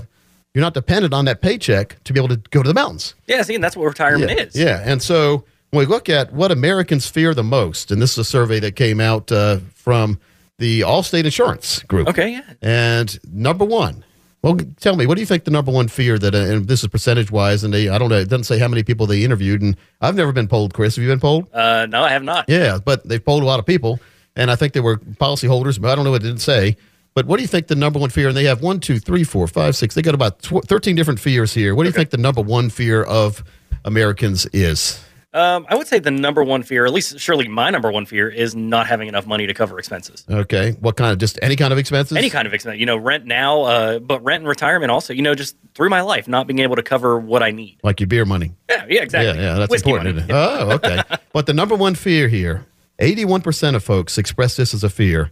you're 0.55 0.63
not 0.63 0.75
dependent 0.75 1.15
on 1.15 1.25
that 1.27 1.41
paycheck 1.41 2.03
to 2.05 2.13
be 2.13 2.21
able 2.21 2.29
to 2.29 2.37
go 2.51 2.63
to 2.63 2.69
the 2.69 2.75
mountains. 2.75 3.15
Yeah, 3.27 3.43
see, 3.43 3.55
and 3.55 3.63
that's 3.65 3.77
what 3.77 3.85
retirement 3.87 4.31
Yeah. 4.31 4.45
is. 4.45 4.55
Yeah. 4.57 4.83
And 4.85 5.03
so 5.03 5.45
when 5.71 5.81
we 5.81 5.87
look 5.87 6.09
at 6.09 6.33
what 6.33 6.51
Americans 6.51 7.07
fear 7.09 7.33
the 7.35 7.45
most, 7.45 7.91
and 7.91 8.01
this 8.03 8.13
is 8.13 8.19
a 8.19 8.25
survey 8.25 8.59
that 8.61 8.75
came 8.77 9.01
out 9.01 9.31
uh, 9.33 9.59
from 9.75 10.19
the 10.59 10.81
Allstate 10.81 11.25
Insurance 11.25 11.83
Group. 11.85 12.09
Okay, 12.09 12.33
yeah. 12.33 12.53
And 12.61 13.19
number 13.33 13.65
one, 13.65 14.05
well, 14.43 14.57
tell 14.79 14.97
me, 14.97 15.07
what 15.07 15.17
do 15.17 15.21
you 15.21 15.27
think 15.27 15.45
the 15.45 15.51
number 15.51 15.73
one 15.73 15.89
fear 15.89 16.19
that, 16.19 16.35
uh, 16.35 16.39
and 16.39 16.69
this 16.69 16.83
is 16.83 16.89
percentage 16.89 17.31
wise, 17.31 17.65
and 17.65 17.75
they, 17.75 17.89
I 17.89 17.99
don't 17.99 18.09
know, 18.09 18.19
it 18.19 18.29
doesn't 18.29 18.45
say 18.45 18.59
how 18.59 18.69
many 18.69 18.83
people 18.83 19.07
they 19.07 19.25
interviewed. 19.25 19.63
And 19.63 19.77
I've 20.01 20.15
never 20.15 20.33
been 20.33 20.49
polled, 20.49 20.75
Chris. 20.75 20.97
Have 20.97 21.03
you 21.03 21.11
been 21.11 21.21
polled? 21.21 21.53
Uh, 21.53 21.87
no, 21.87 22.03
I 22.03 22.11
have 22.11 22.23
not. 22.23 22.45
Yeah, 22.49 22.79
but 22.85 23.07
they've 23.09 23.25
polled 23.25 23.43
a 23.43 23.47
lot 23.47 23.59
of 23.59 23.67
people, 23.67 23.99
and 24.37 24.51
I 24.51 24.57
think 24.57 24.75
they 24.75 24.81
were 24.81 24.99
policyholders, 24.99 25.81
but 25.81 25.91
I 25.91 25.95
don't 25.95 26.05
know 26.05 26.13
what 26.13 26.23
it 26.23 26.27
didn't 26.27 26.41
say. 26.41 26.77
But 27.15 27.27
what 27.27 27.39
do 27.39 27.43
you 27.43 27.49
think 27.49 27.67
the 27.67 27.75
number 27.75 27.99
one 27.99 28.11
fear? 28.11 28.29
And 28.29 28.37
they 28.37 28.45
have 28.45 28.63
one, 28.63 28.79
two, 28.79 29.01
three, 29.01 29.25
four, 29.25 29.49
five, 29.49 29.75
six. 29.75 29.97
They 29.97 30.03
got 30.03 30.15
about 30.15 30.41
tw- 30.41 30.65
thirteen 30.65 30.95
different 30.95 31.19
fears 31.19 31.53
here. 31.53 31.75
What 31.75 31.83
do 31.83 31.89
you 31.89 31.93
think 31.93 32.11
the 32.11 32.17
number 32.17 32.41
one 32.41 32.71
fear 32.71 33.03
of 33.03 33.43
Americans 33.85 34.47
is? 34.53 35.03
Um, 35.39 35.67
I 35.69 35.77
would 35.77 35.87
say 35.87 36.01
the 36.01 36.11
number 36.11 36.43
one 36.43 36.65
fear, 36.65 36.85
at 36.85 36.93
least 36.93 37.21
surely 37.21 37.47
my 37.47 37.71
number 37.71 37.93
one 37.93 38.07
fear, 38.07 38.29
is 38.29 38.57
not 38.57 38.89
having 38.89 39.07
enough 39.07 39.25
money 39.25 39.47
to 39.47 39.55
cover 39.55 39.79
expenses. 39.79 40.25
Okay, 40.29 40.73
what 40.81 40.97
kind 40.97 41.13
of 41.13 41.19
just 41.19 41.39
any 41.43 41.55
kind 41.55 41.73
of 41.73 41.79
expenses? 41.79 42.17
Any 42.17 42.29
kind 42.29 42.47
of 42.49 42.55
expense, 42.55 42.81
you 42.81 42.87
know, 42.87 42.97
rent 42.97 43.25
now, 43.25 43.63
uh, 43.63 43.99
but 44.01 44.25
rent 44.25 44.41
and 44.41 44.49
retirement 44.49 44.91
also, 44.91 45.13
you 45.13 45.23
know, 45.23 45.37
just 45.37 45.57
through 45.75 45.91
my 45.91 46.01
life, 46.01 46.27
not 46.27 46.49
being 46.49 46.59
able 46.59 46.75
to 46.75 46.83
cover 46.83 47.19
what 47.21 47.43
I 47.43 47.53
need. 47.53 47.79
like 47.85 48.01
your 48.01 48.09
beer 48.09 48.25
money. 48.25 48.53
Yeah, 48.69 48.85
yeah, 48.89 49.03
exactly. 49.03 49.41
Yeah, 49.41 49.53
yeah, 49.53 49.59
that's 49.59 49.71
Whiskey 49.71 49.91
important. 49.91 50.19
it? 50.19 50.31
Oh, 50.31 50.73
okay. 50.73 51.03
but 51.33 51.47
the 51.47 51.55
number 51.55 51.77
one 51.77 51.95
fear 51.95 52.27
here: 52.27 52.67
eighty-one 52.99 53.41
percent 53.41 53.77
of 53.77 53.85
folks 53.85 54.19
express 54.19 54.57
this 54.57 54.75
as 54.75 54.83
a 54.83 54.91
fear. 54.91 55.31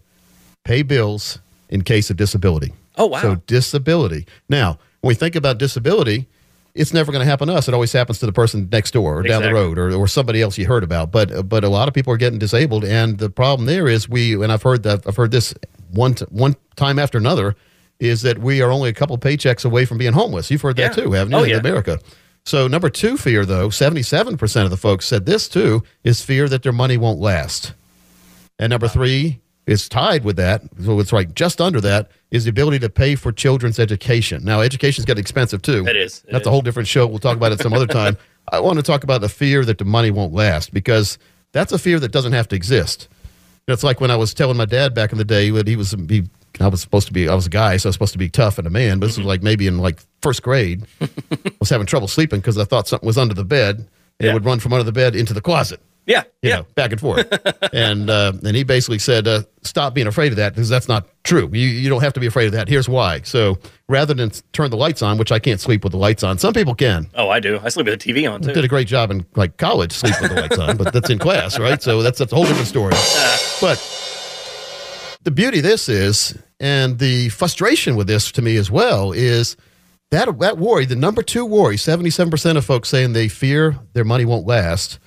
Pay 0.63 0.83
bills 0.83 1.41
in 1.69 1.83
case 1.83 2.11
of 2.11 2.17
disability. 2.17 2.73
Oh, 2.97 3.07
wow. 3.07 3.23
So 3.23 3.35
disability. 3.47 4.27
Now, 4.49 4.79
when 5.01 5.09
we 5.09 5.15
think 5.15 5.35
about 5.35 5.59
disability, 5.59 6.27
it's 6.77 6.93
never 6.93 7.11
going 7.13 7.25
to 7.25 7.29
happen 7.31 7.49
to 7.49 7.55
us. 7.55 7.69
It 7.69 7.75
always 7.75 7.93
happens 7.93 8.19
to 8.21 8.27
the 8.27 8.33
person 8.33 8.69
next 8.71 8.93
door 8.93 9.19
or 9.19 9.23
down 9.23 9.43
the 9.43 9.53
road 9.53 9.79
or, 9.79 9.93
or 9.95 10.07
somebody 10.07 10.43
else 10.43 10.59
you 10.59 10.67
heard 10.67 10.85
about. 10.85 11.11
But 11.11 11.49
but 11.49 11.65
a 11.65 11.69
lot 11.69 11.89
of 11.89 11.95
people 11.95 12.13
are 12.13 12.17
getting 12.17 12.39
disabled, 12.39 12.85
and 12.85 13.19
the 13.19 13.31
problem 13.31 13.67
there 13.67 13.89
is 13.89 14.09
we 14.09 14.35
and 14.35 14.53
I've 14.53 14.63
heard 14.63 14.83
that 14.85 15.07
I've 15.07 15.17
heard 15.17 15.31
this 15.31 15.55
one 15.91 16.15
t- 16.15 16.25
one 16.31 16.55
time 16.77 16.99
after 16.99 17.19
another 17.19 17.57
is 17.99 18.23
that 18.23 18.39
we 18.39 18.61
are 18.61 18.71
only 18.71 18.91
a 18.91 18.93
couple 18.93 19.17
paychecks 19.19 19.65
away 19.65 19.85
from 19.87 19.97
being 19.99 20.13
homeless. 20.13 20.51
You've 20.51 20.61
heard 20.63 20.77
that 20.77 20.97
Yeah. 20.97 21.05
too, 21.05 21.13
haven't 21.13 21.33
you? 21.33 21.39
Oh, 21.39 21.45
in 21.45 21.51
yeah. 21.51 21.57
America. 21.57 21.99
So 22.45 22.69
number 22.69 22.91
two 22.91 23.17
fear 23.17 23.45
though, 23.47 23.71
seventy 23.71 24.03
seven 24.03 24.37
percent 24.37 24.65
of 24.67 24.71
the 24.71 24.77
folks 24.77 25.07
said 25.07 25.27
this 25.27 25.49
too 25.49 25.83
is 26.05 26.21
fear 26.23 26.49
that 26.49 26.63
their 26.63 26.73
money 26.73 26.97
won't 26.97 27.19
last. 27.21 27.73
And 28.59 28.71
number 28.71 28.87
three 28.89 29.41
is 29.67 29.89
tied 29.89 30.25
with 30.25 30.37
that. 30.37 30.63
So 30.83 31.01
it's 31.01 31.13
like 31.13 31.35
just 31.35 31.61
under 31.61 31.81
that 31.81 32.11
is 32.31 32.45
the 32.45 32.51
ability 32.51 32.79
to 32.81 32.89
pay 32.89 33.17
for 33.17 33.33
children's 33.33 33.79
education. 33.79 34.45
Now, 34.45 34.61
education's 34.61 35.05
getting 35.05 35.21
expensive 35.21 35.63
too. 35.63 35.87
It 35.87 35.97
is. 35.97 36.25
It 36.29 36.33
That's 36.33 36.43
is. 36.43 36.47
a 36.47 36.51
whole 36.51 36.63
different 36.63 36.89
show. 36.89 37.07
We'll 37.07 37.19
talk 37.19 37.37
about 37.37 37.53
it 37.53 37.61
some 37.61 37.73
other 37.73 37.87
time. 37.87 38.17
I 38.53 38.61
want 38.61 38.79
to 38.79 38.83
talk 38.83 39.03
about 39.03 39.21
the 39.21 39.29
fear 39.29 39.65
that 39.65 39.79
the 39.79 39.85
money 39.85 40.13
won't 40.13 40.33
last 40.33 40.73
because 40.73 41.19
that's 41.53 41.73
a 41.73 41.79
fear 41.79 41.99
that 41.99 42.13
doesn't 42.13 42.33
have 42.33 42.47
to 42.49 42.57
exist. 42.57 43.09
It's 43.67 43.83
like 43.83 44.01
when 44.01 44.13
I 44.13 44.17
was 44.17 44.33
telling 44.33 44.57
my 44.57 44.67
dad 44.67 44.95
back 44.95 45.11
in 45.11 45.19
the 45.19 45.25
day 45.25 45.51
that 45.51 45.67
he 45.67 45.75
was 45.75 45.91
he, 46.09 46.23
I 46.61 46.69
was 46.69 46.81
supposed 46.81 47.09
to 47.09 47.13
be 47.13 47.29
I 47.29 47.35
was 47.35 47.47
a 47.47 47.51
guy, 47.51 47.77
so 47.77 47.89
I 47.89 47.91
was 47.91 47.97
supposed 47.97 48.13
to 48.13 48.19
be 48.19 48.29
tough 48.29 48.59
and 48.59 48.67
a 48.69 48.71
man. 48.71 49.01
But 49.01 49.07
this 49.07 49.17
was 49.17 49.23
mm-hmm. 49.23 49.31
like 49.31 49.43
maybe 49.43 49.67
in 49.67 49.79
like 49.79 50.01
first 50.23 50.43
grade. 50.43 50.87
I 51.01 51.09
was 51.59 51.71
having 51.71 51.89
trouble 51.89 52.07
sleeping 52.07 52.39
because 52.39 52.57
I 52.57 52.65
thought 52.65 52.87
something 52.87 53.07
was 53.07 53.19
under 53.19 53.35
the 53.35 53.45
bed. 53.45 53.79
And 54.19 54.27
Yeah. 54.27 54.31
it 54.31 54.35
would 54.35 54.45
run 54.45 54.61
from 54.61 54.73
under 54.73 54.85
the 54.85 54.93
bed 54.93 55.17
into 55.17 55.35
the 55.35 55.41
closet 55.41 55.81
Yeah, 56.07 56.23
you 56.41 56.51
yeah. 56.51 56.57
know, 56.57 56.67
back 56.77 56.93
and 56.93 57.01
forth. 57.01 57.27
and 57.75 58.09
uh, 58.09 58.33
and 58.45 58.57
he 58.57 58.63
basically 58.63 59.01
said, 59.01 59.27
uh, 59.27 59.43
"Stop 59.63 59.93
being 59.93 60.07
afraid 60.07 60.31
of 60.31 60.37
that 60.37 60.55
because 60.55 60.69
that's 60.69 60.87
not 60.87 61.09
true. 61.25 61.51
You 61.53 61.67
you 61.67 61.89
don't 61.89 62.01
have 62.01 62.13
to 62.13 62.21
be 62.21 62.27
afraid 62.27 62.47
of 62.47 62.53
that. 62.53 62.69
Here's 62.69 62.89
why. 62.89 63.23
So 63.23 63.59
rather 63.89 64.15
than 64.15 64.31
turn 64.53 64.71
the 64.71 64.77
lights 64.77 65.03
on, 65.03 65.19
which 65.19 65.33
I 65.33 65.41
can't 65.41 65.61
sleep 65.61 65.83
with 65.83 65.91
the 65.91 65.99
lights 65.99 66.23
on, 66.23 66.39
some 66.39 66.55
people 66.55 66.77
can. 66.77 67.09
Oh, 67.15 67.29
I 67.29 67.41
do. 67.41 67.59
I 67.63 67.71
sleep 67.71 67.87
with 67.87 68.01
the 68.01 68.13
TV 68.13 68.31
on 68.31 68.41
too. 68.41 68.53
Did 68.53 68.65
a 68.65 68.69
great 68.69 68.87
job 68.87 69.11
in 69.11 69.27
like 69.35 69.57
college, 69.57 69.93
sleep 69.93 70.15
with 70.21 70.31
the 70.31 70.41
lights 70.41 70.59
on, 70.59 70.77
but 70.77 70.93
that's 70.93 71.11
in 71.11 71.19
class, 71.19 71.59
right? 71.59 71.83
So 71.83 72.03
that's 72.03 72.21
that's 72.21 72.33
a 72.33 72.37
whole 72.37 72.47
different 72.47 72.69
story. 72.69 72.95
But 73.59 73.79
the 75.23 75.31
beauty 75.31 75.61
of 75.61 75.65
this 75.65 75.89
is, 75.89 76.39
and 76.61 76.99
the 76.99 77.31
frustration 77.31 77.97
with 77.97 78.07
this 78.07 78.31
to 78.33 78.43
me 78.43 78.57
as 78.57 78.71
well 78.71 79.13
is 79.13 79.57
that 80.11 80.39
that 80.39 80.59
worry, 80.59 80.85
the 80.85 80.95
number 80.95 81.23
two 81.23 81.45
worry, 81.45 81.77
seventy 81.77 82.11
seven 82.11 82.31
percent 82.31 82.59
of 82.59 82.65
folks 82.65 82.91
saying 82.91 83.13
they 83.13 83.29
fear 83.29 83.77
their 83.95 84.05
money 84.05 84.25
won't 84.25 84.47
last, 84.47 84.99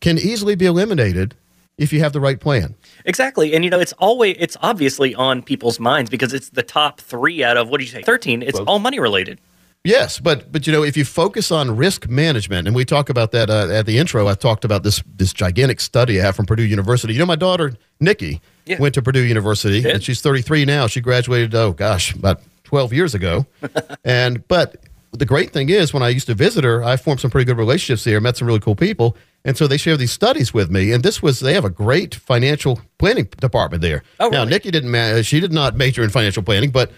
can 0.00 0.18
easily 0.18 0.54
be 0.54 0.66
eliminated 0.66 1.34
if 1.76 1.92
you 1.92 2.00
have 2.00 2.12
the 2.12 2.20
right 2.20 2.40
plan. 2.40 2.74
Exactly. 3.04 3.54
And 3.54 3.64
you 3.64 3.70
know, 3.70 3.78
it's 3.80 3.92
always 3.94 4.36
it's 4.38 4.56
obviously 4.62 5.14
on 5.14 5.42
people's 5.42 5.78
minds 5.80 6.10
because 6.10 6.32
it's 6.32 6.50
the 6.50 6.62
top 6.62 7.00
three 7.00 7.42
out 7.44 7.56
of 7.56 7.68
what 7.68 7.78
do 7.78 7.84
you 7.84 7.90
say? 7.90 8.02
Thirteen. 8.02 8.42
It's 8.42 8.58
all 8.60 8.78
money 8.78 8.98
related. 9.00 9.40
Yes, 9.84 10.18
but 10.18 10.50
but 10.50 10.66
you 10.66 10.72
know, 10.72 10.82
if 10.82 10.96
you 10.96 11.04
focus 11.04 11.52
on 11.52 11.76
risk 11.76 12.08
management, 12.08 12.66
and 12.66 12.74
we 12.74 12.84
talk 12.84 13.08
about 13.08 13.30
that 13.32 13.48
uh, 13.48 13.68
at 13.70 13.86
the 13.86 13.96
intro, 13.98 14.26
I 14.26 14.34
talked 14.34 14.64
about 14.64 14.82
this 14.82 15.02
this 15.16 15.32
gigantic 15.32 15.80
study 15.80 16.20
I 16.20 16.24
have 16.24 16.36
from 16.36 16.46
Purdue 16.46 16.64
University. 16.64 17.12
You 17.12 17.20
know, 17.20 17.26
my 17.26 17.36
daughter 17.36 17.74
Nikki 18.00 18.40
Yeah. 18.66 18.80
went 18.80 18.94
to 18.94 19.02
Purdue 19.02 19.22
University, 19.22 19.80
Did? 19.80 19.94
and 19.94 20.02
she's 20.02 20.20
33 20.20 20.64
now. 20.64 20.88
She 20.88 21.00
graduated, 21.00 21.54
oh 21.54 21.72
gosh, 21.72 22.12
about 22.14 22.40
12 22.64 22.92
years 22.92 23.14
ago. 23.14 23.46
and 24.04 24.46
but 24.48 24.76
the 25.12 25.24
great 25.24 25.52
thing 25.52 25.68
is, 25.70 25.94
when 25.94 26.02
I 26.02 26.08
used 26.08 26.26
to 26.26 26.34
visit 26.34 26.64
her, 26.64 26.82
I 26.82 26.96
formed 26.96 27.20
some 27.20 27.30
pretty 27.30 27.44
good 27.46 27.56
relationships 27.56 28.04
here, 28.04 28.20
met 28.20 28.36
some 28.36 28.46
really 28.48 28.60
cool 28.60 28.76
people, 28.76 29.16
and 29.44 29.56
so 29.56 29.66
they 29.66 29.76
share 29.76 29.96
these 29.96 30.12
studies 30.12 30.52
with 30.52 30.70
me. 30.70 30.92
And 30.92 31.02
this 31.02 31.22
was 31.22 31.40
they 31.40 31.54
have 31.54 31.64
a 31.64 31.70
great 31.70 32.14
financial 32.14 32.80
planning 32.98 33.28
department 33.40 33.82
there. 33.82 34.02
Oh, 34.20 34.28
now 34.28 34.40
really? 34.40 34.50
Nikki 34.50 34.70
didn't 34.70 34.90
ma- 34.90 34.98
uh, 34.98 35.22
she 35.22 35.40
did 35.40 35.52
not 35.52 35.76
major 35.76 36.02
in 36.02 36.10
financial 36.10 36.42
planning, 36.42 36.70
but 36.70 36.90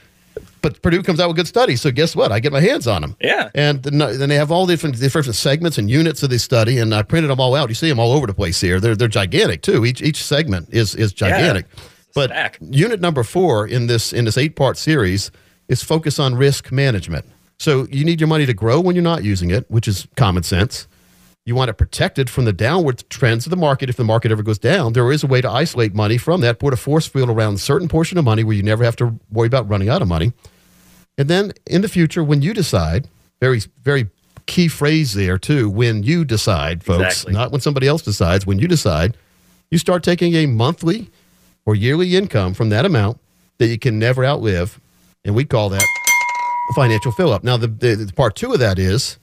but 0.62 0.80
Purdue 0.82 1.02
comes 1.02 1.20
out 1.20 1.28
with 1.28 1.36
good 1.36 1.48
studies. 1.48 1.80
So 1.80 1.90
guess 1.90 2.14
what? 2.14 2.32
I 2.32 2.40
get 2.40 2.52
my 2.52 2.60
hands 2.60 2.86
on 2.86 3.02
them. 3.02 3.16
Yeah. 3.20 3.50
And 3.54 3.82
then 3.82 4.28
they 4.28 4.34
have 4.36 4.50
all 4.50 4.66
different 4.66 4.98
different 4.98 5.34
segments 5.34 5.78
and 5.78 5.90
units 5.90 6.22
of 6.22 6.30
this 6.30 6.42
study, 6.42 6.78
and 6.78 6.94
I 6.94 7.02
printed 7.02 7.30
them 7.30 7.40
all 7.40 7.54
out. 7.54 7.68
You 7.68 7.74
see 7.74 7.88
them 7.88 7.98
all 7.98 8.12
over 8.12 8.26
the 8.26 8.34
place 8.34 8.60
here. 8.60 8.80
They're 8.80 8.96
they're 8.96 9.08
gigantic 9.08 9.62
too. 9.62 9.84
Each 9.84 10.02
each 10.02 10.22
segment 10.22 10.68
is 10.72 10.94
is 10.94 11.12
gigantic. 11.12 11.66
Yeah. 11.74 11.82
But 12.14 12.30
Stack. 12.30 12.58
unit 12.60 13.00
number 13.00 13.22
four 13.22 13.66
in 13.66 13.86
this 13.86 14.12
in 14.12 14.24
this 14.24 14.36
eight 14.36 14.56
part 14.56 14.76
series 14.76 15.30
is 15.68 15.82
focus 15.82 16.18
on 16.18 16.34
risk 16.34 16.72
management. 16.72 17.24
So 17.58 17.86
you 17.90 18.04
need 18.04 18.20
your 18.20 18.28
money 18.28 18.46
to 18.46 18.54
grow 18.54 18.80
when 18.80 18.96
you're 18.96 19.02
not 19.02 19.22
using 19.22 19.50
it, 19.50 19.70
which 19.70 19.86
is 19.86 20.08
common 20.16 20.42
sense. 20.42 20.88
You 21.50 21.56
want 21.56 21.68
it 21.68 21.74
protected 21.74 22.30
from 22.30 22.44
the 22.44 22.52
downward 22.52 23.02
trends 23.10 23.44
of 23.44 23.50
the 23.50 23.56
market. 23.56 23.90
If 23.90 23.96
the 23.96 24.04
market 24.04 24.30
ever 24.30 24.40
goes 24.40 24.56
down, 24.60 24.92
there 24.92 25.10
is 25.10 25.24
a 25.24 25.26
way 25.26 25.40
to 25.40 25.50
isolate 25.50 25.96
money 25.96 26.16
from 26.16 26.42
that. 26.42 26.60
Put 26.60 26.72
a 26.72 26.76
force 26.76 27.08
field 27.08 27.28
around 27.28 27.54
a 27.54 27.58
certain 27.58 27.88
portion 27.88 28.18
of 28.18 28.24
money 28.24 28.44
where 28.44 28.54
you 28.54 28.62
never 28.62 28.84
have 28.84 28.94
to 28.96 29.18
worry 29.32 29.48
about 29.48 29.68
running 29.68 29.88
out 29.88 30.00
of 30.00 30.06
money. 30.06 30.32
And 31.18 31.28
then 31.28 31.52
in 31.66 31.82
the 31.82 31.88
future, 31.88 32.22
when 32.22 32.40
you 32.40 32.54
decide, 32.54 33.08
very, 33.40 33.62
very 33.82 34.10
key 34.46 34.68
phrase 34.68 35.14
there 35.14 35.38
too, 35.38 35.68
when 35.68 36.04
you 36.04 36.24
decide, 36.24 36.84
folks, 36.84 37.02
Exactly. 37.02 37.32
not 37.32 37.50
when 37.50 37.60
somebody 37.60 37.88
else 37.88 38.02
decides, 38.02 38.46
when 38.46 38.60
you 38.60 38.68
decide, 38.68 39.16
you 39.72 39.78
start 39.78 40.04
taking 40.04 40.34
a 40.34 40.46
monthly 40.46 41.10
or 41.66 41.74
yearly 41.74 42.14
income 42.14 42.54
from 42.54 42.68
that 42.68 42.84
amount 42.84 43.18
that 43.58 43.66
you 43.66 43.76
can 43.76 43.98
never 43.98 44.24
outlive. 44.24 44.78
And 45.24 45.34
we 45.34 45.44
call 45.44 45.68
that 45.70 45.82
a 45.82 46.74
financial 46.74 47.10
fill 47.10 47.32
up. 47.32 47.42
Now, 47.42 47.56
the, 47.56 47.66
the, 47.66 47.96
the 47.96 48.12
part 48.12 48.36
two 48.36 48.52
of 48.52 48.60
that 48.60 48.78
is 48.78 49.18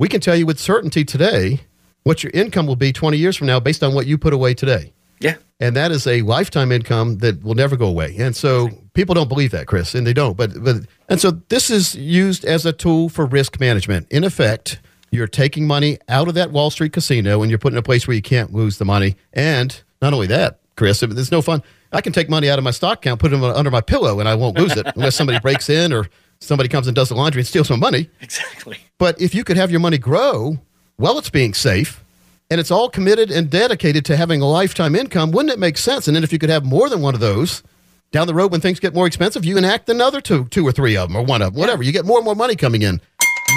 we 0.00 0.08
can 0.08 0.20
tell 0.20 0.34
you 0.34 0.46
with 0.46 0.58
certainty 0.58 1.04
today 1.04 1.60
what 2.04 2.24
your 2.24 2.30
income 2.32 2.66
will 2.66 2.74
be 2.74 2.90
20 2.90 3.18
years 3.18 3.36
from 3.36 3.46
now 3.46 3.60
based 3.60 3.84
on 3.84 3.94
what 3.94 4.06
you 4.06 4.16
put 4.16 4.32
away 4.32 4.54
today. 4.54 4.94
Yeah. 5.20 5.36
And 5.60 5.76
that 5.76 5.92
is 5.92 6.06
a 6.06 6.22
lifetime 6.22 6.72
income 6.72 7.18
that 7.18 7.44
will 7.44 7.54
never 7.54 7.76
go 7.76 7.86
away. 7.86 8.16
And 8.18 8.34
so 8.34 8.70
people 8.94 9.14
don't 9.14 9.28
believe 9.28 9.50
that, 9.50 9.66
Chris, 9.66 9.94
and 9.94 10.06
they 10.06 10.14
don't. 10.14 10.38
But 10.38 10.64
but 10.64 10.86
and 11.10 11.20
so 11.20 11.32
this 11.50 11.68
is 11.68 11.94
used 11.94 12.46
as 12.46 12.64
a 12.64 12.72
tool 12.72 13.10
for 13.10 13.26
risk 13.26 13.60
management. 13.60 14.10
In 14.10 14.24
effect, 14.24 14.80
you're 15.10 15.26
taking 15.26 15.66
money 15.66 15.98
out 16.08 16.28
of 16.28 16.34
that 16.34 16.50
Wall 16.50 16.70
Street 16.70 16.94
casino 16.94 17.42
and 17.42 17.50
you're 17.50 17.58
putting 17.58 17.74
it 17.74 17.80
in 17.80 17.80
a 17.80 17.82
place 17.82 18.08
where 18.08 18.14
you 18.14 18.22
can't 18.22 18.54
lose 18.54 18.78
the 18.78 18.86
money. 18.86 19.16
And 19.34 19.82
not 20.00 20.14
only 20.14 20.28
that, 20.28 20.60
Chris, 20.76 21.00
there's 21.00 21.30
no 21.30 21.42
fun. 21.42 21.62
I 21.92 22.00
can 22.00 22.14
take 22.14 22.30
money 22.30 22.48
out 22.48 22.58
of 22.58 22.64
my 22.64 22.70
stock 22.70 22.98
account, 22.98 23.20
put 23.20 23.34
it 23.34 23.42
under 23.42 23.70
my 23.70 23.82
pillow, 23.82 24.18
and 24.18 24.26
I 24.26 24.34
won't 24.34 24.56
lose 24.56 24.74
it 24.78 24.86
unless 24.96 25.14
somebody 25.14 25.40
breaks 25.40 25.68
in 25.68 25.92
or 25.92 26.08
somebody 26.40 26.68
comes 26.68 26.86
and 26.86 26.94
does 26.96 27.08
the 27.10 27.14
laundry 27.14 27.40
and 27.40 27.46
steals 27.46 27.68
some 27.68 27.80
money. 27.80 28.08
Exactly. 28.20 28.78
But 28.98 29.20
if 29.20 29.34
you 29.34 29.44
could 29.44 29.56
have 29.56 29.70
your 29.70 29.80
money 29.80 29.98
grow 29.98 30.58
while 30.96 31.18
it's 31.18 31.30
being 31.30 31.54
safe 31.54 32.02
and 32.50 32.58
it's 32.60 32.70
all 32.70 32.88
committed 32.90 33.30
and 33.30 33.50
dedicated 33.50 34.04
to 34.06 34.16
having 34.16 34.40
a 34.42 34.46
lifetime 34.46 34.94
income, 34.96 35.30
wouldn't 35.30 35.52
it 35.52 35.58
make 35.58 35.78
sense? 35.78 36.08
And 36.08 36.16
then 36.16 36.24
if 36.24 36.32
you 36.32 36.38
could 36.38 36.50
have 36.50 36.64
more 36.64 36.88
than 36.88 37.00
one 37.02 37.14
of 37.14 37.20
those 37.20 37.62
down 38.10 38.26
the 38.26 38.34
road 38.34 38.50
when 38.50 38.60
things 38.60 38.80
get 38.80 38.94
more 38.94 39.06
expensive, 39.06 39.44
you 39.44 39.56
enact 39.56 39.88
another 39.88 40.20
two, 40.20 40.46
two 40.46 40.66
or 40.66 40.72
three 40.72 40.96
of 40.96 41.08
them 41.08 41.16
or 41.16 41.22
one 41.22 41.42
of 41.42 41.52
them, 41.52 41.60
whatever. 41.60 41.82
You 41.82 41.92
get 41.92 42.04
more 42.06 42.18
and 42.18 42.24
more 42.24 42.34
money 42.34 42.56
coming 42.56 42.82
in. 42.82 43.00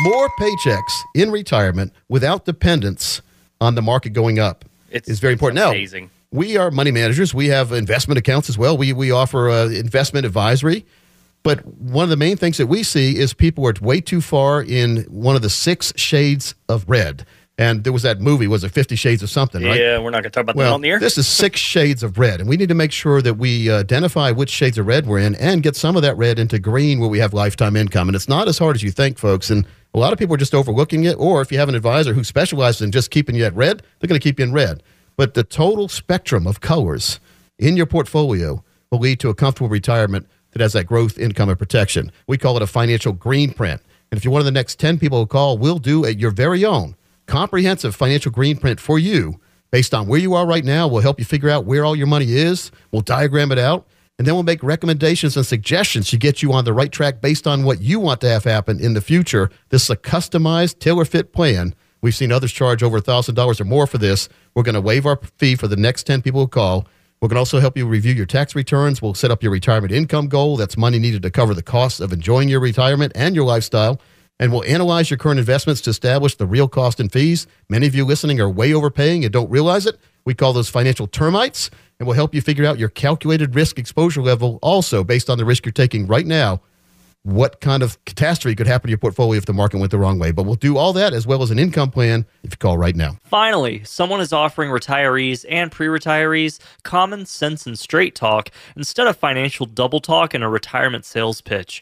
More 0.03 0.29
paychecks 0.39 0.91
in 1.15 1.31
retirement 1.31 1.93
without 2.09 2.45
dependence 2.45 3.21
on 3.61 3.75
the 3.75 3.81
market 3.81 4.09
going 4.11 4.39
up 4.39 4.65
It's- 4.89 5.07
is 5.09 5.19
very 5.19 5.33
important. 5.33 5.57
it's 5.59 5.65
Now, 5.65 5.71
amazing. 5.71 6.09
we 6.31 6.57
are 6.57 6.69
money 6.71 6.91
managers. 6.91 7.33
We 7.33 7.47
have 7.47 7.71
investment 7.71 8.17
accounts 8.17 8.49
as 8.49 8.57
well. 8.57 8.75
We, 8.75 8.91
we 8.91 9.11
offer 9.11 9.49
uh, 9.49 9.67
investment 9.69 10.25
advisory. 10.25 10.85
But 11.43 11.65
one 11.65 12.03
of 12.03 12.09
the 12.09 12.17
main 12.17 12.37
things 12.37 12.57
that 12.57 12.67
we 12.67 12.83
see 12.83 13.17
is 13.17 13.33
people 13.33 13.67
are 13.67 13.73
way 13.81 13.99
too 14.01 14.21
far 14.21 14.63
in 14.63 15.03
one 15.09 15.35
of 15.35 15.41
the 15.41 15.49
six 15.49 15.93
shades 15.97 16.55
of 16.69 16.85
red. 16.89 17.25
And 17.57 17.83
there 17.83 17.93
was 17.93 18.01
that 18.01 18.19
movie, 18.19 18.47
was 18.47 18.63
it 18.63 18.69
Fifty 18.69 18.95
Shades 18.95 19.21
of 19.21 19.29
something, 19.29 19.61
right? 19.63 19.79
Yeah, 19.79 19.99
we're 19.99 20.09
not 20.09 20.23
going 20.23 20.23
to 20.23 20.29
talk 20.31 20.41
about 20.41 20.53
that 20.55 20.57
Well, 20.57 20.73
on 20.73 20.81
the 20.81 20.89
air. 20.89 20.99
this 20.99 21.19
is 21.19 21.27
six 21.27 21.59
shades 21.73 22.01
of 22.01 22.17
red, 22.17 22.39
and 22.39 22.49
we 22.49 22.57
need 22.57 22.69
to 22.69 22.73
make 22.73 22.91
sure 22.91 23.21
that 23.21 23.35
we 23.35 23.69
uh, 23.69 23.81
identify 23.81 24.31
which 24.31 24.49
shades 24.49 24.79
of 24.79 24.87
red 24.87 25.05
we're 25.05 25.19
in 25.19 25.35
and 25.35 25.61
get 25.61 25.75
some 25.75 25.95
of 25.95 26.01
that 26.01 26.17
red 26.17 26.39
into 26.39 26.57
green 26.57 26.99
where 26.99 27.09
we 27.09 27.19
have 27.19 27.31
lifetime 27.31 27.75
income. 27.75 28.09
And 28.09 28.15
it's 28.15 28.27
not 28.27 28.47
as 28.47 28.57
hard 28.57 28.75
as 28.75 28.81
you 28.81 28.89
think, 28.89 29.19
folks. 29.19 29.51
And 29.51 29.67
a 29.93 29.99
lot 29.99 30.13
of 30.13 30.17
people 30.17 30.33
are 30.33 30.37
just 30.39 30.55
overlooking 30.55 31.03
it. 31.03 31.13
Or 31.19 31.41
if 31.43 31.51
you 31.51 31.59
have 31.59 31.69
an 31.69 31.75
advisor 31.75 32.13
who 32.15 32.23
specializes 32.23 32.81
in 32.81 32.91
just 32.91 33.11
keeping 33.11 33.35
you 33.35 33.45
at 33.45 33.53
red, 33.53 33.83
they're 33.99 34.07
going 34.07 34.19
to 34.19 34.23
keep 34.23 34.39
you 34.39 34.45
in 34.45 34.51
red. 34.51 34.81
But 35.15 35.35
the 35.35 35.43
total 35.43 35.87
spectrum 35.89 36.47
of 36.47 36.59
colors 36.59 37.19
in 37.59 37.77
your 37.77 37.85
portfolio 37.85 38.63
will 38.89 38.97
lead 38.99 39.19
to 39.19 39.29
a 39.29 39.35
comfortable 39.35 39.69
retirement 39.69 40.27
that 40.53 40.61
has 40.61 40.73
that 40.73 40.85
growth, 40.85 41.17
income, 41.17 41.49
and 41.49 41.59
protection. 41.59 42.11
We 42.27 42.37
call 42.37 42.55
it 42.55 42.63
a 42.63 42.67
financial 42.67 43.11
green 43.11 43.53
print. 43.53 43.81
And 44.11 44.17
if 44.17 44.23
you're 44.23 44.31
one 44.31 44.41
of 44.41 44.45
the 44.45 44.51
next 44.51 44.79
10 44.79 44.99
people 44.99 45.19
who 45.19 45.25
call, 45.25 45.57
we'll 45.57 45.79
do 45.79 46.05
a, 46.05 46.11
your 46.11 46.31
very 46.31 46.63
own 46.63 46.95
comprehensive 47.25 47.95
financial 47.95 48.31
green 48.31 48.57
print 48.57 48.79
for 48.79 48.99
you 48.99 49.39
based 49.71 49.93
on 49.93 50.07
where 50.07 50.19
you 50.19 50.33
are 50.33 50.45
right 50.45 50.63
now. 50.63 50.87
We'll 50.87 51.01
help 51.01 51.19
you 51.19 51.25
figure 51.25 51.49
out 51.49 51.65
where 51.65 51.83
all 51.83 51.95
your 51.95 52.07
money 52.07 52.33
is. 52.33 52.69
We'll 52.91 53.01
diagram 53.01 53.51
it 53.51 53.57
out. 53.57 53.87
And 54.19 54.27
then 54.27 54.35
we'll 54.35 54.43
make 54.43 54.61
recommendations 54.61 55.35
and 55.35 55.45
suggestions 55.45 56.09
to 56.11 56.17
get 56.17 56.43
you 56.43 56.53
on 56.53 56.65
the 56.65 56.73
right 56.73 56.91
track 56.91 57.21
based 57.21 57.47
on 57.47 57.63
what 57.63 57.81
you 57.81 57.99
want 57.99 58.21
to 58.21 58.29
have 58.29 58.43
happen 58.43 58.79
in 58.79 58.93
the 58.93 59.01
future. 59.01 59.49
This 59.69 59.83
is 59.83 59.89
a 59.89 59.97
customized, 59.97 60.77
tailor 60.77 61.05
fit 61.05 61.33
plan. 61.33 61.73
We've 62.01 62.13
seen 62.13 62.31
others 62.31 62.51
charge 62.51 62.83
over 62.83 63.01
$1,000 63.01 63.59
or 63.59 63.63
more 63.63 63.87
for 63.87 63.97
this. 63.97 64.29
We're 64.53 64.63
going 64.63 64.75
to 64.75 64.81
waive 64.81 65.07
our 65.07 65.19
fee 65.37 65.55
for 65.55 65.67
the 65.67 65.75
next 65.75 66.03
10 66.03 66.21
people 66.21 66.41
who 66.41 66.47
call. 66.47 66.85
Going 67.29 67.35
to 67.35 67.39
also 67.39 67.61
help 67.61 67.77
you 67.77 67.87
review 67.87 68.13
your 68.13 68.25
tax 68.25 68.53
returns. 68.53 69.01
We'll 69.01 69.13
set 69.13 69.31
up 69.31 69.41
your 69.41 69.51
retirement 69.51 69.93
income 69.93 70.27
goal. 70.27 70.57
That's 70.57 70.75
money 70.75 70.99
needed 70.99 71.21
to 71.21 71.31
cover 71.31 71.53
the 71.53 71.63
costs 71.63 72.01
of 72.01 72.11
enjoying 72.11 72.49
your 72.49 72.59
retirement 72.59 73.13
and 73.15 73.33
your 73.33 73.45
lifestyle. 73.45 74.01
And 74.39 74.51
we'll 74.51 74.65
analyze 74.65 75.09
your 75.09 75.17
current 75.17 75.39
investments 75.39 75.79
to 75.81 75.89
establish 75.89 76.35
the 76.35 76.45
real 76.45 76.67
cost 76.67 76.99
and 76.99 77.09
fees. 77.09 77.47
Many 77.69 77.87
of 77.87 77.95
you 77.95 78.03
listening 78.03 78.41
are 78.41 78.49
way 78.49 78.73
overpaying 78.73 79.23
and 79.23 79.31
don't 79.31 79.49
realize 79.49 79.85
it. 79.85 79.97
We 80.25 80.33
call 80.33 80.51
those 80.51 80.69
financial 80.69 81.07
termites. 81.07 81.69
And 81.97 82.07
we'll 82.07 82.15
help 82.17 82.35
you 82.35 82.41
figure 82.41 82.65
out 82.65 82.77
your 82.77 82.89
calculated 82.89 83.55
risk 83.55 83.79
exposure 83.79 84.21
level 84.21 84.59
also 84.61 85.05
based 85.05 85.29
on 85.29 85.37
the 85.37 85.45
risk 85.45 85.65
you're 85.65 85.71
taking 85.71 86.07
right 86.07 86.25
now 86.25 86.61
what 87.23 87.61
kind 87.61 87.81
of 87.81 88.03
catastrophe 88.05 88.53
could 88.53 88.67
happen 88.67 88.87
to 88.87 88.91
your 88.91 88.97
portfolio 88.97 89.37
if 89.37 89.45
the 89.45 89.53
market 89.53 89.77
went 89.77 89.91
the 89.91 89.97
wrong 89.97 90.19
way. 90.19 90.31
But 90.31 90.43
we'll 90.43 90.55
do 90.55 90.77
all 90.77 90.93
that 90.93 91.13
as 91.13 91.25
well 91.25 91.41
as 91.41 91.51
an 91.51 91.59
income 91.59 91.89
plan 91.89 92.25
if 92.43 92.51
you 92.51 92.57
call 92.57 92.77
right 92.77 92.95
now. 92.95 93.17
Finally, 93.23 93.83
someone 93.85 94.19
is 94.19 94.33
offering 94.33 94.69
retirees 94.69 95.45
and 95.49 95.71
pre 95.71 95.87
retirees 95.87 96.59
common 96.83 97.25
sense 97.25 97.65
and 97.65 97.79
straight 97.79 98.13
talk 98.13 98.49
instead 98.75 99.07
of 99.07 99.15
financial 99.17 99.65
double 99.65 100.01
talk 100.01 100.33
and 100.33 100.43
a 100.43 100.49
retirement 100.49 101.05
sales 101.05 101.39
pitch. 101.39 101.81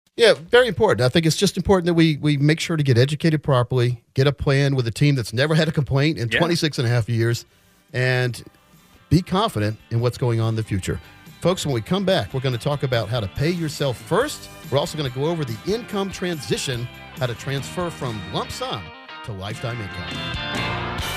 Yeah, 0.21 0.35
very 0.35 0.67
important. 0.67 1.01
I 1.03 1.09
think 1.09 1.25
it's 1.25 1.35
just 1.35 1.57
important 1.57 1.87
that 1.87 1.95
we 1.95 2.17
we 2.17 2.37
make 2.37 2.59
sure 2.59 2.77
to 2.77 2.83
get 2.83 2.95
educated 2.95 3.41
properly, 3.41 4.03
get 4.13 4.27
a 4.27 4.31
plan 4.31 4.75
with 4.75 4.85
a 4.85 4.91
team 4.91 5.15
that's 5.15 5.33
never 5.33 5.55
had 5.55 5.67
a 5.67 5.71
complaint 5.71 6.19
in 6.19 6.29
Yeah. 6.29 6.37
26 6.37 6.77
and 6.77 6.87
a 6.87 6.91
half 6.91 7.09
years, 7.09 7.43
and 7.91 8.43
be 9.09 9.23
confident 9.23 9.79
in 9.89 9.99
what's 9.99 10.19
going 10.19 10.39
on 10.39 10.49
in 10.49 10.55
the 10.57 10.63
future. 10.63 11.01
Folks, 11.41 11.65
when 11.65 11.73
we 11.73 11.81
come 11.81 12.05
back, 12.05 12.35
we're 12.35 12.39
going 12.39 12.55
to 12.55 12.63
talk 12.63 12.83
about 12.83 13.09
how 13.09 13.19
to 13.19 13.27
pay 13.29 13.49
yourself 13.49 13.97
first. 13.97 14.47
We're 14.69 14.77
also 14.77 14.95
going 14.95 15.11
to 15.11 15.17
go 15.17 15.25
over 15.25 15.43
the 15.43 15.57
income 15.65 16.11
transition, 16.11 16.87
how 17.17 17.25
to 17.25 17.33
transfer 17.33 17.89
from 17.89 18.21
lump 18.31 18.51
sum 18.51 18.83
to 19.25 19.31
lifetime 19.31 19.81
income. 19.81 21.10